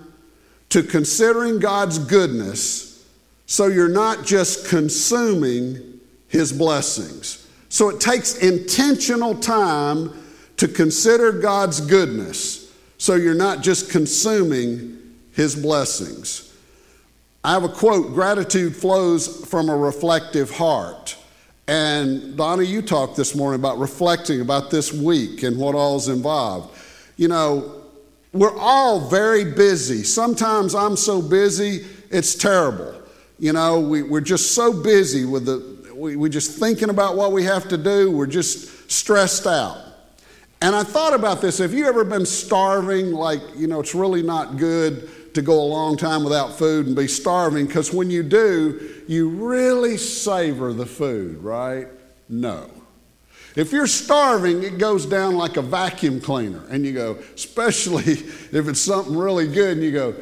to 0.69 0.83
considering 0.83 1.59
God's 1.59 1.99
goodness 1.99 3.05
so 3.47 3.67
you're 3.67 3.89
not 3.89 4.25
just 4.25 4.69
consuming 4.69 6.01
His 6.29 6.53
blessings. 6.53 7.49
So 7.69 7.89
it 7.89 8.01
takes 8.01 8.39
intentional 8.39 9.35
time 9.35 10.13
to 10.57 10.69
consider 10.69 11.33
God's 11.33 11.81
goodness 11.81 12.73
so 12.99 13.15
you're 13.15 13.35
not 13.35 13.63
just 13.63 13.91
consuming 13.91 15.15
His 15.33 15.55
blessings. 15.55 16.55
I 17.45 17.53
have 17.53 17.65
a 17.65 17.69
quote 17.69 18.15
gratitude 18.15 18.75
flows 18.75 19.45
from 19.47 19.69
a 19.69 19.77
reflective 19.77 20.51
heart. 20.51 21.17
And 21.69 22.37
Donna, 22.37 22.63
you 22.63 22.83
talked 22.83 23.17
this 23.17 23.35
morning 23.35 23.61
about 23.61 23.79
reflecting 23.79 24.41
about 24.41 24.71
this 24.71 24.93
week 24.93 25.43
and 25.43 25.57
what 25.57 25.75
all's 25.75 26.09
involved. 26.09 26.77
You 27.17 27.29
know, 27.29 27.83
we're 28.39 28.57
all 28.59 29.09
very 29.09 29.45
busy. 29.45 30.03
Sometimes 30.05 30.75
I'm 30.75 30.97
so 30.97 31.23
busy, 31.23 31.87
it's 32.11 32.35
terrible. 32.35 33.03
You 33.39 33.53
know, 33.53 33.81
we, 33.81 34.03
we're 34.03 34.21
just 34.21 34.55
so 34.55 34.73
busy 34.73 35.25
with 35.25 35.47
the, 35.47 35.95
we, 35.95 36.17
we're 36.17 36.29
just 36.29 36.59
thinking 36.59 36.91
about 36.91 37.17
what 37.17 37.33
we 37.33 37.45
have 37.45 37.69
to 37.69 37.77
do, 37.77 38.11
we're 38.11 38.27
just 38.27 38.91
stressed 38.91 39.47
out. 39.47 39.79
And 40.63 40.75
I 40.75 40.83
thought 40.83 41.13
about 41.13 41.43
this. 41.43 41.59
Have 41.59 41.75
you 41.75 41.87
ever 41.87 42.03
been 42.03 42.25
starving? 42.25 43.13
Like, 43.13 43.41
you 43.57 43.67
know, 43.67 43.81
it's 43.81 43.95
really 43.95 44.23
not 44.23 44.57
good 44.57 45.35
to 45.35 45.43
go 45.43 45.53
a 45.53 45.69
long 45.69 45.99
time 45.99 46.25
without 46.25 46.57
food 46.59 46.87
and 46.87 46.97
be 46.97 47.07
starving 47.07 47.67
because 47.67 47.93
when 47.93 48.11
you 48.11 48.23
do, 48.23 49.03
you 49.07 49.29
really 49.29 49.99
savor 49.99 50.73
the 50.73 50.87
food, 50.87 51.43
right? 51.43 51.89
No. 52.29 52.71
If 53.57 53.73
you're 53.73 53.87
starving, 53.87 54.63
it 54.63 54.77
goes 54.77 55.07
down 55.07 55.35
like 55.35 55.57
a 55.57 55.63
vacuum 55.63 56.21
cleaner. 56.21 56.63
And 56.69 56.85
you 56.85 56.93
go, 56.93 57.19
especially 57.35 58.13
if 58.13 58.69
it's 58.69 58.81
something 58.81 59.17
really 59.17 59.49
good, 59.49 59.79
and 59.79 59.83
you 59.83 59.93
go, 59.93 60.15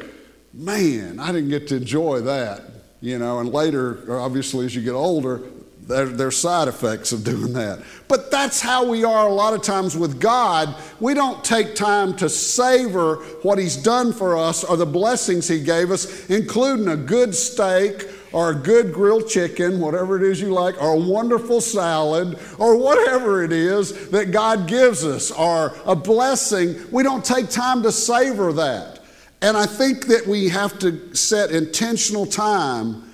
man, 0.53 1.19
I 1.19 1.33
didn't 1.33 1.49
get 1.49 1.67
to 1.67 1.75
enjoy 1.75 2.21
that. 2.21 2.63
You 3.01 3.19
know, 3.19 3.39
and 3.39 3.53
later, 3.53 4.19
obviously, 4.19 4.65
as 4.65 4.73
you 4.73 4.81
get 4.81 4.93
older, 4.93 5.41
there, 5.81 6.05
there's 6.05 6.37
side 6.37 6.67
effects 6.67 7.11
of 7.11 7.23
doing 7.25 7.53
that. 7.53 7.83
But 8.07 8.31
that's 8.31 8.61
how 8.61 8.87
we 8.87 9.03
are 9.03 9.27
a 9.27 9.33
lot 9.33 9.53
of 9.53 9.61
times 9.61 9.97
with 9.97 10.19
God. 10.19 10.73
We 11.01 11.13
don't 11.13 11.43
take 11.43 11.75
time 11.75 12.15
to 12.17 12.29
savor 12.29 13.17
what 13.41 13.57
He's 13.57 13.75
done 13.75 14.13
for 14.13 14.37
us 14.37 14.63
or 14.63 14.77
the 14.77 14.85
blessings 14.85 15.47
He 15.47 15.59
gave 15.59 15.91
us, 15.91 16.29
including 16.29 16.87
a 16.87 16.95
good 16.95 17.35
steak 17.35 18.07
or 18.35 18.49
a 18.49 18.53
good 18.53 18.91
grilled 18.91 19.29
chicken, 19.29 19.79
whatever 19.79 20.17
it 20.17 20.21
is 20.21 20.41
you 20.41 20.49
like, 20.49 20.75
or 20.83 20.91
a 20.91 20.99
wonderful 20.99 21.61
salad, 21.61 22.37
or 22.59 22.75
whatever 22.75 23.45
it 23.45 23.53
is 23.53 24.09
that 24.09 24.31
God 24.31 24.67
gives 24.67 25.05
us, 25.05 25.31
or 25.31 25.73
a 25.85 25.95
blessing, 25.95 26.75
we 26.91 27.01
don't 27.01 27.23
take 27.23 27.49
time 27.49 27.81
to 27.83 27.93
savor 27.93 28.51
that. 28.51 28.99
And 29.41 29.55
I 29.55 29.65
think 29.65 30.07
that 30.07 30.27
we 30.27 30.49
have 30.49 30.77
to 30.79 31.15
set 31.15 31.51
intentional 31.51 32.25
time 32.25 33.09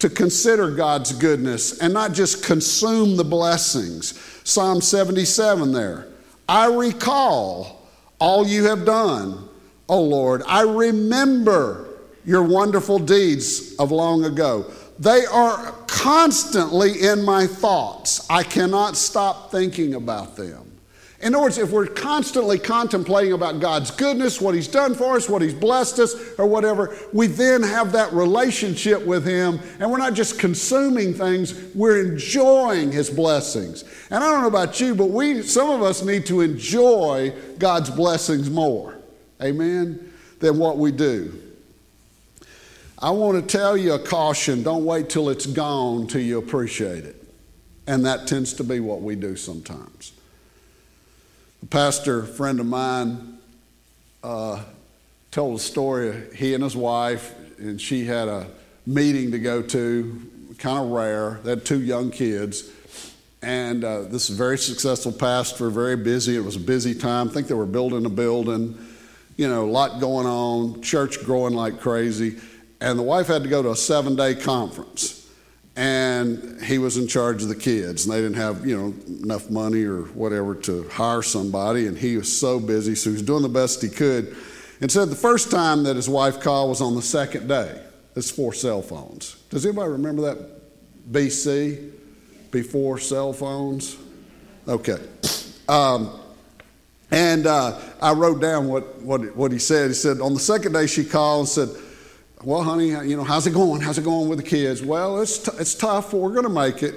to 0.00 0.10
consider 0.10 0.72
God's 0.72 1.12
goodness 1.12 1.78
and 1.78 1.94
not 1.94 2.12
just 2.12 2.44
consume 2.44 3.16
the 3.16 3.22
blessings. 3.22 4.18
Psalm 4.42 4.80
77 4.80 5.72
there. 5.72 6.08
I 6.48 6.66
recall 6.66 7.88
all 8.18 8.44
you 8.44 8.64
have 8.64 8.84
done, 8.84 9.48
O 9.88 10.02
Lord. 10.02 10.42
I 10.44 10.62
remember 10.62 11.85
your 12.26 12.42
wonderful 12.42 12.98
deeds 12.98 13.74
of 13.76 13.92
long 13.92 14.24
ago. 14.24 14.70
They 14.98 15.24
are 15.26 15.72
constantly 15.86 17.02
in 17.02 17.24
my 17.24 17.46
thoughts. 17.46 18.26
I 18.28 18.42
cannot 18.42 18.96
stop 18.96 19.50
thinking 19.50 19.94
about 19.94 20.36
them. 20.36 20.72
In 21.20 21.34
other 21.34 21.44
words, 21.44 21.56
if 21.56 21.70
we're 21.70 21.86
constantly 21.86 22.58
contemplating 22.58 23.32
about 23.32 23.58
God's 23.58 23.90
goodness, 23.90 24.38
what 24.38 24.54
He's 24.54 24.68
done 24.68 24.94
for 24.94 25.16
us, 25.16 25.30
what 25.30 25.40
He's 25.40 25.54
blessed 25.54 25.98
us, 25.98 26.14
or 26.38 26.46
whatever, 26.46 26.94
we 27.12 27.26
then 27.26 27.62
have 27.62 27.92
that 27.92 28.12
relationship 28.12 29.04
with 29.06 29.24
Him, 29.24 29.58
and 29.80 29.90
we're 29.90 29.96
not 29.96 30.12
just 30.12 30.38
consuming 30.38 31.14
things, 31.14 31.74
we're 31.74 32.04
enjoying 32.04 32.92
His 32.92 33.08
blessings. 33.08 33.84
And 34.10 34.22
I 34.22 34.30
don't 34.30 34.42
know 34.42 34.48
about 34.48 34.78
you, 34.78 34.94
but 34.94 35.08
we, 35.08 35.40
some 35.42 35.70
of 35.70 35.80
us 35.80 36.02
need 36.02 36.26
to 36.26 36.42
enjoy 36.42 37.32
God's 37.58 37.88
blessings 37.88 38.50
more, 38.50 38.98
amen, 39.40 40.12
than 40.40 40.58
what 40.58 40.76
we 40.76 40.92
do. 40.92 41.45
I 43.06 43.10
want 43.10 43.40
to 43.40 43.56
tell 43.56 43.76
you 43.76 43.92
a 43.92 44.00
caution 44.00 44.64
don't 44.64 44.84
wait 44.84 45.08
till 45.08 45.28
it's 45.28 45.46
gone 45.46 46.08
till 46.08 46.22
you 46.22 46.38
appreciate 46.38 47.04
it. 47.04 47.14
And 47.86 48.04
that 48.04 48.26
tends 48.26 48.54
to 48.54 48.64
be 48.64 48.80
what 48.80 49.00
we 49.00 49.14
do 49.14 49.36
sometimes. 49.36 50.12
A 51.62 51.66
pastor 51.66 52.24
friend 52.24 52.58
of 52.58 52.66
mine 52.66 53.38
uh, 54.24 54.60
told 55.30 55.60
a 55.60 55.62
story. 55.62 56.20
He 56.34 56.52
and 56.54 56.64
his 56.64 56.74
wife, 56.74 57.32
and 57.60 57.80
she 57.80 58.04
had 58.04 58.26
a 58.26 58.48
meeting 58.88 59.30
to 59.30 59.38
go 59.38 59.62
to, 59.62 60.28
kind 60.58 60.84
of 60.84 60.90
rare. 60.90 61.38
They 61.44 61.50
had 61.50 61.64
two 61.64 61.82
young 61.82 62.10
kids. 62.10 62.72
And 63.40 63.84
uh, 63.84 64.02
this 64.02 64.28
very 64.30 64.58
successful 64.58 65.12
pastor, 65.12 65.70
very 65.70 65.96
busy. 65.96 66.34
It 66.34 66.44
was 66.44 66.56
a 66.56 66.58
busy 66.58 66.92
time. 66.92 67.28
I 67.28 67.30
think 67.30 67.46
they 67.46 67.54
were 67.54 67.66
building 67.66 68.04
a 68.04 68.10
building, 68.10 68.76
you 69.36 69.46
know, 69.46 69.64
a 69.64 69.70
lot 69.70 70.00
going 70.00 70.26
on, 70.26 70.82
church 70.82 71.24
growing 71.24 71.54
like 71.54 71.78
crazy 71.78 72.40
and 72.80 72.98
the 72.98 73.02
wife 73.02 73.26
had 73.26 73.42
to 73.42 73.48
go 73.48 73.62
to 73.62 73.70
a 73.70 73.76
seven 73.76 74.16
day 74.16 74.34
conference. 74.34 75.14
And 75.78 76.62
he 76.62 76.78
was 76.78 76.96
in 76.96 77.06
charge 77.06 77.42
of 77.42 77.50
the 77.50 77.54
kids. 77.54 78.06
And 78.06 78.14
they 78.14 78.20
didn't 78.20 78.36
have 78.36 78.66
you 78.66 78.76
know 78.76 78.94
enough 79.06 79.50
money 79.50 79.84
or 79.84 80.02
whatever 80.02 80.54
to 80.54 80.88
hire 80.88 81.22
somebody. 81.22 81.86
And 81.86 81.96
he 81.96 82.16
was 82.16 82.34
so 82.34 82.58
busy 82.58 82.94
so 82.94 83.10
he 83.10 83.14
was 83.14 83.22
doing 83.22 83.42
the 83.42 83.48
best 83.48 83.82
he 83.82 83.88
could. 83.88 84.36
And 84.80 84.90
said 84.90 85.08
the 85.08 85.16
first 85.16 85.50
time 85.50 85.84
that 85.84 85.96
his 85.96 86.08
wife 86.08 86.40
called 86.40 86.70
was 86.70 86.80
on 86.80 86.94
the 86.94 87.02
second 87.02 87.48
day. 87.48 87.82
It's 88.14 88.30
for 88.30 88.52
cell 88.52 88.82
phones. 88.82 89.36
Does 89.50 89.66
anybody 89.66 89.92
remember 89.92 90.22
that 90.22 90.38
bc 91.12 91.92
before 92.50 92.98
cell 92.98 93.32
phones? 93.32 93.96
Okay. 94.66 94.98
Um, 95.68 96.18
and 97.10 97.46
uh, 97.46 97.78
i 98.00 98.12
wrote 98.12 98.40
down 98.40 98.68
what, 98.68 99.00
what, 99.02 99.36
what 99.36 99.52
he 99.52 99.58
said. 99.58 99.88
He 99.88 99.94
said 99.94 100.20
on 100.20 100.34
the 100.34 100.40
second 100.40 100.72
day 100.72 100.86
she 100.86 101.04
called 101.04 101.40
and 101.40 101.48
said 101.48 101.68
well, 102.42 102.62
honey, 102.62 102.88
you 102.88 103.16
know, 103.16 103.24
how's 103.24 103.46
it 103.46 103.54
going? 103.54 103.80
How's 103.80 103.98
it 103.98 104.04
going 104.04 104.28
with 104.28 104.38
the 104.38 104.44
kids? 104.44 104.82
Well, 104.82 105.20
it's, 105.20 105.38
t- 105.38 105.52
it's 105.58 105.74
tough, 105.74 106.12
we're 106.12 106.30
going 106.30 106.44
to 106.44 106.48
make 106.48 106.82
it. 106.82 106.94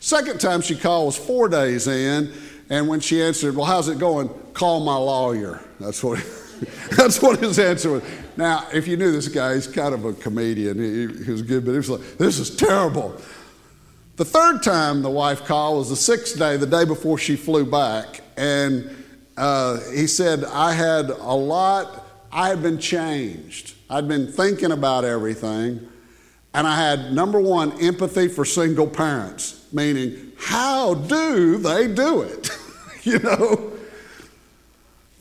Second 0.00 0.40
time 0.40 0.60
she 0.60 0.76
called 0.76 1.06
was 1.06 1.16
four 1.16 1.48
days 1.48 1.86
in, 1.86 2.32
and 2.68 2.88
when 2.88 3.00
she 3.00 3.22
answered, 3.22 3.56
well, 3.56 3.64
how's 3.64 3.88
it 3.88 3.98
going? 3.98 4.28
Call 4.52 4.80
my 4.80 4.96
lawyer. 4.96 5.60
That's 5.80 6.02
what, 6.02 6.18
that's 6.96 7.22
what 7.22 7.40
his 7.40 7.58
answer 7.58 7.90
was. 7.92 8.02
Now, 8.36 8.66
if 8.72 8.86
you 8.88 8.96
knew 8.96 9.12
this 9.12 9.28
guy, 9.28 9.54
he's 9.54 9.66
kind 9.66 9.94
of 9.94 10.04
a 10.04 10.12
comedian. 10.12 10.78
He, 10.78 11.24
he 11.24 11.30
was 11.30 11.42
good, 11.42 11.64
but 11.64 11.70
he 11.70 11.78
was 11.78 11.88
like, 11.88 12.18
this 12.18 12.38
is 12.38 12.54
terrible. 12.54 13.18
The 14.16 14.24
third 14.24 14.62
time 14.62 15.02
the 15.02 15.10
wife 15.10 15.44
called 15.44 15.78
was 15.78 15.90
the 15.90 15.96
sixth 15.96 16.38
day, 16.38 16.56
the 16.56 16.66
day 16.66 16.84
before 16.84 17.18
she 17.18 17.36
flew 17.36 17.64
back, 17.64 18.20
and 18.36 18.90
uh, 19.36 19.78
he 19.90 20.06
said, 20.06 20.44
I 20.44 20.72
had 20.72 21.10
a 21.10 21.34
lot, 21.34 22.04
I 22.32 22.48
had 22.48 22.62
been 22.62 22.78
changed. 22.78 23.75
I'd 23.88 24.08
been 24.08 24.30
thinking 24.30 24.72
about 24.72 25.04
everything, 25.04 25.86
and 26.54 26.66
I 26.66 26.76
had 26.76 27.12
number 27.12 27.38
one, 27.38 27.80
empathy 27.80 28.28
for 28.28 28.44
single 28.44 28.86
parents, 28.86 29.66
meaning, 29.72 30.32
how 30.38 30.94
do 30.94 31.58
they 31.58 31.86
do 31.88 32.22
it? 32.22 32.50
you 33.04 33.18
know? 33.20 33.72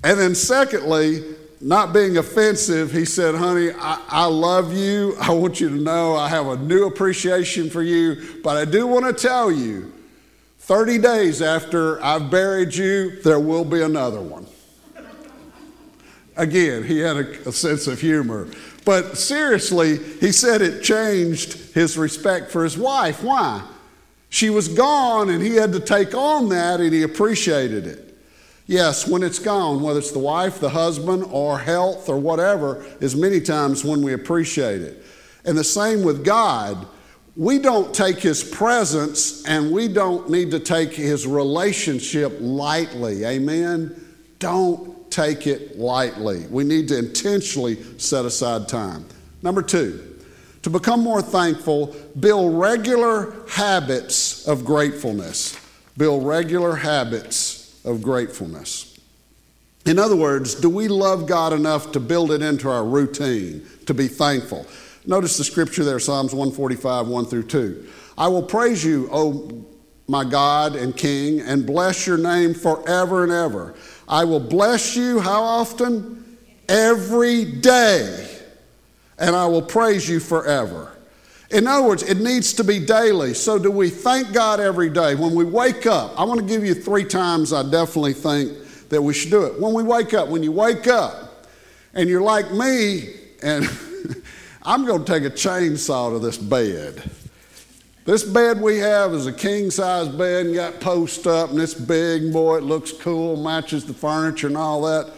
And 0.03 0.19
then, 0.19 0.35
secondly, 0.35 1.35
not 1.61 1.93
being 1.93 2.17
offensive, 2.17 2.91
he 2.91 3.05
said, 3.05 3.35
Honey, 3.35 3.71
I, 3.71 4.01
I, 4.07 4.25
love 4.25 4.71
you. 4.71 5.15
I 5.19 5.31
want 5.31 5.59
you 5.59 5.69
to 5.69 5.75
know 5.75 6.15
I 6.15 6.29
have 6.29 6.47
a 6.47 6.57
new 6.57 6.85
appreciation 6.85 7.69
for 7.69 7.81
you, 7.81 8.39
but 8.43 8.57
I 8.57 8.65
do 8.65 8.85
want 8.85 9.05
to 9.05 9.13
tell 9.13 9.51
you 9.51 9.91
30 10.59 10.97
days 10.99 11.41
after 11.41 12.03
I've 12.03 12.29
buried 12.29 12.75
you, 12.75 13.21
there 13.21 13.39
will 13.39 13.65
be 13.65 13.81
another 13.81 14.21
one. 14.21 14.44
Again, 16.37 16.83
he 16.83 16.99
had 16.99 17.17
a, 17.17 17.49
a 17.49 17.51
sense 17.51 17.87
of 17.87 18.01
humor. 18.01 18.47
But 18.83 19.17
seriously, 19.17 19.97
he 19.97 20.31
said 20.31 20.61
it 20.61 20.83
changed 20.83 21.73
his 21.73 21.97
respect 21.97 22.51
for 22.51 22.63
his 22.63 22.77
wife. 22.77 23.23
Why? 23.23 23.65
She 24.29 24.49
was 24.49 24.67
gone 24.67 25.29
and 25.29 25.41
he 25.41 25.55
had 25.55 25.71
to 25.73 25.79
take 25.79 26.13
on 26.13 26.49
that 26.49 26.81
and 26.81 26.93
he 26.93 27.03
appreciated 27.03 27.87
it. 27.87 28.05
Yes, 28.67 29.07
when 29.07 29.21
it's 29.21 29.39
gone, 29.39 29.81
whether 29.81 29.99
it's 29.99 30.11
the 30.11 30.19
wife, 30.19 30.59
the 30.59 30.69
husband, 30.69 31.23
or 31.29 31.59
health, 31.59 32.09
or 32.09 32.17
whatever, 32.17 32.83
is 32.99 33.15
many 33.15 33.39
times 33.39 33.85
when 33.85 34.01
we 34.01 34.13
appreciate 34.13 34.81
it. 34.81 35.03
And 35.45 35.57
the 35.57 35.63
same 35.63 36.03
with 36.03 36.25
God. 36.25 36.87
We 37.37 37.59
don't 37.59 37.93
take 37.93 38.19
His 38.19 38.43
presence 38.43 39.45
and 39.45 39.71
we 39.71 39.87
don't 39.87 40.29
need 40.29 40.51
to 40.51 40.59
take 40.59 40.93
His 40.93 41.27
relationship 41.27 42.37
lightly. 42.39 43.25
Amen? 43.25 43.95
Don't 44.39 44.94
take 45.09 45.47
it 45.47 45.77
lightly. 45.77 46.45
We 46.49 46.63
need 46.63 46.87
to 46.89 46.97
intentionally 46.97 47.81
set 47.97 48.25
aside 48.25 48.67
time. 48.67 49.05
Number 49.41 49.61
two, 49.61 50.15
to 50.63 50.69
become 50.69 51.01
more 51.01 51.21
thankful, 51.21 51.95
build 52.19 52.59
regular 52.59 53.35
habits 53.49 54.47
of 54.47 54.65
gratefulness. 54.65 55.59
Build 55.97 56.25
regular 56.25 56.75
habits 56.75 57.79
of 57.85 58.01
gratefulness. 58.01 58.99
In 59.85 59.99
other 59.99 60.15
words, 60.15 60.55
do 60.55 60.67
we 60.67 60.87
love 60.87 61.27
God 61.27 61.53
enough 61.53 61.91
to 61.91 61.99
build 61.99 62.31
it 62.31 62.41
into 62.41 62.69
our 62.69 62.83
routine, 62.83 63.65
to 63.85 63.93
be 63.93 64.07
thankful? 64.07 64.65
Notice 65.05 65.37
the 65.37 65.43
scripture 65.43 65.83
there, 65.83 65.99
Psalms 65.99 66.33
145, 66.33 67.07
1 67.07 67.25
through 67.25 67.43
2. 67.43 67.87
I 68.17 68.27
will 68.27 68.41
praise 68.41 68.83
you, 68.83 69.07
O 69.11 69.63
my 70.07 70.23
God 70.23 70.75
and 70.75 70.95
King, 70.95 71.41
and 71.41 71.65
bless 71.65 72.07
your 72.07 72.17
name 72.17 72.55
forever 72.55 73.23
and 73.23 73.31
ever. 73.31 73.75
I 74.07 74.23
will 74.23 74.39
bless 74.39 74.95
you 74.95 75.19
how 75.19 75.41
often? 75.41 76.37
Every 76.69 77.45
day. 77.45 78.39
And 79.17 79.35
I 79.35 79.45
will 79.47 79.61
praise 79.61 80.09
you 80.09 80.19
forever. 80.19 80.91
In 81.51 81.67
other 81.67 81.87
words, 81.87 82.03
it 82.03 82.17
needs 82.17 82.53
to 82.53 82.63
be 82.63 82.83
daily. 82.83 83.33
So, 83.33 83.59
do 83.59 83.71
we 83.71 83.89
thank 83.89 84.33
God 84.33 84.59
every 84.59 84.89
day? 84.89 85.15
When 85.15 85.35
we 85.35 85.45
wake 85.45 85.85
up, 85.85 86.19
I 86.19 86.23
want 86.23 86.39
to 86.39 86.45
give 86.45 86.65
you 86.65 86.73
three 86.73 87.05
times 87.05 87.53
I 87.53 87.63
definitely 87.63 88.13
think 88.13 88.51
that 88.89 89.01
we 89.01 89.13
should 89.13 89.31
do 89.31 89.43
it. 89.45 89.59
When 89.59 89.73
we 89.73 89.83
wake 89.83 90.13
up, 90.13 90.27
when 90.27 90.43
you 90.43 90.51
wake 90.51 90.87
up 90.87 91.47
and 91.93 92.09
you're 92.09 92.21
like 92.21 92.51
me, 92.51 93.13
and 93.43 93.69
I'm 94.63 94.85
going 94.85 95.05
to 95.05 95.11
take 95.11 95.23
a 95.23 95.29
chainsaw 95.29 96.11
to 96.11 96.19
this 96.19 96.37
bed. 96.37 97.01
This 98.05 98.23
bed 98.23 98.61
we 98.61 98.77
have 98.77 99.13
is 99.13 99.25
a 99.25 99.33
king 99.33 99.71
size 99.71 100.07
bed 100.07 100.45
and 100.45 100.55
got 100.55 100.79
post 100.79 101.25
up, 101.25 101.49
and 101.49 101.59
it's 101.59 101.73
big, 101.73 102.31
boy, 102.31 102.57
it 102.57 102.63
looks 102.63 102.91
cool, 102.91 103.35
matches 103.35 103.83
the 103.83 103.95
furniture 103.95 104.45
and 104.47 104.55
all 104.55 104.83
that. 104.83 105.11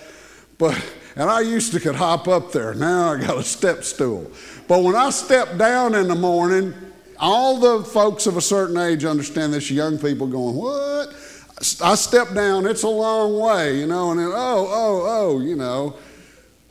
But 0.58 0.82
and 1.18 1.30
I 1.30 1.42
used 1.42 1.74
to 1.74 1.80
could 1.80 1.96
hop 1.96 2.28
up 2.28 2.52
there. 2.52 2.74
Now 2.74 3.14
I 3.14 3.20
got 3.20 3.38
a 3.38 3.44
step 3.44 3.84
stool. 3.84 4.32
But 4.68 4.84
when 4.84 4.96
I 4.96 5.10
step 5.10 5.58
down 5.58 5.96
in 5.96 6.08
the 6.08 6.16
morning, 6.16 6.74
all 7.20 7.60
the 7.60 7.84
folks 7.84 8.28
of 8.28 8.38
a 8.38 8.42
certain 8.42 8.78
age 8.78 9.04
understand 9.04 9.52
this. 9.52 9.70
Young 9.70 9.98
people 9.98 10.28
going, 10.28 10.56
what? 10.56 11.10
I 11.82 11.96
step 11.96 12.36
down, 12.36 12.68
it's 12.68 12.84
a 12.84 12.88
long 12.88 13.40
way, 13.40 13.80
you 13.80 13.88
know, 13.88 14.12
and 14.12 14.20
then, 14.20 14.28
oh, 14.28 14.68
oh, 14.70 15.06
oh, 15.08 15.40
you 15.40 15.56
know. 15.56 15.96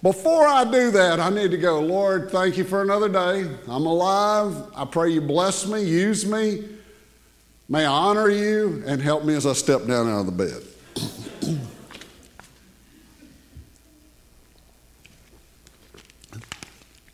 Before 0.02 0.46
I 0.46 0.64
do 0.64 0.90
that, 0.90 1.20
I 1.20 1.30
need 1.30 1.50
to 1.52 1.56
go, 1.56 1.80
Lord, 1.80 2.30
thank 2.30 2.58
you 2.58 2.64
for 2.64 2.82
another 2.82 3.08
day. 3.08 3.50
I'm 3.66 3.86
alive. 3.86 4.54
I 4.74 4.84
pray 4.84 5.10
you 5.10 5.20
bless 5.20 5.66
me, 5.66 5.82
use 5.82 6.26
me. 6.26 6.64
May 7.68 7.84
I 7.84 7.90
honor 7.90 8.28
you 8.28 8.84
and 8.86 9.02
help 9.02 9.24
me 9.24 9.34
as 9.34 9.46
I 9.46 9.54
step 9.54 9.86
down 9.86 10.08
out 10.08 10.20
of 10.20 10.26
the 10.26 10.32
bed. 10.32 10.62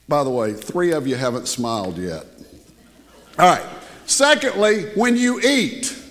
By 0.08 0.24
the 0.24 0.30
way, 0.30 0.52
three 0.52 0.92
of 0.92 1.06
you 1.06 1.14
haven't 1.16 1.48
smiled 1.48 1.96
yet. 1.96 2.26
All 3.38 3.48
right. 3.48 3.64
Secondly, 4.04 4.90
when 4.94 5.16
you 5.16 5.40
eat, 5.40 6.01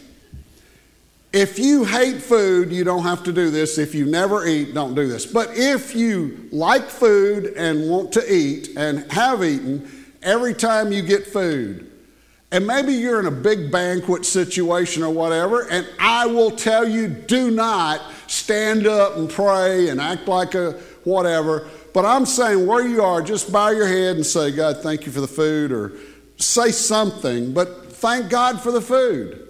if 1.33 1.57
you 1.57 1.85
hate 1.85 2.21
food, 2.21 2.71
you 2.71 2.83
don't 2.83 3.03
have 3.03 3.23
to 3.23 3.31
do 3.31 3.49
this. 3.49 3.77
If 3.77 3.95
you 3.95 4.05
never 4.05 4.45
eat, 4.45 4.73
don't 4.73 4.95
do 4.95 5.07
this. 5.07 5.25
But 5.25 5.51
if 5.53 5.95
you 5.95 6.49
like 6.51 6.89
food 6.89 7.53
and 7.55 7.89
want 7.89 8.11
to 8.13 8.33
eat 8.33 8.75
and 8.75 9.09
have 9.11 9.43
eaten, 9.43 9.89
every 10.21 10.53
time 10.53 10.91
you 10.91 11.01
get 11.01 11.25
food, 11.25 11.89
and 12.51 12.67
maybe 12.67 12.91
you're 12.91 13.21
in 13.21 13.27
a 13.27 13.31
big 13.31 13.71
banquet 13.71 14.25
situation 14.25 15.03
or 15.03 15.13
whatever, 15.13 15.69
and 15.69 15.87
I 15.99 16.25
will 16.25 16.51
tell 16.51 16.85
you 16.85 17.07
do 17.07 17.49
not 17.49 18.01
stand 18.27 18.85
up 18.85 19.15
and 19.15 19.29
pray 19.29 19.87
and 19.87 20.01
act 20.01 20.27
like 20.27 20.53
a 20.53 20.73
whatever. 21.05 21.69
But 21.93 22.05
I'm 22.05 22.25
saying 22.25 22.67
where 22.67 22.85
you 22.85 23.03
are, 23.03 23.21
just 23.21 23.53
bow 23.53 23.69
your 23.69 23.87
head 23.87 24.17
and 24.17 24.25
say, 24.25 24.51
God, 24.51 24.79
thank 24.83 25.05
you 25.05 25.13
for 25.13 25.21
the 25.21 25.27
food, 25.27 25.71
or 25.71 25.93
say 26.35 26.71
something, 26.71 27.53
but 27.53 27.93
thank 27.93 28.29
God 28.29 28.61
for 28.61 28.71
the 28.71 28.81
food. 28.81 29.47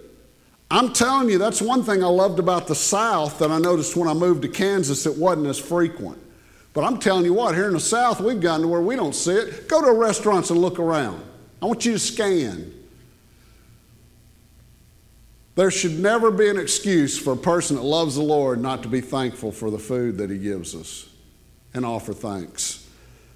I'm 0.72 0.94
telling 0.94 1.30
you, 1.30 1.38
that's 1.38 1.62
one 1.62 1.84
thing 1.84 2.02
I 2.02 2.08
loved 2.08 2.40
about 2.40 2.66
the 2.66 2.76
South 2.76 3.40
that 3.40 3.52
I 3.52 3.60
noticed 3.60 3.98
when 3.98 4.08
I 4.08 4.14
moved 4.14 4.44
to 4.44 4.48
Kansas, 4.48 5.06
it 5.06 5.18
wasn't 5.18 5.48
as 5.48 5.60
frequent. 5.60 6.18
But 6.74 6.86
I'm 6.86 6.98
telling 6.98 7.26
you 7.26 7.34
what, 7.34 7.56
here 7.56 7.68
in 7.68 7.74
the 7.74 7.80
South, 7.82 8.22
we've 8.22 8.40
gotten 8.40 8.62
to 8.62 8.68
where 8.70 8.80
we 8.80 8.96
don't 8.96 9.14
see 9.14 9.34
it. 9.34 9.68
Go 9.68 9.84
to 9.84 9.92
restaurants 9.92 10.50
and 10.50 10.62
look 10.62 10.80
around. 10.80 11.22
I 11.62 11.66
want 11.66 11.86
you 11.86 11.92
to 11.92 12.00
scan. 12.00 12.74
There 15.56 15.70
should 15.70 16.00
never 16.00 16.32
be 16.32 16.50
an 16.50 16.58
excuse 16.58 17.20
for 17.20 17.34
a 17.34 17.38
person 17.38 17.76
that 17.76 17.84
loves 17.84 18.16
the 18.16 18.24
Lord 18.24 18.62
not 18.62 18.82
to 18.84 18.88
be 18.88 19.02
thankful 19.02 19.52
for 19.52 19.70
the 19.70 19.78
food 19.78 20.18
that 20.20 20.30
He 20.30 20.38
gives 20.38 20.74
us 20.74 21.10
and 21.74 21.86
offer 21.86 22.14
thanks. 22.14 22.88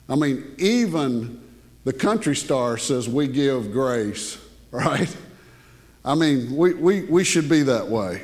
I 0.08 0.16
mean, 0.16 0.56
even 0.58 1.44
the 1.84 1.92
country 1.92 2.38
star 2.38 2.78
says 2.78 3.10
we 3.10 3.28
give 3.28 3.74
grace, 3.74 4.38
right? 4.72 5.14
I 6.06 6.14
mean, 6.14 6.56
we, 6.56 6.76
we, 6.76 7.02
we 7.06 7.24
should 7.24 7.50
be 7.50 7.64
that 7.64 7.88
way. 7.88 8.22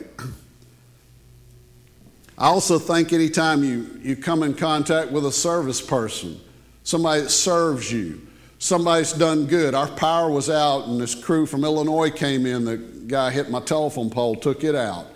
I 2.38 2.45
also 2.45 2.77
think 2.77 3.11
anytime 3.11 3.63
you, 3.63 3.99
you 4.01 4.15
come 4.15 4.43
in 4.43 4.53
contact 4.53 5.11
with 5.11 5.25
a 5.25 5.32
service 5.32 5.82
person, 5.82 6.39
somebody 6.84 7.21
that 7.21 7.29
serves 7.29 7.91
you, 7.91 8.21
somebody's 8.59 9.13
done 9.13 9.47
good. 9.47 9.73
Our 9.73 9.88
power 9.88 10.29
was 10.29 10.47
out, 10.47 10.88
and 10.88 11.01
this 11.01 11.15
crew 11.15 11.47
from 11.47 11.63
Illinois 11.63 12.11
came 12.11 12.45
in. 12.45 12.65
The 12.65 12.77
guy 12.77 13.32
hit 13.32 13.49
my 13.49 13.59
telephone 13.59 14.11
pole, 14.11 14.36
took 14.36 14.63
it 14.63 14.75
out. 14.75 15.07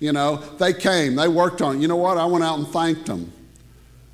You 0.00 0.12
know, 0.12 0.36
they 0.58 0.72
came, 0.72 1.16
they 1.16 1.28
worked 1.28 1.60
on 1.60 1.76
it. 1.76 1.80
You 1.80 1.88
know 1.88 1.96
what? 1.96 2.16
I 2.16 2.24
went 2.24 2.42
out 2.42 2.58
and 2.58 2.66
thanked 2.68 3.04
them. 3.04 3.30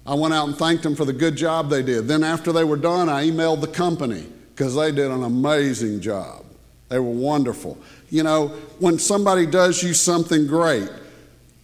I 0.04 0.14
went 0.14 0.34
out 0.34 0.48
and 0.48 0.56
thanked 0.56 0.82
them 0.82 0.96
for 0.96 1.04
the 1.04 1.12
good 1.12 1.36
job 1.36 1.70
they 1.70 1.82
did. 1.82 2.08
Then, 2.08 2.24
after 2.24 2.52
they 2.52 2.64
were 2.64 2.76
done, 2.76 3.08
I 3.08 3.28
emailed 3.28 3.60
the 3.60 3.68
company 3.68 4.26
because 4.50 4.74
they 4.74 4.90
did 4.90 5.10
an 5.10 5.22
amazing 5.22 6.00
job. 6.00 6.44
They 6.88 6.98
were 6.98 7.10
wonderful. 7.10 7.78
You 8.10 8.24
know, 8.24 8.48
when 8.78 8.98
somebody 8.98 9.46
does 9.46 9.82
you 9.82 9.94
something 9.94 10.46
great, 10.46 10.88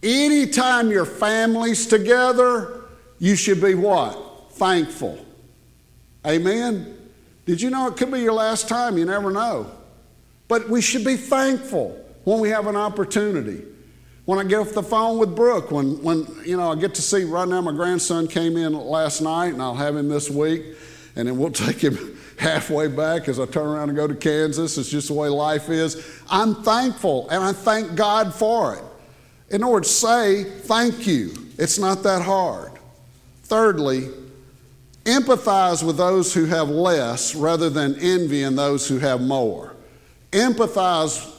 anytime 0.01 0.89
your 0.89 1.05
family's 1.05 1.85
together, 1.85 2.85
you 3.19 3.35
should 3.35 3.61
be 3.61 3.75
what? 3.75 4.51
Thankful. 4.51 5.23
Amen? 6.25 6.97
Did 7.45 7.61
you 7.61 7.69
know 7.69 7.87
it 7.87 7.97
could 7.97 8.11
be 8.11 8.19
your 8.19 8.33
last 8.33 8.67
time? 8.67 8.97
You 8.97 9.05
never 9.05 9.31
know. 9.31 9.71
But 10.47 10.69
we 10.69 10.81
should 10.81 11.03
be 11.03 11.15
thankful 11.15 12.03
when 12.23 12.39
we 12.39 12.49
have 12.49 12.67
an 12.67 12.75
opportunity. 12.75 13.63
When 14.25 14.39
I 14.39 14.43
get 14.43 14.59
off 14.59 14.73
the 14.73 14.83
phone 14.83 15.17
with 15.17 15.35
Brooke, 15.35 15.71
when, 15.71 16.01
when 16.03 16.27
you 16.45 16.57
know 16.57 16.71
I 16.71 16.75
get 16.75 16.93
to 16.95 17.01
see 17.01 17.23
right 17.23 17.47
now 17.47 17.61
my 17.61 17.71
grandson 17.71 18.27
came 18.27 18.57
in 18.57 18.73
last 18.73 19.21
night 19.21 19.53
and 19.53 19.61
I'll 19.61 19.75
have 19.75 19.95
him 19.95 20.09
this 20.09 20.29
week, 20.29 20.75
and 21.17 21.27
then 21.27 21.37
we'll 21.37 21.51
take 21.51 21.81
him 21.81 22.17
halfway 22.37 22.87
back 22.87 23.27
as 23.27 23.39
I 23.39 23.45
turn 23.45 23.67
around 23.67 23.89
and 23.89 23.97
go 23.97 24.07
to 24.07 24.15
Kansas. 24.15 24.77
It's 24.77 24.89
just 24.89 25.07
the 25.07 25.13
way 25.13 25.27
life 25.27 25.69
is. 25.69 26.21
I'm 26.29 26.63
thankful 26.63 27.27
and 27.29 27.43
I 27.43 27.51
thank 27.51 27.95
God 27.95 28.33
for 28.33 28.75
it. 28.75 28.83
In 29.49 29.63
other 29.63 29.73
words, 29.73 29.89
say 29.89 30.43
thank 30.43 31.07
you. 31.07 31.33
It's 31.57 31.79
not 31.79 32.03
that 32.03 32.21
hard. 32.21 32.71
Thirdly, 33.43 34.09
empathize 35.05 35.83
with 35.83 35.97
those 35.97 36.33
who 36.33 36.45
have 36.45 36.69
less 36.69 37.33
rather 37.33 37.69
than 37.69 37.95
envying 37.95 38.55
those 38.55 38.87
who 38.87 38.99
have 38.99 39.21
more. 39.21 39.75
Empathize 40.31 41.33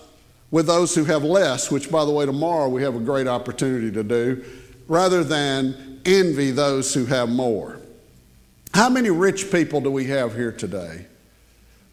with 0.51 0.67
those 0.67 0.95
who 0.95 1.05
have 1.05 1.23
less, 1.23 1.71
which, 1.71 1.91
by 1.91 2.05
the 2.07 2.11
way, 2.11 2.25
tomorrow 2.25 2.69
we 2.69 2.83
have 2.83 2.97
a 2.97 3.01
great 3.01 3.27
opportunity 3.27 3.93
to 3.93 4.03
do, 4.03 4.43
rather 4.89 5.23
than 5.23 6.01
envy 6.07 6.51
those 6.51 6.95
who 6.95 7.05
have 7.05 7.29
more. 7.29 7.78
How 8.75 8.89
many 8.89 9.11
rich 9.11 9.51
people 9.51 9.81
do 9.81 9.91
we 9.91 10.07
have 10.07 10.35
here 10.35 10.53
today? 10.53 11.07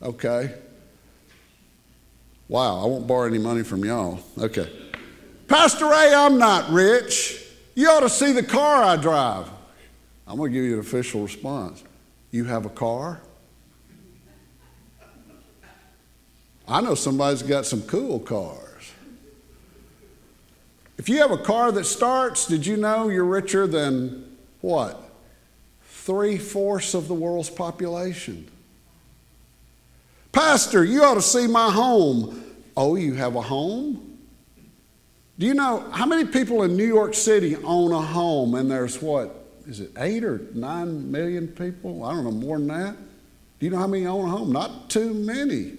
Okay. 0.01 0.53
Wow, 2.47 2.83
I 2.83 2.85
won't 2.85 3.07
borrow 3.07 3.27
any 3.27 3.39
money 3.39 3.63
from 3.63 3.83
y'all. 3.83 4.19
Okay. 4.37 4.69
Pastor 5.47 5.85
Ray, 5.85 6.13
I'm 6.13 6.37
not 6.37 6.69
rich. 6.69 7.43
You 7.75 7.89
ought 7.89 8.01
to 8.01 8.09
see 8.09 8.31
the 8.31 8.43
car 8.43 8.83
I 8.83 8.97
drive. 8.97 9.49
I'm 10.27 10.37
going 10.37 10.51
to 10.51 10.55
give 10.57 10.65
you 10.65 10.73
an 10.73 10.79
official 10.79 11.23
response. 11.23 11.83
You 12.31 12.45
have 12.45 12.65
a 12.65 12.69
car? 12.69 13.21
I 16.67 16.81
know 16.81 16.95
somebody's 16.95 17.43
got 17.43 17.65
some 17.65 17.83
cool 17.83 18.19
cars. 18.19 18.91
If 20.97 21.09
you 21.09 21.17
have 21.17 21.31
a 21.31 21.37
car 21.37 21.71
that 21.71 21.85
starts, 21.85 22.47
did 22.47 22.65
you 22.65 22.77
know 22.77 23.09
you're 23.09 23.25
richer 23.25 23.67
than 23.67 24.37
what? 24.61 25.04
Three 26.05 26.37
fourths 26.37 26.93
of 26.93 27.07
the 27.07 27.15
world's 27.15 27.49
population. 27.49 28.47
Pastor, 30.31 30.85
you 30.85 31.03
ought 31.03 31.15
to 31.15 31.21
see 31.23 31.47
my 31.47 31.71
home. 31.71 32.43
Oh, 32.77 32.95
you 32.95 33.15
have 33.15 33.35
a 33.35 33.41
home? 33.41 34.19
Do 35.39 35.47
you 35.47 35.55
know 35.55 35.79
how 35.89 36.05
many 36.05 36.25
people 36.25 36.61
in 36.61 36.77
New 36.77 36.85
York 36.85 37.15
City 37.15 37.55
own 37.55 37.91
a 37.91 37.99
home? 37.99 38.53
And 38.53 38.69
there's 38.69 39.01
what? 39.01 39.47
Is 39.65 39.79
it 39.79 39.93
eight 39.97 40.23
or 40.23 40.41
nine 40.53 41.11
million 41.11 41.47
people? 41.47 42.03
I 42.03 42.13
don't 42.13 42.23
know, 42.23 42.29
more 42.29 42.59
than 42.59 42.67
that. 42.67 42.95
Do 43.57 43.65
you 43.65 43.71
know 43.71 43.79
how 43.79 43.87
many 43.87 44.05
own 44.05 44.27
a 44.27 44.29
home? 44.29 44.51
Not 44.51 44.91
too 44.91 45.11
many. 45.11 45.73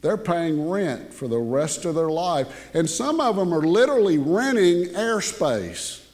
They're 0.00 0.16
paying 0.16 0.68
rent 0.68 1.14
for 1.14 1.28
the 1.28 1.38
rest 1.38 1.84
of 1.84 1.94
their 1.94 2.10
life. 2.10 2.70
And 2.74 2.90
some 2.90 3.20
of 3.20 3.36
them 3.36 3.54
are 3.54 3.62
literally 3.62 4.18
renting 4.18 4.92
airspace. 4.94 6.04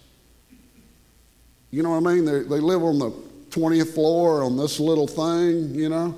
You 1.70 1.82
know 1.82 1.98
what 1.98 2.06
I 2.06 2.14
mean? 2.14 2.26
They, 2.26 2.40
they 2.40 2.60
live 2.60 2.82
on 2.82 2.98
the 2.98 3.29
20th 3.50 3.94
floor 3.94 4.42
on 4.42 4.56
this 4.56 4.80
little 4.80 5.06
thing, 5.06 5.74
you 5.74 5.88
know. 5.88 6.16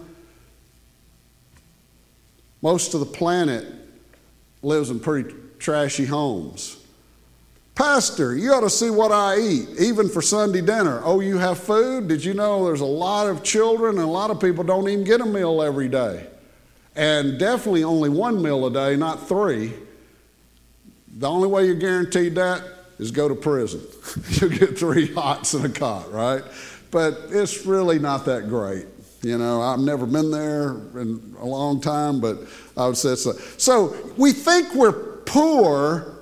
Most 2.60 2.94
of 2.94 3.00
the 3.00 3.06
planet 3.06 3.66
lives 4.62 4.90
in 4.90 5.00
pretty 5.00 5.34
trashy 5.58 6.04
homes. 6.04 6.78
Pastor, 7.74 8.36
you 8.36 8.52
ought 8.52 8.60
to 8.60 8.70
see 8.70 8.90
what 8.90 9.12
I 9.12 9.38
eat, 9.38 9.68
even 9.80 10.08
for 10.08 10.20
Sunday 10.20 10.60
dinner. 10.60 11.00
Oh, 11.04 11.20
you 11.20 11.38
have 11.38 11.58
food? 11.58 12.06
Did 12.06 12.24
you 12.24 12.34
know 12.34 12.66
there's 12.66 12.82
a 12.82 12.84
lot 12.84 13.28
of 13.28 13.42
children 13.42 13.96
and 13.96 14.04
a 14.04 14.10
lot 14.10 14.30
of 14.30 14.40
people 14.40 14.62
don't 14.62 14.88
even 14.88 15.04
get 15.04 15.20
a 15.20 15.26
meal 15.26 15.62
every 15.62 15.88
day? 15.88 16.26
And 16.94 17.38
definitely 17.38 17.82
only 17.82 18.10
one 18.10 18.42
meal 18.42 18.66
a 18.66 18.70
day, 18.70 18.96
not 18.96 19.26
three. 19.26 19.72
The 21.14 21.28
only 21.28 21.48
way 21.48 21.64
you're 21.64 21.74
guaranteed 21.74 22.34
that 22.34 22.62
is 22.98 23.10
go 23.10 23.28
to 23.28 23.34
prison. 23.34 23.80
You'll 24.28 24.50
get 24.50 24.78
three 24.78 25.06
hots 25.14 25.54
and 25.54 25.64
a 25.64 25.68
cot, 25.68 26.12
right? 26.12 26.42
But 26.92 27.18
it's 27.30 27.66
really 27.66 27.98
not 27.98 28.24
that 28.26 28.48
great. 28.48 28.86
You 29.22 29.38
know, 29.38 29.60
I've 29.60 29.80
never 29.80 30.06
been 30.06 30.30
there 30.30 30.72
in 31.00 31.34
a 31.40 31.46
long 31.46 31.80
time, 31.80 32.20
but 32.20 32.38
I 32.76 32.86
would 32.86 32.96
say 32.96 33.16
so. 33.16 33.32
So 33.56 33.96
we 34.16 34.32
think 34.32 34.74
we're 34.74 34.92
poor, 34.92 36.18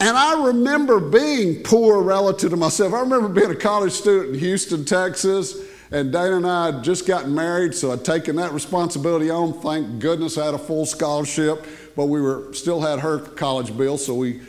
and 0.00 0.16
I 0.16 0.46
remember 0.46 0.98
being 0.98 1.62
poor 1.62 2.02
relative 2.02 2.50
to 2.50 2.56
myself. 2.56 2.92
I 2.94 3.00
remember 3.00 3.28
being 3.28 3.50
a 3.50 3.56
college 3.56 3.92
student 3.92 4.34
in 4.34 4.40
Houston, 4.40 4.84
Texas, 4.84 5.56
and 5.92 6.10
Dana 6.10 6.36
and 6.36 6.46
I 6.46 6.72
had 6.72 6.82
just 6.82 7.06
gotten 7.06 7.34
married, 7.34 7.74
so 7.74 7.92
I'd 7.92 8.04
taken 8.04 8.34
that 8.36 8.52
responsibility 8.52 9.30
on. 9.30 9.52
Thank 9.60 10.00
goodness 10.00 10.36
I 10.36 10.46
had 10.46 10.54
a 10.54 10.58
full 10.58 10.86
scholarship, 10.86 11.66
but 11.94 12.06
we 12.06 12.20
were 12.20 12.52
still 12.54 12.80
had 12.80 12.98
her 13.00 13.20
college 13.20 13.76
bill, 13.76 13.98
so 13.98 14.14
we, 14.14 14.40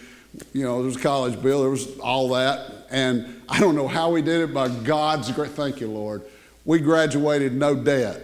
you 0.54 0.64
know, 0.64 0.78
there 0.78 0.86
was 0.86 0.96
a 0.96 1.00
college 1.00 1.40
bill, 1.44 1.62
there 1.62 1.70
was 1.70 2.00
all 2.00 2.30
that, 2.30 2.72
and 2.90 3.42
I 3.50 3.60
don't 3.60 3.76
know 3.76 3.88
how 3.88 4.12
we 4.12 4.22
did 4.22 4.42
it, 4.42 4.54
by 4.54 4.70
God's 4.70 5.32
great, 5.32 5.52
thank 5.52 5.80
you, 5.80 5.88
Lord. 5.88 6.24
We 6.64 6.80
graduated 6.80 7.54
no 7.54 7.76
debt. 7.76 8.22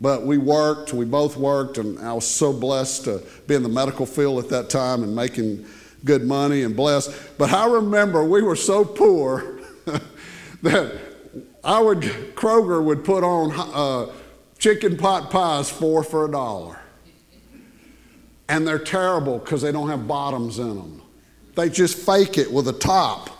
But 0.00 0.24
we 0.24 0.38
worked, 0.38 0.94
we 0.94 1.04
both 1.04 1.36
worked, 1.36 1.76
and 1.76 1.98
I 1.98 2.14
was 2.14 2.26
so 2.26 2.52
blessed 2.52 3.04
to 3.04 3.22
be 3.46 3.54
in 3.54 3.62
the 3.62 3.68
medical 3.68 4.06
field 4.06 4.42
at 4.42 4.48
that 4.50 4.70
time 4.70 5.02
and 5.02 5.14
making 5.14 5.66
good 6.04 6.24
money 6.24 6.62
and 6.62 6.74
blessed. 6.74 7.12
But 7.36 7.52
I 7.52 7.66
remember 7.66 8.24
we 8.24 8.42
were 8.42 8.56
so 8.56 8.84
poor 8.84 9.60
that 10.62 10.98
I 11.62 11.80
would, 11.80 12.00
Kroger 12.34 12.82
would 12.82 13.04
put 13.04 13.22
on 13.22 13.52
uh, 13.52 14.12
chicken 14.58 14.96
pot 14.96 15.30
pies 15.30 15.68
four 15.68 16.02
for 16.02 16.24
a 16.24 16.30
dollar. 16.30 16.78
And 18.48 18.66
they're 18.66 18.78
terrible 18.78 19.38
because 19.38 19.62
they 19.62 19.70
don't 19.70 19.90
have 19.90 20.08
bottoms 20.08 20.58
in 20.58 20.76
them. 20.76 21.02
They 21.56 21.68
just 21.68 21.98
fake 21.98 22.38
it 22.38 22.50
with 22.50 22.68
a 22.68 22.72
top. 22.72 23.30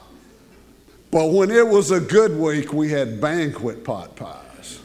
But 1.10 1.30
when 1.30 1.50
it 1.50 1.66
was 1.66 1.90
a 1.90 2.00
good 2.00 2.36
week, 2.36 2.72
we 2.72 2.90
had 2.90 3.20
banquet 3.20 3.84
pot 3.84 4.14
pies. 4.14 4.80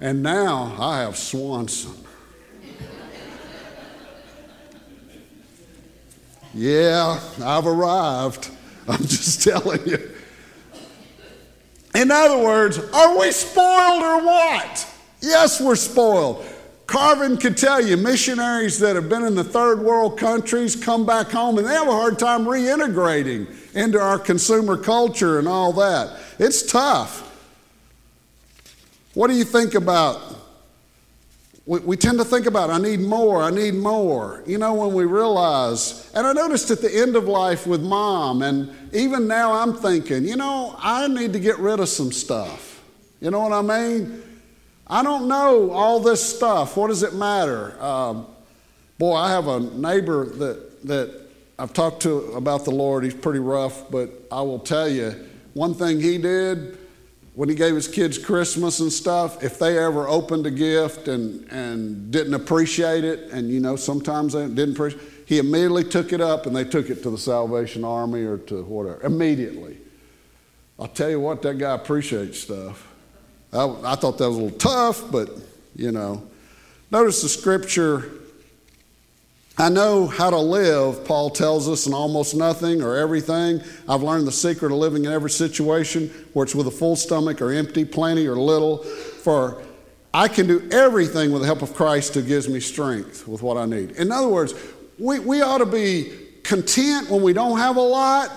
And 0.00 0.22
now 0.22 0.76
I 0.78 1.00
have 1.00 1.16
Swanson. 1.16 1.94
Yeah, 6.54 7.20
I've 7.42 7.66
arrived. 7.66 8.50
I'm 8.88 9.02
just 9.02 9.42
telling 9.42 9.86
you. 9.86 10.10
In 11.94 12.10
other 12.10 12.38
words, 12.38 12.78
are 12.78 13.18
we 13.18 13.30
spoiled 13.30 14.02
or 14.02 14.24
what? 14.24 14.94
Yes, 15.20 15.60
we're 15.60 15.76
spoiled. 15.76 16.46
Carvin 16.86 17.36
could 17.36 17.56
tell 17.56 17.84
you 17.84 17.96
missionaries 17.96 18.78
that 18.78 18.94
have 18.94 19.08
been 19.08 19.24
in 19.24 19.34
the 19.34 19.44
third 19.44 19.80
world 19.80 20.18
countries 20.18 20.76
come 20.76 21.04
back 21.04 21.28
home 21.28 21.58
and 21.58 21.66
they 21.66 21.72
have 21.72 21.88
a 21.88 21.92
hard 21.92 22.18
time 22.18 22.44
reintegrating 22.44 23.52
into 23.76 24.00
our 24.00 24.18
consumer 24.18 24.76
culture 24.76 25.38
and 25.38 25.46
all 25.46 25.72
that. 25.74 26.18
It's 26.38 26.62
tough. 26.62 27.22
What 29.14 29.28
do 29.28 29.34
you 29.34 29.44
think 29.44 29.74
about? 29.74 30.20
We, 31.66 31.80
we 31.80 31.96
tend 31.96 32.18
to 32.18 32.24
think 32.24 32.46
about, 32.46 32.70
I 32.70 32.78
need 32.78 33.00
more, 33.00 33.42
I 33.42 33.50
need 33.50 33.74
more. 33.74 34.42
You 34.46 34.58
know, 34.58 34.74
when 34.74 34.94
we 34.94 35.04
realize, 35.04 36.10
and 36.14 36.26
I 36.26 36.32
noticed 36.32 36.70
at 36.70 36.80
the 36.80 36.94
end 36.94 37.16
of 37.16 37.24
life 37.24 37.66
with 37.66 37.82
mom, 37.82 38.42
and 38.42 38.74
even 38.92 39.28
now 39.28 39.52
I'm 39.52 39.74
thinking, 39.74 40.24
you 40.24 40.36
know, 40.36 40.74
I 40.78 41.06
need 41.08 41.32
to 41.34 41.40
get 41.40 41.58
rid 41.58 41.80
of 41.80 41.88
some 41.88 42.12
stuff. 42.12 42.82
You 43.20 43.30
know 43.30 43.40
what 43.40 43.52
I 43.52 43.62
mean? 43.62 44.22
I 44.86 45.02
don't 45.02 45.28
know 45.28 45.70
all 45.70 46.00
this 46.00 46.22
stuff. 46.22 46.76
What 46.76 46.88
does 46.88 47.02
it 47.02 47.14
matter? 47.14 47.80
Um, 47.82 48.26
boy, 48.98 49.14
I 49.14 49.30
have 49.30 49.48
a 49.48 49.60
neighbor 49.60 50.26
that, 50.26 50.86
that 50.86 51.25
I've 51.58 51.72
talked 51.72 52.02
to 52.02 52.32
about 52.32 52.64
the 52.64 52.70
Lord. 52.70 53.04
He's 53.04 53.14
pretty 53.14 53.38
rough, 53.38 53.90
but 53.90 54.10
I 54.30 54.42
will 54.42 54.58
tell 54.58 54.88
you 54.88 55.14
one 55.54 55.74
thing 55.74 56.00
he 56.00 56.18
did 56.18 56.78
when 57.34 57.48
he 57.48 57.54
gave 57.54 57.74
his 57.74 57.86
kids 57.86 58.16
Christmas 58.16 58.80
and 58.80 58.90
stuff, 58.90 59.44
if 59.44 59.58
they 59.58 59.78
ever 59.78 60.08
opened 60.08 60.46
a 60.46 60.50
gift 60.50 61.06
and, 61.06 61.46
and 61.52 62.10
didn't 62.10 62.32
appreciate 62.32 63.04
it, 63.04 63.30
and 63.30 63.50
you 63.50 63.60
know, 63.60 63.76
sometimes 63.76 64.32
they 64.32 64.46
didn't 64.46 64.72
appreciate 64.72 65.02
he 65.26 65.38
immediately 65.38 65.82
took 65.82 66.12
it 66.12 66.20
up 66.20 66.46
and 66.46 66.54
they 66.54 66.62
took 66.62 66.88
it 66.88 67.02
to 67.02 67.10
the 67.10 67.18
Salvation 67.18 67.84
Army 67.84 68.22
or 68.22 68.38
to 68.38 68.62
whatever. 68.62 69.02
Immediately. 69.02 69.76
I'll 70.78 70.86
tell 70.86 71.10
you 71.10 71.18
what, 71.18 71.42
that 71.42 71.58
guy 71.58 71.74
appreciates 71.74 72.40
stuff. 72.40 72.86
I, 73.52 73.64
I 73.82 73.96
thought 73.96 74.18
that 74.18 74.28
was 74.28 74.38
a 74.38 74.42
little 74.42 74.58
tough, 74.58 75.10
but 75.10 75.30
you 75.74 75.90
know. 75.90 76.28
Notice 76.92 77.22
the 77.22 77.28
scripture 77.28 78.12
I 79.58 79.70
know 79.70 80.06
how 80.06 80.28
to 80.28 80.38
live, 80.38 81.06
Paul 81.06 81.30
tells 81.30 81.66
us, 81.66 81.86
in 81.86 81.94
almost 81.94 82.34
nothing 82.34 82.82
or 82.82 82.94
everything. 82.94 83.62
I've 83.88 84.02
learned 84.02 84.26
the 84.26 84.32
secret 84.32 84.70
of 84.70 84.76
living 84.76 85.06
in 85.06 85.12
every 85.12 85.30
situation, 85.30 86.08
where 86.34 86.44
it's 86.44 86.54
with 86.54 86.66
a 86.66 86.70
full 86.70 86.94
stomach 86.94 87.40
or 87.40 87.50
empty, 87.52 87.86
plenty 87.86 88.26
or 88.26 88.36
little. 88.36 88.78
For 88.82 89.62
I 90.12 90.28
can 90.28 90.46
do 90.46 90.68
everything 90.70 91.32
with 91.32 91.40
the 91.40 91.46
help 91.46 91.62
of 91.62 91.74
Christ 91.74 92.14
who 92.14 92.22
gives 92.22 92.50
me 92.50 92.60
strength 92.60 93.26
with 93.26 93.40
what 93.40 93.56
I 93.56 93.64
need. 93.64 93.92
In 93.92 94.12
other 94.12 94.28
words, 94.28 94.52
we, 94.98 95.20
we 95.20 95.40
ought 95.40 95.58
to 95.58 95.66
be 95.66 96.12
content 96.42 97.08
when 97.08 97.22
we 97.22 97.32
don't 97.32 97.58
have 97.58 97.76
a 97.76 97.80
lot 97.80 98.30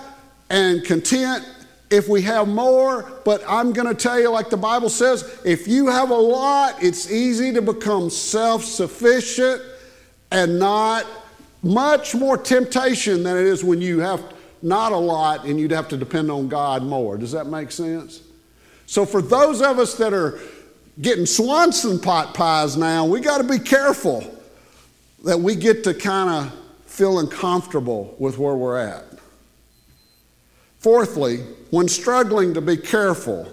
and 0.48 0.82
content 0.84 1.46
if 1.90 2.08
we 2.08 2.22
have 2.22 2.48
more. 2.48 3.02
But 3.26 3.42
I'm 3.46 3.74
going 3.74 3.88
to 3.88 3.94
tell 3.94 4.18
you, 4.18 4.30
like 4.30 4.48
the 4.48 4.56
Bible 4.56 4.88
says, 4.88 5.40
if 5.44 5.68
you 5.68 5.88
have 5.88 6.08
a 6.08 6.14
lot, 6.14 6.82
it's 6.82 7.10
easy 7.10 7.52
to 7.52 7.60
become 7.60 8.08
self 8.08 8.64
sufficient 8.64 9.60
and 10.30 10.58
not 10.58 11.06
much 11.62 12.14
more 12.14 12.38
temptation 12.38 13.22
than 13.22 13.36
it 13.36 13.44
is 13.44 13.62
when 13.62 13.80
you 13.80 14.00
have 14.00 14.22
not 14.62 14.92
a 14.92 14.96
lot 14.96 15.44
and 15.44 15.58
you'd 15.58 15.70
have 15.70 15.88
to 15.88 15.96
depend 15.96 16.30
on 16.30 16.48
God 16.48 16.82
more. 16.82 17.16
Does 17.16 17.32
that 17.32 17.46
make 17.46 17.70
sense? 17.72 18.22
So, 18.86 19.06
for 19.06 19.22
those 19.22 19.62
of 19.62 19.78
us 19.78 19.94
that 19.94 20.12
are 20.12 20.38
getting 21.00 21.26
Swanson 21.26 21.98
pot 21.98 22.34
pies 22.34 22.76
now, 22.76 23.06
we 23.06 23.20
got 23.20 23.38
to 23.38 23.44
be 23.44 23.58
careful 23.58 24.38
that 25.24 25.38
we 25.38 25.54
get 25.54 25.84
to 25.84 25.94
kind 25.94 26.30
of 26.30 26.58
feeling 26.86 27.28
comfortable 27.28 28.14
with 28.18 28.38
where 28.38 28.54
we're 28.54 28.78
at. 28.78 29.04
Fourthly, 30.78 31.38
when 31.70 31.88
struggling 31.88 32.54
to 32.54 32.60
be 32.60 32.76
careful, 32.76 33.46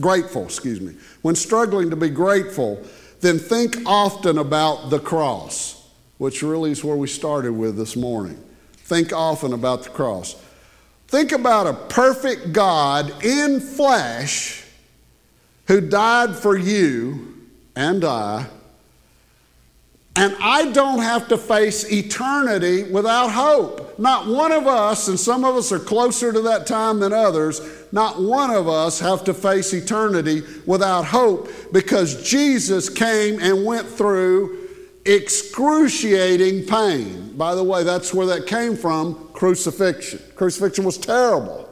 grateful, 0.00 0.44
excuse 0.44 0.80
me, 0.80 0.94
when 1.22 1.34
struggling 1.34 1.90
to 1.90 1.96
be 1.96 2.08
grateful, 2.08 2.82
then 3.20 3.38
think 3.38 3.76
often 3.86 4.38
about 4.38 4.88
the 4.90 4.98
cross 4.98 5.79
which 6.20 6.42
really 6.42 6.70
is 6.70 6.84
where 6.84 6.96
we 6.96 7.08
started 7.08 7.50
with 7.50 7.78
this 7.78 7.96
morning. 7.96 8.38
Think 8.74 9.10
often 9.10 9.54
about 9.54 9.84
the 9.84 9.88
cross. 9.88 10.36
Think 11.08 11.32
about 11.32 11.66
a 11.66 11.72
perfect 11.72 12.52
God 12.52 13.24
in 13.24 13.58
flesh 13.58 14.62
who 15.66 15.80
died 15.80 16.36
for 16.36 16.58
you 16.58 17.38
and 17.74 18.04
I, 18.04 18.44
and 20.14 20.36
I 20.42 20.70
don't 20.72 20.98
have 20.98 21.26
to 21.28 21.38
face 21.38 21.90
eternity 21.90 22.82
without 22.82 23.28
hope. 23.28 23.98
not 23.98 24.26
one 24.26 24.52
of 24.52 24.66
us, 24.66 25.08
and 25.08 25.18
some 25.18 25.42
of 25.42 25.56
us 25.56 25.72
are 25.72 25.78
closer 25.78 26.34
to 26.34 26.42
that 26.42 26.66
time 26.66 27.00
than 27.00 27.14
others, 27.14 27.62
not 27.92 28.20
one 28.20 28.50
of 28.50 28.68
us 28.68 29.00
have 29.00 29.24
to 29.24 29.32
face 29.32 29.72
eternity 29.72 30.42
without 30.66 31.06
hope 31.06 31.48
because 31.72 32.28
Jesus 32.28 32.90
came 32.90 33.40
and 33.40 33.64
went 33.64 33.88
through 33.88 34.60
excruciating 35.04 36.66
pain. 36.66 37.36
By 37.36 37.54
the 37.54 37.64
way, 37.64 37.84
that's 37.84 38.12
where 38.12 38.26
that 38.26 38.46
came 38.46 38.76
from 38.76 39.28
crucifixion. 39.32 40.20
Crucifixion 40.34 40.84
was 40.84 40.98
terrible. 40.98 41.68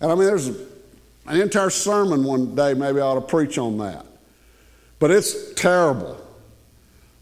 And 0.00 0.10
I 0.10 0.14
mean, 0.14 0.24
there's 0.24 0.48
an 0.48 1.40
entire 1.40 1.70
sermon 1.70 2.24
one 2.24 2.54
day, 2.54 2.74
maybe 2.74 3.00
I 3.00 3.02
ought 3.02 3.14
to 3.14 3.20
preach 3.20 3.58
on 3.58 3.78
that. 3.78 4.04
But 4.98 5.10
it's 5.10 5.54
terrible. 5.54 6.16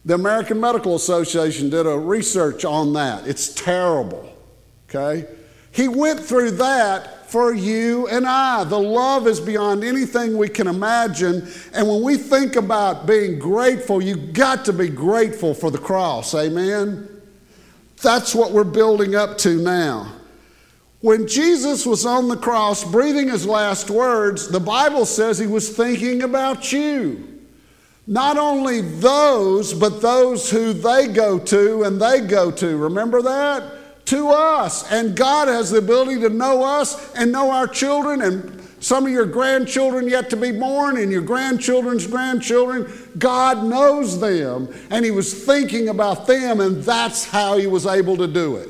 The 0.04 0.14
American 0.14 0.60
Medical 0.60 0.96
Association 0.96 1.70
did 1.70 1.86
a 1.86 1.98
research 1.98 2.64
on 2.64 2.94
that. 2.94 3.26
It's 3.26 3.52
terrible. 3.52 4.32
Okay? 4.88 5.28
He 5.70 5.88
went 5.88 6.20
through 6.20 6.52
that 6.52 7.17
for 7.28 7.52
you 7.52 8.08
and 8.08 8.26
I. 8.26 8.64
The 8.64 8.78
love 8.78 9.26
is 9.26 9.38
beyond 9.38 9.84
anything 9.84 10.38
we 10.38 10.48
can 10.48 10.66
imagine. 10.66 11.46
And 11.74 11.86
when 11.86 12.02
we 12.02 12.16
think 12.16 12.56
about 12.56 13.06
being 13.06 13.38
grateful, 13.38 14.02
you've 14.02 14.32
got 14.32 14.64
to 14.64 14.72
be 14.72 14.88
grateful 14.88 15.52
for 15.52 15.70
the 15.70 15.78
cross. 15.78 16.34
Amen? 16.34 17.06
That's 18.00 18.34
what 18.34 18.52
we're 18.52 18.64
building 18.64 19.14
up 19.14 19.36
to 19.38 19.60
now. 19.60 20.14
When 21.00 21.28
Jesus 21.28 21.84
was 21.84 22.06
on 22.06 22.28
the 22.28 22.36
cross 22.36 22.82
breathing 22.82 23.28
his 23.28 23.46
last 23.46 23.90
words, 23.90 24.48
the 24.48 24.58
Bible 24.58 25.04
says 25.04 25.38
he 25.38 25.46
was 25.46 25.68
thinking 25.76 26.22
about 26.22 26.72
you. 26.72 27.44
Not 28.06 28.38
only 28.38 28.80
those, 28.80 29.74
but 29.74 30.00
those 30.00 30.50
who 30.50 30.72
they 30.72 31.08
go 31.08 31.38
to 31.38 31.84
and 31.84 32.00
they 32.00 32.22
go 32.22 32.50
to. 32.50 32.76
Remember 32.78 33.20
that? 33.20 33.77
To 34.08 34.28
us. 34.28 34.90
And 34.90 35.16
God 35.16 35.48
has 35.48 35.70
the 35.70 35.78
ability 35.78 36.20
to 36.20 36.28
know 36.28 36.62
us 36.62 37.14
and 37.14 37.32
know 37.32 37.50
our 37.50 37.66
children 37.66 38.22
and 38.22 38.58
some 38.80 39.06
of 39.06 39.12
your 39.12 39.26
grandchildren 39.26 40.08
yet 40.08 40.30
to 40.30 40.36
be 40.36 40.52
born 40.52 40.98
and 40.98 41.10
your 41.10 41.22
grandchildren's 41.22 42.06
grandchildren. 42.06 42.90
God 43.18 43.64
knows 43.64 44.20
them. 44.20 44.72
And 44.90 45.04
He 45.04 45.10
was 45.10 45.44
thinking 45.44 45.88
about 45.88 46.26
them, 46.26 46.60
and 46.60 46.82
that's 46.82 47.24
how 47.24 47.58
He 47.58 47.66
was 47.66 47.86
able 47.86 48.16
to 48.18 48.26
do 48.26 48.56
it. 48.56 48.68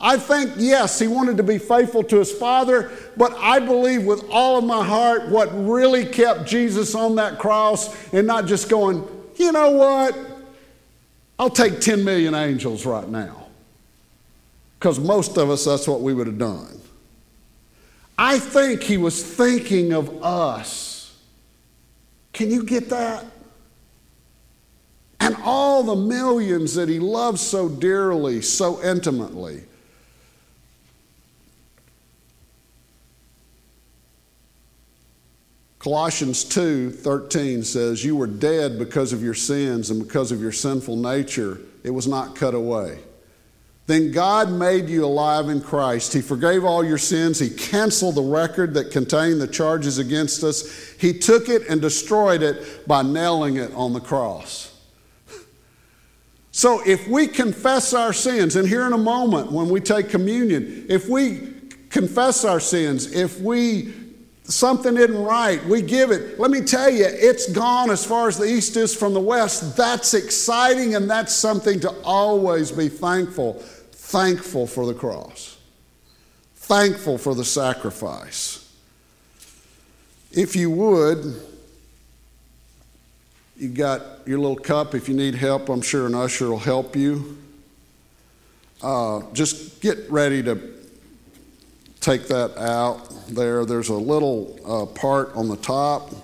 I 0.00 0.16
think, 0.16 0.52
yes, 0.56 0.98
he 1.00 1.08
wanted 1.08 1.38
to 1.38 1.42
be 1.42 1.58
faithful 1.58 2.04
to 2.04 2.18
his 2.18 2.30
father, 2.30 2.92
but 3.16 3.34
I 3.36 3.58
believe 3.58 4.04
with 4.04 4.24
all 4.30 4.56
of 4.56 4.64
my 4.64 4.84
heart 4.84 5.28
what 5.28 5.48
really 5.52 6.06
kept 6.06 6.46
Jesus 6.46 6.94
on 6.94 7.16
that 7.16 7.40
cross 7.40 8.12
and 8.12 8.24
not 8.24 8.46
just 8.46 8.68
going, 8.68 9.04
you 9.34 9.50
know 9.50 9.70
what? 9.70 10.16
I'll 11.36 11.50
take 11.50 11.80
10 11.80 12.04
million 12.04 12.34
angels 12.34 12.86
right 12.86 13.08
now. 13.08 13.37
Because 14.78 15.00
most 15.00 15.36
of 15.36 15.50
us, 15.50 15.64
that's 15.64 15.88
what 15.88 16.02
we 16.02 16.14
would 16.14 16.28
have 16.28 16.38
done. 16.38 16.80
I 18.16 18.38
think 18.38 18.82
he 18.82 18.96
was 18.96 19.22
thinking 19.24 19.92
of 19.92 20.22
us. 20.22 21.16
Can 22.32 22.50
you 22.50 22.64
get 22.64 22.88
that? 22.90 23.24
And 25.20 25.36
all 25.42 25.82
the 25.82 25.96
millions 25.96 26.74
that 26.74 26.88
he 26.88 27.00
loves 27.00 27.40
so 27.40 27.68
dearly, 27.68 28.40
so 28.40 28.82
intimately. 28.82 29.64
Colossians 35.80 36.44
2 36.44 36.90
13 36.90 37.62
says, 37.62 38.04
You 38.04 38.16
were 38.16 38.26
dead 38.26 38.78
because 38.78 39.12
of 39.12 39.22
your 39.22 39.34
sins 39.34 39.90
and 39.90 40.02
because 40.02 40.32
of 40.32 40.40
your 40.40 40.52
sinful 40.52 40.96
nature. 40.96 41.60
It 41.84 41.90
was 41.90 42.06
not 42.06 42.36
cut 42.36 42.54
away. 42.54 42.98
Then 43.88 44.12
God 44.12 44.52
made 44.52 44.90
you 44.90 45.06
alive 45.06 45.48
in 45.48 45.62
Christ. 45.62 46.12
He 46.12 46.20
forgave 46.20 46.62
all 46.62 46.84
your 46.84 46.98
sins. 46.98 47.38
He 47.38 47.48
canceled 47.48 48.16
the 48.16 48.22
record 48.22 48.74
that 48.74 48.90
contained 48.90 49.40
the 49.40 49.46
charges 49.46 49.96
against 49.96 50.44
us. 50.44 50.92
He 51.00 51.18
took 51.18 51.48
it 51.48 51.66
and 51.70 51.80
destroyed 51.80 52.42
it 52.42 52.86
by 52.86 53.00
nailing 53.00 53.56
it 53.56 53.72
on 53.72 53.94
the 53.94 54.00
cross. 54.00 54.78
So 56.50 56.82
if 56.86 57.08
we 57.08 57.28
confess 57.28 57.94
our 57.94 58.12
sins, 58.12 58.56
and 58.56 58.68
here 58.68 58.86
in 58.86 58.92
a 58.92 58.98
moment 58.98 59.52
when 59.52 59.70
we 59.70 59.80
take 59.80 60.10
communion, 60.10 60.84
if 60.90 61.08
we 61.08 61.54
confess 61.88 62.44
our 62.44 62.60
sins, 62.60 63.10
if 63.12 63.40
we 63.40 63.94
something 64.44 64.98
isn't 64.98 65.22
right, 65.22 65.64
we 65.64 65.80
give 65.80 66.10
it. 66.10 66.38
Let 66.38 66.50
me 66.50 66.60
tell 66.60 66.90
you, 66.90 67.06
it's 67.06 67.50
gone 67.52 67.90
as 67.90 68.04
far 68.04 68.28
as 68.28 68.36
the 68.36 68.44
east 68.44 68.76
is 68.76 68.94
from 68.94 69.14
the 69.14 69.20
west. 69.20 69.78
That's 69.78 70.12
exciting 70.12 70.94
and 70.94 71.08
that's 71.08 71.34
something 71.34 71.80
to 71.80 71.90
always 72.02 72.70
be 72.70 72.88
thankful. 72.88 73.64
Thankful 74.08 74.66
for 74.66 74.86
the 74.86 74.94
cross, 74.94 75.58
thankful 76.56 77.18
for 77.18 77.34
the 77.34 77.44
sacrifice. 77.44 78.74
If 80.32 80.56
you 80.56 80.70
would, 80.70 81.38
you 83.58 83.68
got 83.68 84.26
your 84.26 84.38
little 84.38 84.56
cup. 84.56 84.94
If 84.94 85.10
you 85.10 85.14
need 85.14 85.34
help, 85.34 85.68
I'm 85.68 85.82
sure 85.82 86.06
an 86.06 86.14
usher 86.14 86.48
will 86.48 86.58
help 86.58 86.96
you. 86.96 87.36
Uh, 88.82 89.24
just 89.34 89.82
get 89.82 90.10
ready 90.10 90.42
to 90.42 90.58
take 92.00 92.28
that 92.28 92.56
out 92.56 93.10
there. 93.28 93.66
There's 93.66 93.90
a 93.90 93.94
little 93.94 94.58
uh, 94.64 94.86
part 94.86 95.34
on 95.34 95.50
the 95.50 95.58
top 95.58 96.14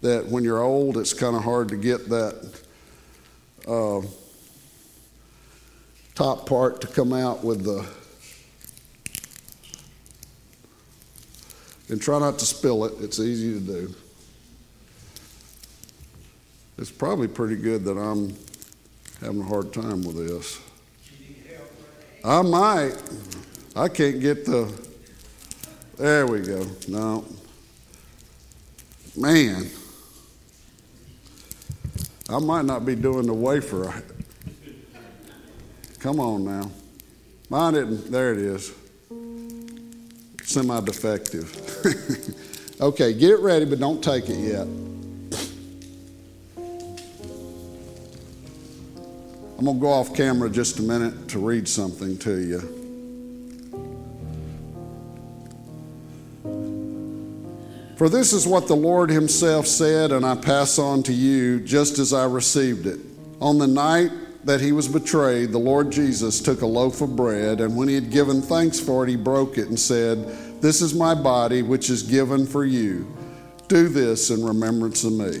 that 0.00 0.24
when 0.28 0.44
you're 0.44 0.62
old, 0.62 0.96
it's 0.96 1.12
kind 1.12 1.34
of 1.34 1.42
hard 1.42 1.70
to 1.70 1.76
get 1.76 2.08
that 2.08 2.60
uh, 3.66 4.02
top 6.22 6.48
part 6.48 6.80
to 6.80 6.86
come 6.86 7.12
out 7.12 7.42
with 7.42 7.64
the. 7.64 7.84
And 11.88 12.00
try 12.00 12.20
not 12.20 12.38
to 12.38 12.46
spill 12.46 12.84
it, 12.84 12.92
it's 13.00 13.18
easy 13.18 13.54
to 13.54 13.60
do. 13.60 13.94
It's 16.78 16.92
probably 16.92 17.26
pretty 17.26 17.56
good 17.56 17.84
that 17.84 17.98
I'm 17.98 18.36
having 19.20 19.40
a 19.40 19.44
hard 19.44 19.72
time 19.72 20.04
with 20.04 20.16
this. 20.16 20.60
I 22.24 22.40
might. 22.42 22.94
I 23.74 23.88
can't 23.88 24.20
get 24.20 24.44
the 24.44 24.72
there 25.98 26.26
we 26.26 26.40
go. 26.40 26.66
No. 26.88 27.24
Man. 29.16 29.68
I 32.28 32.38
might 32.38 32.64
not 32.64 32.86
be 32.86 32.94
doing 32.94 33.26
the 33.26 33.34
wafer. 33.34 34.02
Come 36.02 36.18
on 36.18 36.44
now. 36.44 36.68
Mine 37.48 37.74
didn't. 37.74 38.10
There 38.10 38.32
it 38.32 38.38
is. 38.38 38.72
Semi 40.42 40.80
defective. 40.80 41.54
okay, 42.80 43.12
get 43.12 43.30
it 43.30 43.38
ready, 43.38 43.64
but 43.64 43.78
don't 43.78 44.02
take 44.02 44.28
it 44.28 44.38
yet. 44.38 44.66
I'm 49.56 49.64
going 49.64 49.76
to 49.76 49.80
go 49.80 49.90
off 49.90 50.12
camera 50.12 50.50
just 50.50 50.80
a 50.80 50.82
minute 50.82 51.28
to 51.28 51.38
read 51.38 51.68
something 51.68 52.18
to 52.18 52.36
you. 52.36 52.58
For 57.96 58.08
this 58.08 58.32
is 58.32 58.44
what 58.44 58.66
the 58.66 58.74
Lord 58.74 59.08
Himself 59.08 59.68
said, 59.68 60.10
and 60.10 60.26
I 60.26 60.34
pass 60.34 60.80
on 60.80 61.04
to 61.04 61.12
you 61.12 61.60
just 61.60 62.00
as 62.00 62.12
I 62.12 62.24
received 62.24 62.86
it. 62.86 62.98
On 63.40 63.58
the 63.58 63.68
night 63.68 64.10
that 64.44 64.60
He 64.60 64.72
was 64.72 64.88
betrayed, 64.88 65.52
the 65.52 65.58
Lord 65.58 65.90
Jesus 65.90 66.40
took 66.40 66.62
a 66.62 66.66
loaf 66.66 67.00
of 67.00 67.16
bread, 67.16 67.60
and 67.60 67.76
when 67.76 67.88
He 67.88 67.94
had 67.94 68.10
given 68.10 68.42
thanks 68.42 68.80
for 68.80 69.04
it, 69.04 69.10
He 69.10 69.16
broke 69.16 69.58
it 69.58 69.68
and 69.68 69.78
said, 69.78 70.26
This 70.60 70.82
is 70.82 70.94
my 70.94 71.14
body, 71.14 71.62
which 71.62 71.90
is 71.90 72.02
given 72.02 72.46
for 72.46 72.64
you. 72.64 73.06
Do 73.68 73.88
this 73.88 74.30
in 74.30 74.44
remembrance 74.44 75.04
of 75.04 75.12
me. 75.12 75.40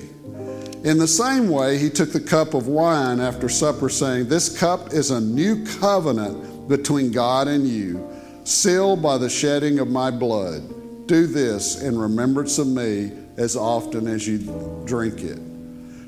In 0.84 0.98
the 0.98 1.08
same 1.08 1.48
way, 1.48 1.78
He 1.78 1.90
took 1.90 2.12
the 2.12 2.20
cup 2.20 2.54
of 2.54 2.66
wine 2.68 3.20
after 3.20 3.48
supper, 3.48 3.88
saying, 3.88 4.28
This 4.28 4.56
cup 4.56 4.92
is 4.92 5.10
a 5.10 5.20
new 5.20 5.64
covenant 5.80 6.68
between 6.68 7.10
God 7.10 7.48
and 7.48 7.66
you, 7.66 8.08
sealed 8.44 9.02
by 9.02 9.18
the 9.18 9.30
shedding 9.30 9.78
of 9.78 9.88
my 9.88 10.10
blood. 10.10 11.06
Do 11.06 11.26
this 11.26 11.82
in 11.82 11.98
remembrance 11.98 12.58
of 12.58 12.68
me 12.68 13.12
as 13.36 13.56
often 13.56 14.06
as 14.06 14.26
you 14.26 14.82
drink 14.86 15.20
it. 15.20 15.51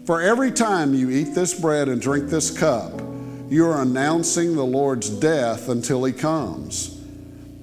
For 0.05 0.21
every 0.21 0.53
time 0.53 0.93
you 0.93 1.09
eat 1.09 1.35
this 1.35 1.59
bread 1.59 1.89
and 1.89 2.01
drink 2.01 2.29
this 2.29 2.51
cup, 2.51 2.93
you 3.49 3.67
are 3.67 3.81
announcing 3.81 4.55
the 4.55 4.65
Lord's 4.65 5.09
death 5.09 5.71
until 5.71 6.05
he 6.05 6.13
comes. 6.13 7.03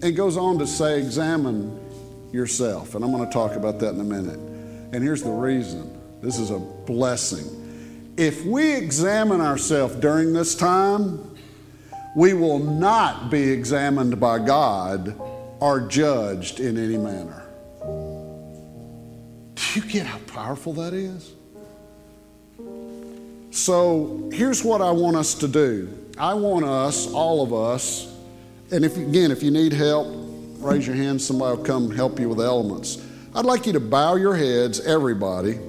It 0.01 0.13
goes 0.13 0.37
on 0.37 0.57
to 0.57 0.65
say, 0.65 0.97
examine 0.99 1.79
yourself. 2.31 2.95
And 2.95 3.05
I'm 3.05 3.11
going 3.11 3.25
to 3.25 3.31
talk 3.31 3.51
about 3.51 3.77
that 3.79 3.93
in 3.93 4.01
a 4.01 4.03
minute. 4.03 4.39
And 4.91 5.03
here's 5.03 5.21
the 5.21 5.29
reason 5.29 5.95
this 6.21 6.39
is 6.39 6.49
a 6.49 6.57
blessing. 6.57 8.13
If 8.17 8.43
we 8.43 8.73
examine 8.73 9.39
ourselves 9.39 9.95
during 9.95 10.33
this 10.33 10.55
time, 10.55 11.37
we 12.15 12.33
will 12.33 12.59
not 12.59 13.29
be 13.29 13.51
examined 13.51 14.19
by 14.19 14.39
God 14.39 15.15
or 15.59 15.81
judged 15.81 16.59
in 16.59 16.75
any 16.77 16.97
manner. 16.97 17.43
Do 19.53 19.79
you 19.79 19.85
get 19.87 20.07
how 20.07 20.17
powerful 20.27 20.73
that 20.73 20.93
is? 20.93 21.33
So 23.51 24.29
here's 24.31 24.63
what 24.63 24.81
I 24.81 24.91
want 24.91 25.17
us 25.17 25.35
to 25.35 25.47
do 25.47 25.93
I 26.17 26.33
want 26.33 26.65
us, 26.65 27.11
all 27.11 27.43
of 27.43 27.53
us, 27.53 28.15
and 28.71 28.85
if 28.85 28.95
again, 28.97 29.29
if 29.29 29.43
you 29.43 29.51
need 29.51 29.73
help, 29.73 30.07
raise 30.59 30.87
your 30.87 30.95
hand. 30.95 31.21
Somebody 31.21 31.57
will 31.57 31.65
come 31.65 31.91
help 31.91 32.19
you 32.19 32.29
with 32.29 32.39
elements. 32.39 33.05
I'd 33.35 33.45
like 33.45 33.65
you 33.65 33.73
to 33.73 33.79
bow 33.79 34.15
your 34.15 34.35
heads, 34.35 34.79
everybody, 34.79 35.59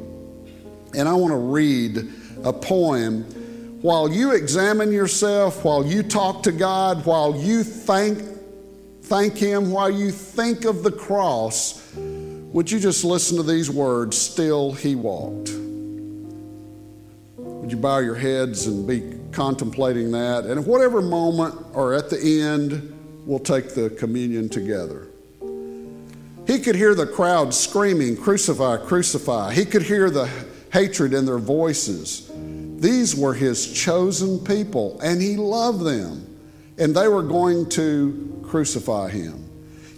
and 0.95 1.09
I 1.09 1.13
want 1.15 1.33
to 1.33 1.39
read 1.39 2.09
a 2.45 2.53
poem. 2.53 3.25
While 3.83 4.09
you 4.09 4.31
examine 4.31 4.93
yourself, 4.93 5.65
while 5.65 5.85
you 5.85 6.05
talk 6.05 6.45
to 6.45 6.53
God, 6.53 7.05
while 7.05 7.35
you 7.35 7.65
thank 7.65 8.23
thank 9.03 9.37
Him, 9.37 9.73
while 9.73 9.91
you 9.91 10.13
think 10.13 10.65
of 10.65 10.85
the 10.85 10.93
cross, 10.93 11.93
would 11.97 12.71
you 12.71 12.79
just 12.79 13.03
listen 13.03 13.37
to 13.39 13.43
these 13.43 13.69
words? 13.69 14.17
Still 14.17 14.71
He 14.71 14.95
walked. 14.95 15.62
You 17.73 17.79
bow 17.79 18.01
your 18.01 18.17
heads 18.17 18.67
and 18.67 18.87
be 18.87 19.19
contemplating 19.33 20.13
that? 20.13 20.45
And 20.45 20.61
at 20.61 20.67
whatever 20.67 21.01
moment 21.01 21.55
or 21.73 21.95
at 21.95 22.11
the 22.11 22.43
end, 22.43 22.93
we'll 23.25 23.39
take 23.39 23.71
the 23.71 23.89
communion 23.89 24.51
together. 24.51 25.09
He 26.47 26.59
could 26.59 26.77
hear 26.77 26.95
the 26.95 27.07
crowd 27.07 27.55
screaming, 27.55 28.19
Crucify, 28.19 28.77
crucify. 28.77 29.55
He 29.55 29.65
could 29.65 29.85
hear 29.85 30.11
the 30.11 30.29
hatred 30.71 31.15
in 31.15 31.25
their 31.25 31.39
voices. 31.39 32.31
These 32.77 33.17
were 33.17 33.33
his 33.33 33.73
chosen 33.73 34.39
people, 34.41 35.01
and 35.01 35.23
he 35.23 35.39
loved 35.39 35.83
them, 35.83 36.27
and 36.77 36.95
they 36.95 37.09
were 37.09 37.23
going 37.23 37.71
to 37.71 38.45
crucify 38.47 39.09
him. 39.09 39.49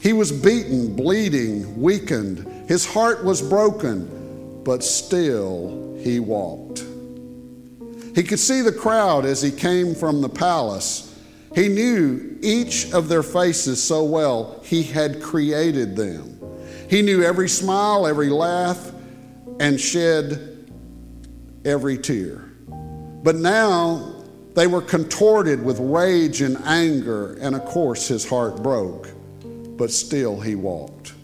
He 0.00 0.12
was 0.12 0.30
beaten, 0.30 0.94
bleeding, 0.94 1.82
weakened. 1.82 2.68
His 2.68 2.86
heart 2.86 3.24
was 3.24 3.42
broken, 3.42 4.62
but 4.62 4.84
still 4.84 5.98
he 6.00 6.20
walked. 6.20 6.84
He 8.14 8.22
could 8.22 8.38
see 8.38 8.60
the 8.60 8.72
crowd 8.72 9.24
as 9.24 9.42
he 9.42 9.50
came 9.50 9.94
from 9.94 10.20
the 10.20 10.28
palace. 10.28 11.18
He 11.54 11.68
knew 11.68 12.38
each 12.40 12.92
of 12.92 13.08
their 13.08 13.22
faces 13.22 13.82
so 13.82 14.04
well, 14.04 14.60
he 14.64 14.82
had 14.82 15.20
created 15.20 15.96
them. 15.96 16.38
He 16.88 17.02
knew 17.02 17.22
every 17.22 17.48
smile, 17.48 18.06
every 18.06 18.28
laugh, 18.28 18.92
and 19.58 19.80
shed 19.80 20.70
every 21.64 21.98
tear. 21.98 22.44
But 22.68 23.36
now 23.36 24.24
they 24.54 24.68
were 24.68 24.82
contorted 24.82 25.64
with 25.64 25.80
rage 25.80 26.40
and 26.40 26.56
anger, 26.64 27.36
and 27.40 27.56
of 27.56 27.64
course 27.64 28.06
his 28.06 28.28
heart 28.28 28.62
broke, 28.62 29.08
but 29.76 29.90
still 29.90 30.40
he 30.40 30.54
walked. 30.54 31.14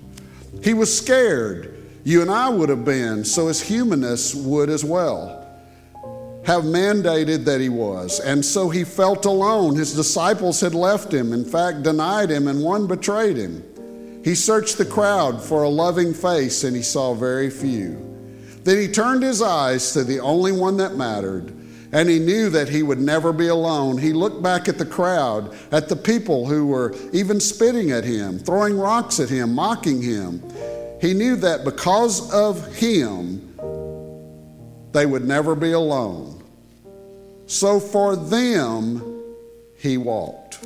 He 0.63 0.75
was 0.75 0.97
scared. 0.97 1.77
You 2.03 2.23
and 2.23 2.31
I 2.31 2.49
would 2.49 2.69
have 2.69 2.85
been, 2.85 3.25
so 3.25 3.47
his 3.47 3.61
humanness 3.61 4.35
would 4.35 4.71
as 4.71 4.85
well 4.85 5.40
have 6.51 6.65
mandated 6.65 7.45
that 7.45 7.61
he 7.61 7.69
was. 7.69 8.19
And 8.19 8.45
so 8.45 8.71
he 8.71 8.83
felt 8.83 9.25
alone. 9.25 9.77
His 9.77 9.95
disciples 9.95 10.61
had 10.61 10.75
left 10.75 11.15
him, 11.15 11.33
in 11.33 11.45
fact, 11.45 11.85
denied 11.85 12.29
him, 12.29 12.49
and 12.49 12.61
one 12.61 12.89
betrayed 12.89 13.37
him. 13.37 13.63
He 14.25 14.35
searched 14.35 14.77
the 14.77 14.85
crowd 14.85 15.41
for 15.41 15.63
a 15.63 15.69
loving 15.69 16.13
face, 16.13 16.65
and 16.65 16.75
he 16.75 16.83
saw 16.83 17.15
very 17.15 17.51
few. 17.51 18.05
Then 18.65 18.79
he 18.79 18.89
turned 18.89 19.23
his 19.23 19.41
eyes 19.41 19.93
to 19.93 20.03
the 20.03 20.19
only 20.19 20.51
one 20.51 20.77
that 20.79 20.97
mattered, 20.97 21.55
and 21.93 22.09
he 22.09 22.19
knew 22.19 22.51
that 22.51 22.69
he 22.69 22.83
would 22.83 23.01
never 23.01 23.33
be 23.33 23.47
alone. 23.47 23.97
He 23.97 24.13
looked 24.13 24.43
back 24.43 24.69
at 24.69 24.77
the 24.77 24.85
crowd, 24.85 25.57
at 25.71 25.89
the 25.89 25.95
people 25.95 26.49
who 26.49 26.67
were 26.67 26.97
even 27.13 27.39
spitting 27.39 27.93
at 27.93 28.03
him, 28.03 28.41
throwing 28.41 28.77
rocks 28.77 29.21
at 29.21 29.29
him, 29.29 29.55
mocking 29.55 30.03
him. 30.03 30.43
He 31.01 31.15
knew 31.15 31.37
that 31.37 31.65
because 31.65 32.35
of 32.35 32.75
him, 32.75 33.55
they 34.91 35.07
would 35.07 35.29
never 35.29 35.55
be 35.55 35.71
alone. 35.71 36.40
So 37.51 37.81
for 37.81 38.15
them, 38.15 39.25
he 39.77 39.97
walked. 39.97 40.61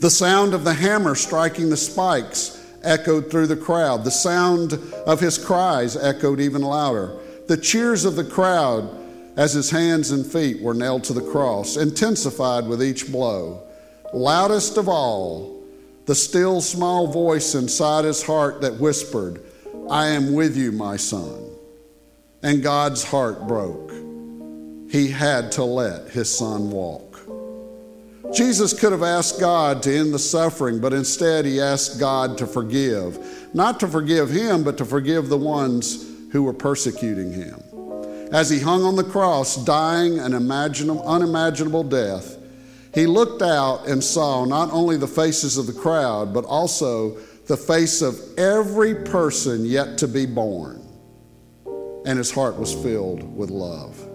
The 0.00 0.08
sound 0.08 0.54
of 0.54 0.64
the 0.64 0.72
hammer 0.72 1.14
striking 1.14 1.68
the 1.68 1.76
spikes 1.76 2.58
echoed 2.82 3.30
through 3.30 3.48
the 3.48 3.56
crowd. 3.56 4.04
The 4.04 4.10
sound 4.10 4.72
of 5.06 5.20
his 5.20 5.36
cries 5.36 5.94
echoed 5.94 6.40
even 6.40 6.62
louder. 6.62 7.18
The 7.48 7.58
cheers 7.58 8.06
of 8.06 8.16
the 8.16 8.24
crowd 8.24 8.88
as 9.36 9.52
his 9.52 9.70
hands 9.70 10.10
and 10.10 10.24
feet 10.24 10.62
were 10.62 10.72
nailed 10.72 11.04
to 11.04 11.12
the 11.12 11.30
cross 11.30 11.76
intensified 11.76 12.66
with 12.66 12.82
each 12.82 13.12
blow. 13.12 13.62
Loudest 14.14 14.78
of 14.78 14.88
all, 14.88 15.62
the 16.06 16.14
still 16.14 16.62
small 16.62 17.06
voice 17.08 17.54
inside 17.54 18.06
his 18.06 18.22
heart 18.22 18.62
that 18.62 18.80
whispered, 18.80 19.42
I 19.90 20.06
am 20.06 20.32
with 20.32 20.56
you, 20.56 20.72
my 20.72 20.96
son 20.96 21.50
and 22.42 22.62
God's 22.62 23.04
heart 23.04 23.46
broke. 23.46 24.09
He 24.90 25.08
had 25.08 25.52
to 25.52 25.64
let 25.64 26.08
his 26.08 26.36
son 26.36 26.70
walk. 26.70 27.20
Jesus 28.34 28.78
could 28.78 28.92
have 28.92 29.02
asked 29.02 29.40
God 29.40 29.82
to 29.84 29.96
end 29.96 30.12
the 30.12 30.18
suffering, 30.18 30.80
but 30.80 30.92
instead 30.92 31.44
he 31.44 31.60
asked 31.60 31.98
God 31.98 32.38
to 32.38 32.46
forgive. 32.46 33.18
Not 33.54 33.80
to 33.80 33.88
forgive 33.88 34.30
him, 34.30 34.62
but 34.62 34.78
to 34.78 34.84
forgive 34.84 35.28
the 35.28 35.38
ones 35.38 36.06
who 36.32 36.42
were 36.42 36.52
persecuting 36.52 37.32
him. 37.32 37.62
As 38.32 38.50
he 38.50 38.60
hung 38.60 38.84
on 38.84 38.94
the 38.96 39.04
cross, 39.04 39.56
dying 39.64 40.18
an 40.18 40.34
unimaginable 40.34 41.84
death, 41.84 42.36
he 42.94 43.06
looked 43.06 43.42
out 43.42 43.86
and 43.86 44.02
saw 44.02 44.44
not 44.44 44.72
only 44.72 44.96
the 44.96 45.08
faces 45.08 45.56
of 45.56 45.66
the 45.66 45.72
crowd, 45.72 46.34
but 46.34 46.44
also 46.44 47.16
the 47.46 47.56
face 47.56 48.02
of 48.02 48.20
every 48.38 48.94
person 48.94 49.64
yet 49.64 49.98
to 49.98 50.08
be 50.08 50.26
born 50.26 50.80
and 52.06 52.18
his 52.18 52.30
heart 52.30 52.56
was 52.56 52.72
filled 52.72 53.36
with 53.36 53.50
love. 53.50 54.09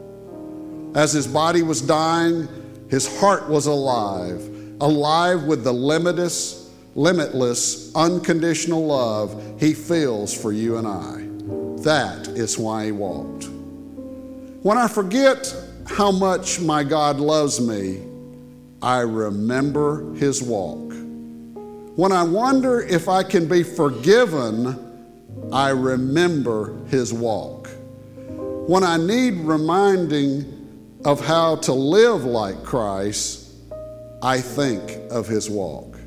As 0.95 1.11
his 1.11 1.27
body 1.27 1.61
was 1.61 1.81
dying, 1.81 2.47
his 2.89 3.19
heart 3.19 3.49
was 3.49 3.65
alive, 3.65 4.41
alive 4.79 5.43
with 5.43 5.65
the 5.65 5.73
limitless, 5.73 6.71
limitless, 6.95 7.93
unconditional 7.93 8.85
love 8.85 9.59
he 9.59 9.73
feels 9.73 10.33
for 10.33 10.53
you 10.53 10.77
and 10.77 10.87
I. 10.87 11.17
That 11.83 12.29
is 12.29 12.57
why 12.57 12.85
he 12.85 12.91
walked. 12.93 13.49
When 14.63 14.77
I 14.77 14.87
forget 14.87 15.53
how 15.85 16.11
much 16.11 16.61
my 16.61 16.83
God 16.85 17.19
loves 17.19 17.59
me, 17.59 18.01
I 18.81 18.99
remember 18.99 20.13
his 20.13 20.41
walk. 20.41 20.93
When 21.97 22.13
I 22.13 22.23
wonder 22.23 22.81
if 22.81 23.09
I 23.09 23.23
can 23.23 23.49
be 23.49 23.63
forgiven, 23.63 24.79
I 25.51 25.69
remember 25.69 26.73
his 26.85 27.11
walk. 27.11 27.67
When 28.67 28.83
I 28.83 28.97
need 28.97 29.35
reminding 29.41 30.54
of 31.05 31.23
how 31.25 31.55
to 31.57 31.71
live 31.71 32.25
like 32.25 32.63
Christ, 32.63 33.53
I 34.21 34.41
think 34.41 35.11
of 35.11 35.27
his 35.27 35.49
walk. 35.49 35.97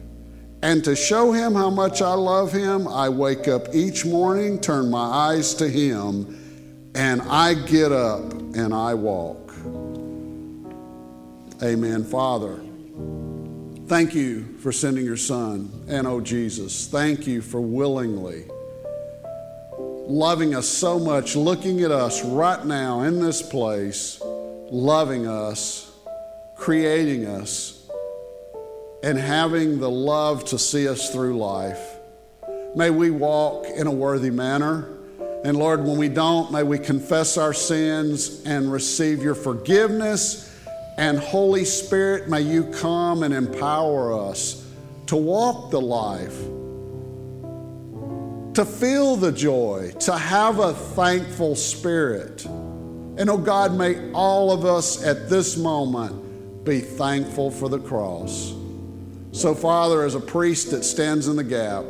And 0.62 0.82
to 0.84 0.96
show 0.96 1.32
him 1.32 1.54
how 1.54 1.70
much 1.70 2.02
I 2.02 2.14
love 2.14 2.52
him, 2.52 2.88
I 2.88 3.08
wake 3.08 3.46
up 3.46 3.72
each 3.72 4.04
morning, 4.04 4.60
turn 4.60 4.90
my 4.90 4.98
eyes 4.98 5.54
to 5.54 5.68
him, 5.68 6.90
and 6.96 7.22
I 7.22 7.54
get 7.54 7.92
up 7.92 8.32
and 8.32 8.74
I 8.74 8.94
walk. 8.94 9.52
Amen. 11.62 12.04
Father, 12.04 12.60
thank 13.86 14.16
you 14.16 14.58
for 14.58 14.72
sending 14.72 15.04
your 15.04 15.16
son, 15.16 15.70
and 15.88 16.08
oh 16.08 16.20
Jesus, 16.20 16.88
thank 16.88 17.24
you 17.24 17.40
for 17.40 17.60
willingly 17.60 18.46
loving 20.08 20.54
us 20.54 20.66
so 20.66 20.98
much, 20.98 21.36
looking 21.36 21.82
at 21.82 21.90
us 21.90 22.24
right 22.24 22.64
now 22.64 23.02
in 23.02 23.20
this 23.20 23.42
place, 23.42 24.20
loving 24.70 25.26
us, 25.26 25.90
creating 26.56 27.26
us, 27.26 27.88
and 29.02 29.18
having 29.18 29.78
the 29.78 29.90
love 29.90 30.44
to 30.46 30.58
see 30.58 30.88
us 30.88 31.10
through 31.10 31.38
life. 31.38 31.96
May 32.74 32.90
we 32.90 33.10
walk 33.10 33.66
in 33.66 33.86
a 33.86 33.92
worthy 33.92 34.30
manner. 34.30 34.88
And 35.44 35.56
Lord, 35.56 35.84
when 35.84 35.98
we 35.98 36.08
don't, 36.08 36.50
may 36.50 36.62
we 36.62 36.78
confess 36.78 37.36
our 37.36 37.52
sins 37.52 38.42
and 38.44 38.70
receive 38.70 39.22
your 39.22 39.34
forgiveness. 39.34 40.52
And 40.96 41.18
Holy 41.18 41.64
Spirit, 41.64 42.28
may 42.28 42.42
you 42.42 42.64
come 42.64 43.22
and 43.22 43.32
empower 43.32 44.12
us 44.12 44.66
to 45.06 45.16
walk 45.16 45.70
the 45.70 45.80
life 45.80 46.36
to 48.58 48.64
feel 48.64 49.14
the 49.14 49.30
joy, 49.30 49.92
to 50.00 50.18
have 50.18 50.58
a 50.58 50.74
thankful 50.74 51.54
spirit. 51.54 52.44
And 53.18 53.28
oh 53.28 53.36
God, 53.36 53.74
may 53.74 54.12
all 54.12 54.52
of 54.52 54.64
us 54.64 55.04
at 55.04 55.28
this 55.28 55.56
moment 55.56 56.64
be 56.64 56.80
thankful 56.80 57.50
for 57.50 57.68
the 57.68 57.80
cross. 57.80 58.54
So, 59.32 59.54
Father, 59.54 60.04
as 60.04 60.14
a 60.14 60.20
priest 60.20 60.70
that 60.70 60.84
stands 60.84 61.28
in 61.28 61.36
the 61.36 61.44
gap, 61.44 61.84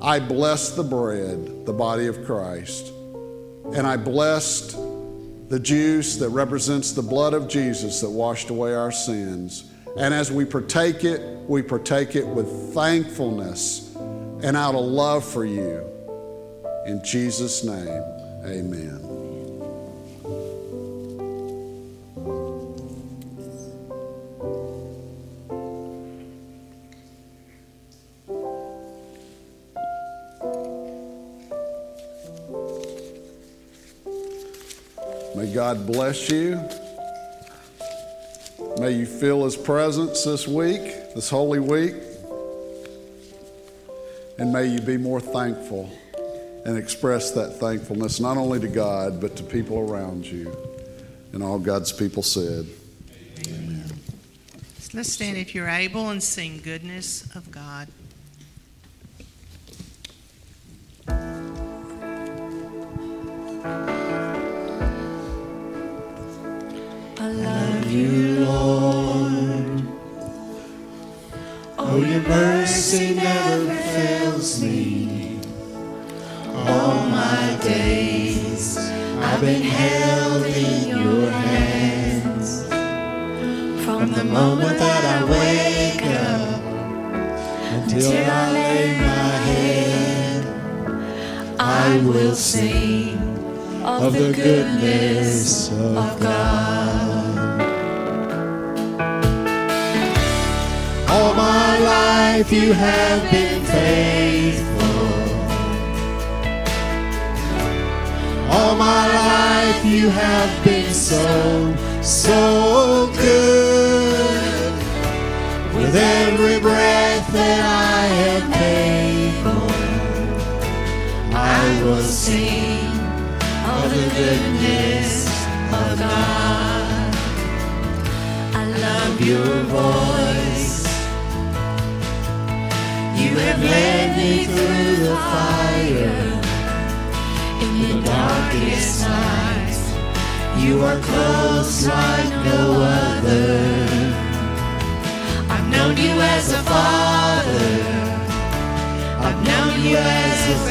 I 0.00 0.20
bless 0.20 0.70
the 0.70 0.84
bread, 0.84 1.66
the 1.66 1.72
body 1.72 2.06
of 2.06 2.24
Christ, 2.24 2.92
and 3.74 3.86
I 3.86 3.96
blessed 3.96 4.76
the 5.48 5.58
juice 5.58 6.16
that 6.16 6.28
represents 6.28 6.92
the 6.92 7.02
blood 7.02 7.34
of 7.34 7.48
Jesus 7.48 8.00
that 8.00 8.10
washed 8.10 8.50
away 8.50 8.74
our 8.74 8.92
sins. 8.92 9.70
And 9.96 10.12
as 10.12 10.30
we 10.30 10.44
partake 10.44 11.04
it, 11.04 11.20
we 11.48 11.62
partake 11.62 12.16
it 12.16 12.26
with 12.26 12.74
thankfulness 12.74 13.94
and 13.96 14.56
out 14.56 14.74
of 14.74 14.84
love 14.84 15.24
for 15.24 15.44
you. 15.44 15.84
In 16.86 17.02
Jesus' 17.04 17.64
name, 17.64 18.02
amen. 18.44 19.13
God 35.74 35.86
bless 35.86 36.30
you. 36.30 36.60
May 38.78 38.92
you 38.92 39.06
feel 39.06 39.44
His 39.44 39.56
presence 39.56 40.22
this 40.22 40.46
week, 40.46 40.82
this 41.16 41.28
holy 41.28 41.58
week. 41.58 41.94
And 44.38 44.52
may 44.52 44.66
you 44.66 44.80
be 44.80 44.96
more 44.98 45.20
thankful 45.20 45.90
and 46.64 46.78
express 46.78 47.32
that 47.32 47.56
thankfulness 47.56 48.20
not 48.20 48.36
only 48.36 48.60
to 48.60 48.68
God, 48.68 49.20
but 49.20 49.34
to 49.34 49.42
people 49.42 49.80
around 49.80 50.24
you. 50.26 50.56
And 51.32 51.42
all 51.42 51.58
God's 51.58 51.90
people 51.90 52.22
said, 52.22 52.66
Amen. 53.48 53.84
Let's 54.92 55.12
stand 55.12 55.38
if 55.38 55.56
you're 55.56 55.68
able 55.68 56.10
and 56.10 56.22
sing 56.22 56.60
Goodness 56.62 57.34
of 57.34 57.50
God. 57.50 57.63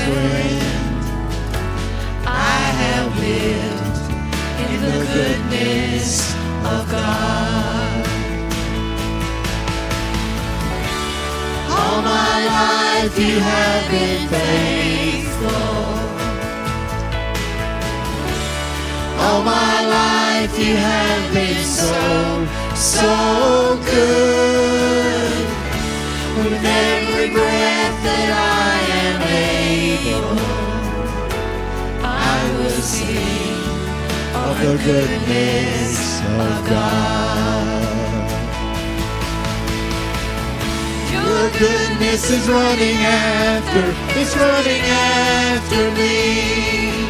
Friend. 0.05 0.61
I 2.25 2.59
have 2.81 3.09
lived 3.19 3.97
in 4.65 4.79
the 4.87 4.99
goodness 5.13 6.09
of 6.73 6.81
God. 6.91 8.01
All 11.77 11.99
my 12.01 12.35
life 12.55 13.13
you 13.19 13.39
have 13.39 13.83
been 13.91 14.23
faithful. 14.35 15.79
All 19.23 19.41
my 19.43 19.75
life 19.99 20.53
you 20.59 20.75
have 20.75 21.33
been 21.33 21.63
so, 21.63 22.47
so 22.75 23.79
good. 23.93 25.45
With 26.37 26.65
every 26.65 27.29
breath 27.31 27.97
that 28.07 28.29
I 28.31 28.75
am 29.05 29.21
able, 29.21 29.72
I 32.01 32.41
will 32.57 32.81
sing 32.81 33.53
of 34.33 34.57
the 34.59 34.75
goodness 34.83 36.19
of 36.21 36.55
God. 36.67 37.83
Your 41.13 41.41
goodness 41.59 42.31
is 42.31 42.49
running 42.49 42.97
after, 43.05 43.85
it's 44.19 44.35
running 44.35 44.81
after 44.81 45.83
me. 45.99 47.05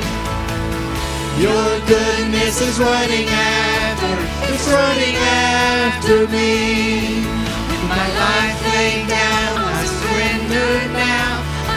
Your 1.39 1.69
goodness 1.87 2.59
is 2.61 2.79
running 2.79 3.29
after, 3.29 4.13
it's 4.53 4.67
running 4.67 5.15
after 5.15 6.27
me. 6.27 7.23
With 7.69 7.83
my 7.87 8.07
life 8.23 8.59
laid 8.75 9.07
down, 9.07 9.57
I 9.57 9.85
surrender 9.85 10.93
now. 10.93 11.32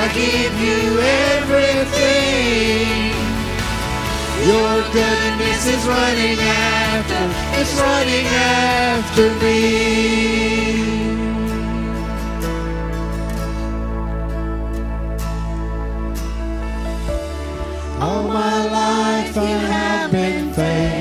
I 0.00 0.06
give 0.14 0.54
you 0.68 0.80
everything. 1.34 2.88
Your 4.46 4.74
goodness 4.92 5.66
is 5.66 5.82
running 5.86 6.38
after, 6.38 7.22
it's 7.60 7.74
running 7.74 8.26
after 8.26 9.26
me. 9.42 9.58
All 18.00 18.22
my 18.28 18.64
life 18.70 19.34
you 19.34 19.42
have 19.42 20.12
been 20.12 20.52
faithful. 20.54 20.97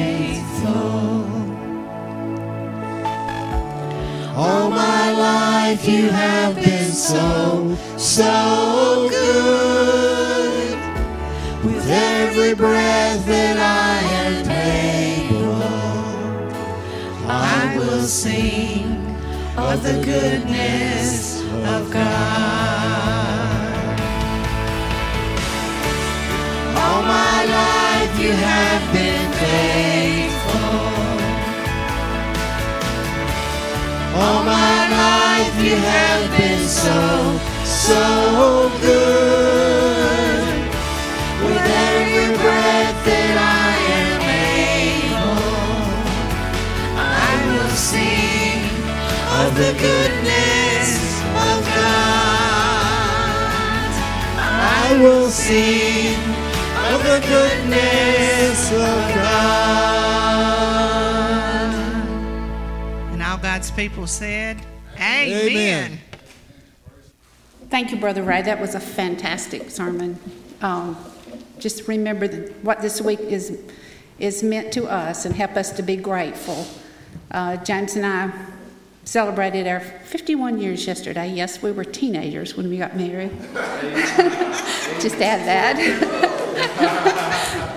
All 4.40 4.70
my 4.70 5.12
life 5.14 5.88
you 5.88 6.10
have 6.10 6.54
been 6.54 6.92
so, 6.92 7.76
so 7.98 9.08
good. 9.10 10.78
With 11.66 11.90
every 11.90 12.54
breath 12.54 13.26
that 13.26 13.58
I 13.58 13.98
am 14.26 14.48
able, 15.32 15.64
I 17.28 17.78
will 17.80 18.04
sing 18.04 19.18
of 19.58 19.82
the 19.82 20.04
goodness 20.06 21.42
of 21.42 21.90
God. 21.92 22.08
All 26.78 27.02
my 27.02 27.44
life 27.58 28.20
you 28.20 28.34
have 28.34 28.94
been 28.94 29.32
faithful. 29.32 30.17
All 34.20 34.44
my 34.44 34.90
life 34.90 35.56
you 35.64 35.76
have 35.76 36.38
been 36.38 36.64
so, 36.68 37.40
so 37.64 38.72
good. 38.82 40.58
With 41.46 41.68
every 41.92 42.30
breath 42.42 42.98
that 43.06 43.36
I 43.38 43.74
am 44.02 44.22
able, 44.74 45.38
I 46.98 47.32
will 47.46 47.76
sing 47.78 48.66
of 49.42 49.50
the 49.62 49.74
goodness 49.86 50.90
of 51.50 51.60
God. 51.78 53.38
I 54.82 54.98
will 55.00 55.30
sing 55.30 56.18
of 56.90 57.00
the 57.06 57.20
goodness 57.30 58.72
of 58.72 59.00
God. 59.14 59.97
God's 63.58 63.72
people 63.72 64.06
said, 64.06 64.62
Amen. 64.98 65.50
Amen. 65.50 66.00
Thank 67.72 67.90
you, 67.90 67.98
Brother 67.98 68.22
Ray. 68.22 68.44
That 68.44 68.62
was 68.62 68.76
a 68.76 68.80
fantastic 68.80 69.72
sermon. 69.72 70.20
Um, 70.62 70.96
just 71.58 71.88
remember 71.88 72.28
that 72.28 72.64
what 72.64 72.84
this 72.84 73.02
week 73.02 73.20
is 73.20 73.60
is 74.20 74.44
meant 74.44 74.72
to 74.74 74.86
us 74.86 75.26
and 75.26 75.34
help 75.34 75.56
us 75.56 75.72
to 75.72 75.82
be 75.82 75.96
grateful. 75.96 76.68
Uh, 77.32 77.58
James 77.58 77.96
and 77.96 78.06
I 78.06 78.32
celebrated 79.06 79.66
our 79.66 79.80
51 79.80 80.60
years 80.60 80.86
yesterday. 80.86 81.28
Yes, 81.28 81.64
we 81.64 81.72
were 81.72 81.84
teenagers 81.84 82.56
when 82.56 82.70
we 82.70 82.78
got 82.78 82.96
married. 82.96 83.32
Just 85.02 85.16
add 85.16 85.48
that. 85.48 85.78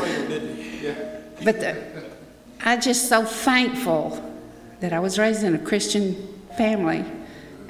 but 1.45 1.61
the, 1.61 1.77
I 2.62 2.77
just 2.77 3.09
so 3.09 3.25
thankful 3.25 4.23
that 4.81 4.93
I 4.93 5.01
was 5.01 5.19
raised 5.19 5.43
in 5.43 5.55
a 5.55 5.59
Christian 5.59 6.15
family, 6.57 7.05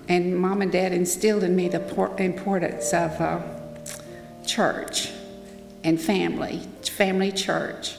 and 0.08 0.36
mom 0.36 0.62
and 0.62 0.72
dad 0.72 0.92
instilled 0.92 1.44
in 1.44 1.54
me 1.54 1.68
the 1.68 1.80
importance 2.18 2.92
of 2.92 3.20
uh, 3.20 3.42
church 4.46 5.10
and 5.84 6.00
family, 6.00 6.60
family 6.82 7.32
church. 7.32 7.96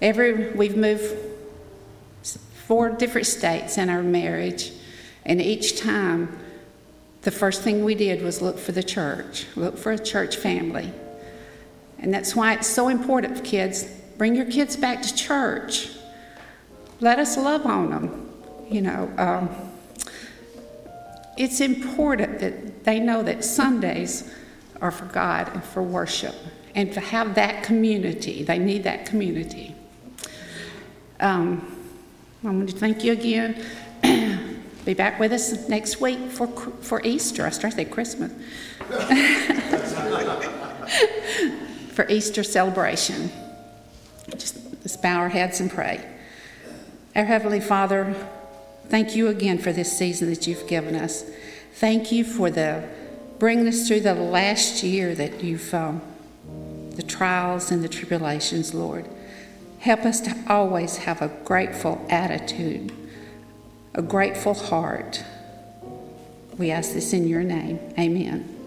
Every 0.00 0.50
we've 0.50 0.76
moved 0.76 1.16
four 2.66 2.90
different 2.90 3.26
states 3.26 3.78
in 3.78 3.88
our 3.88 4.02
marriage, 4.02 4.72
and 5.24 5.40
each 5.40 5.80
time 5.80 6.38
the 7.22 7.30
first 7.30 7.62
thing 7.62 7.84
we 7.84 7.94
did 7.94 8.22
was 8.22 8.40
look 8.40 8.58
for 8.58 8.72
the 8.72 8.82
church, 8.82 9.46
look 9.56 9.76
for 9.76 9.92
a 9.92 9.98
church 9.98 10.36
family. 10.36 10.92
And 11.98 12.14
that's 12.14 12.36
why 12.36 12.54
it's 12.54 12.68
so 12.68 12.88
important 12.88 13.44
kids. 13.44 13.86
Bring 14.18 14.34
your 14.34 14.46
kids 14.46 14.76
back 14.76 15.00
to 15.02 15.14
church. 15.14 15.90
Let 17.00 17.20
us 17.20 17.36
love 17.36 17.64
on 17.64 17.90
them. 17.90 18.34
You 18.68 18.82
know, 18.82 19.12
um, 19.16 19.48
it's 21.36 21.60
important 21.60 22.40
that 22.40 22.84
they 22.84 22.98
know 22.98 23.22
that 23.22 23.44
Sundays 23.44 24.34
are 24.80 24.90
for 24.90 25.06
God 25.06 25.48
and 25.54 25.62
for 25.62 25.82
worship 25.82 26.34
and 26.74 26.92
to 26.92 27.00
have 27.00 27.36
that 27.36 27.62
community. 27.62 28.42
They 28.42 28.58
need 28.58 28.82
that 28.82 29.06
community. 29.06 29.76
Um, 31.20 31.76
I 32.42 32.50
want 32.50 32.68
to 32.70 32.76
thank 32.76 33.04
you 33.04 33.12
again. 33.12 33.64
Be 34.84 34.94
back 34.94 35.20
with 35.20 35.32
us 35.32 35.68
next 35.68 36.00
week 36.00 36.18
for, 36.30 36.48
for 36.48 37.00
Easter. 37.04 37.46
I 37.46 37.50
started 37.50 37.76
say 37.76 37.84
Christmas. 37.84 38.32
for 41.94 42.08
Easter 42.08 42.42
celebration. 42.42 43.30
Just 44.30 44.58
let's 44.72 44.96
bow 44.96 45.18
our 45.18 45.28
heads 45.28 45.60
and 45.60 45.70
pray. 45.70 46.04
Our 47.14 47.24
Heavenly 47.24 47.60
Father, 47.60 48.14
thank 48.88 49.16
you 49.16 49.28
again 49.28 49.58
for 49.58 49.72
this 49.72 49.96
season 49.96 50.30
that 50.30 50.46
you've 50.46 50.66
given 50.66 50.94
us. 50.94 51.24
Thank 51.74 52.12
you 52.12 52.24
for 52.24 52.50
the 52.50 52.88
bringing 53.38 53.68
us 53.68 53.86
through 53.86 54.00
the 54.00 54.14
last 54.14 54.82
year 54.82 55.14
that 55.14 55.42
you've 55.42 55.72
um, 55.72 56.02
the 56.96 57.02
trials 57.02 57.70
and 57.70 57.84
the 57.84 57.88
tribulations, 57.88 58.74
Lord. 58.74 59.08
Help 59.78 60.00
us 60.04 60.20
to 60.22 60.36
always 60.48 60.96
have 60.98 61.22
a 61.22 61.28
grateful 61.44 62.04
attitude, 62.10 62.92
a 63.94 64.02
grateful 64.02 64.54
heart. 64.54 65.22
We 66.58 66.72
ask 66.72 66.92
this 66.92 67.12
in 67.12 67.28
your 67.28 67.44
name. 67.44 67.78
Amen. 67.96 68.57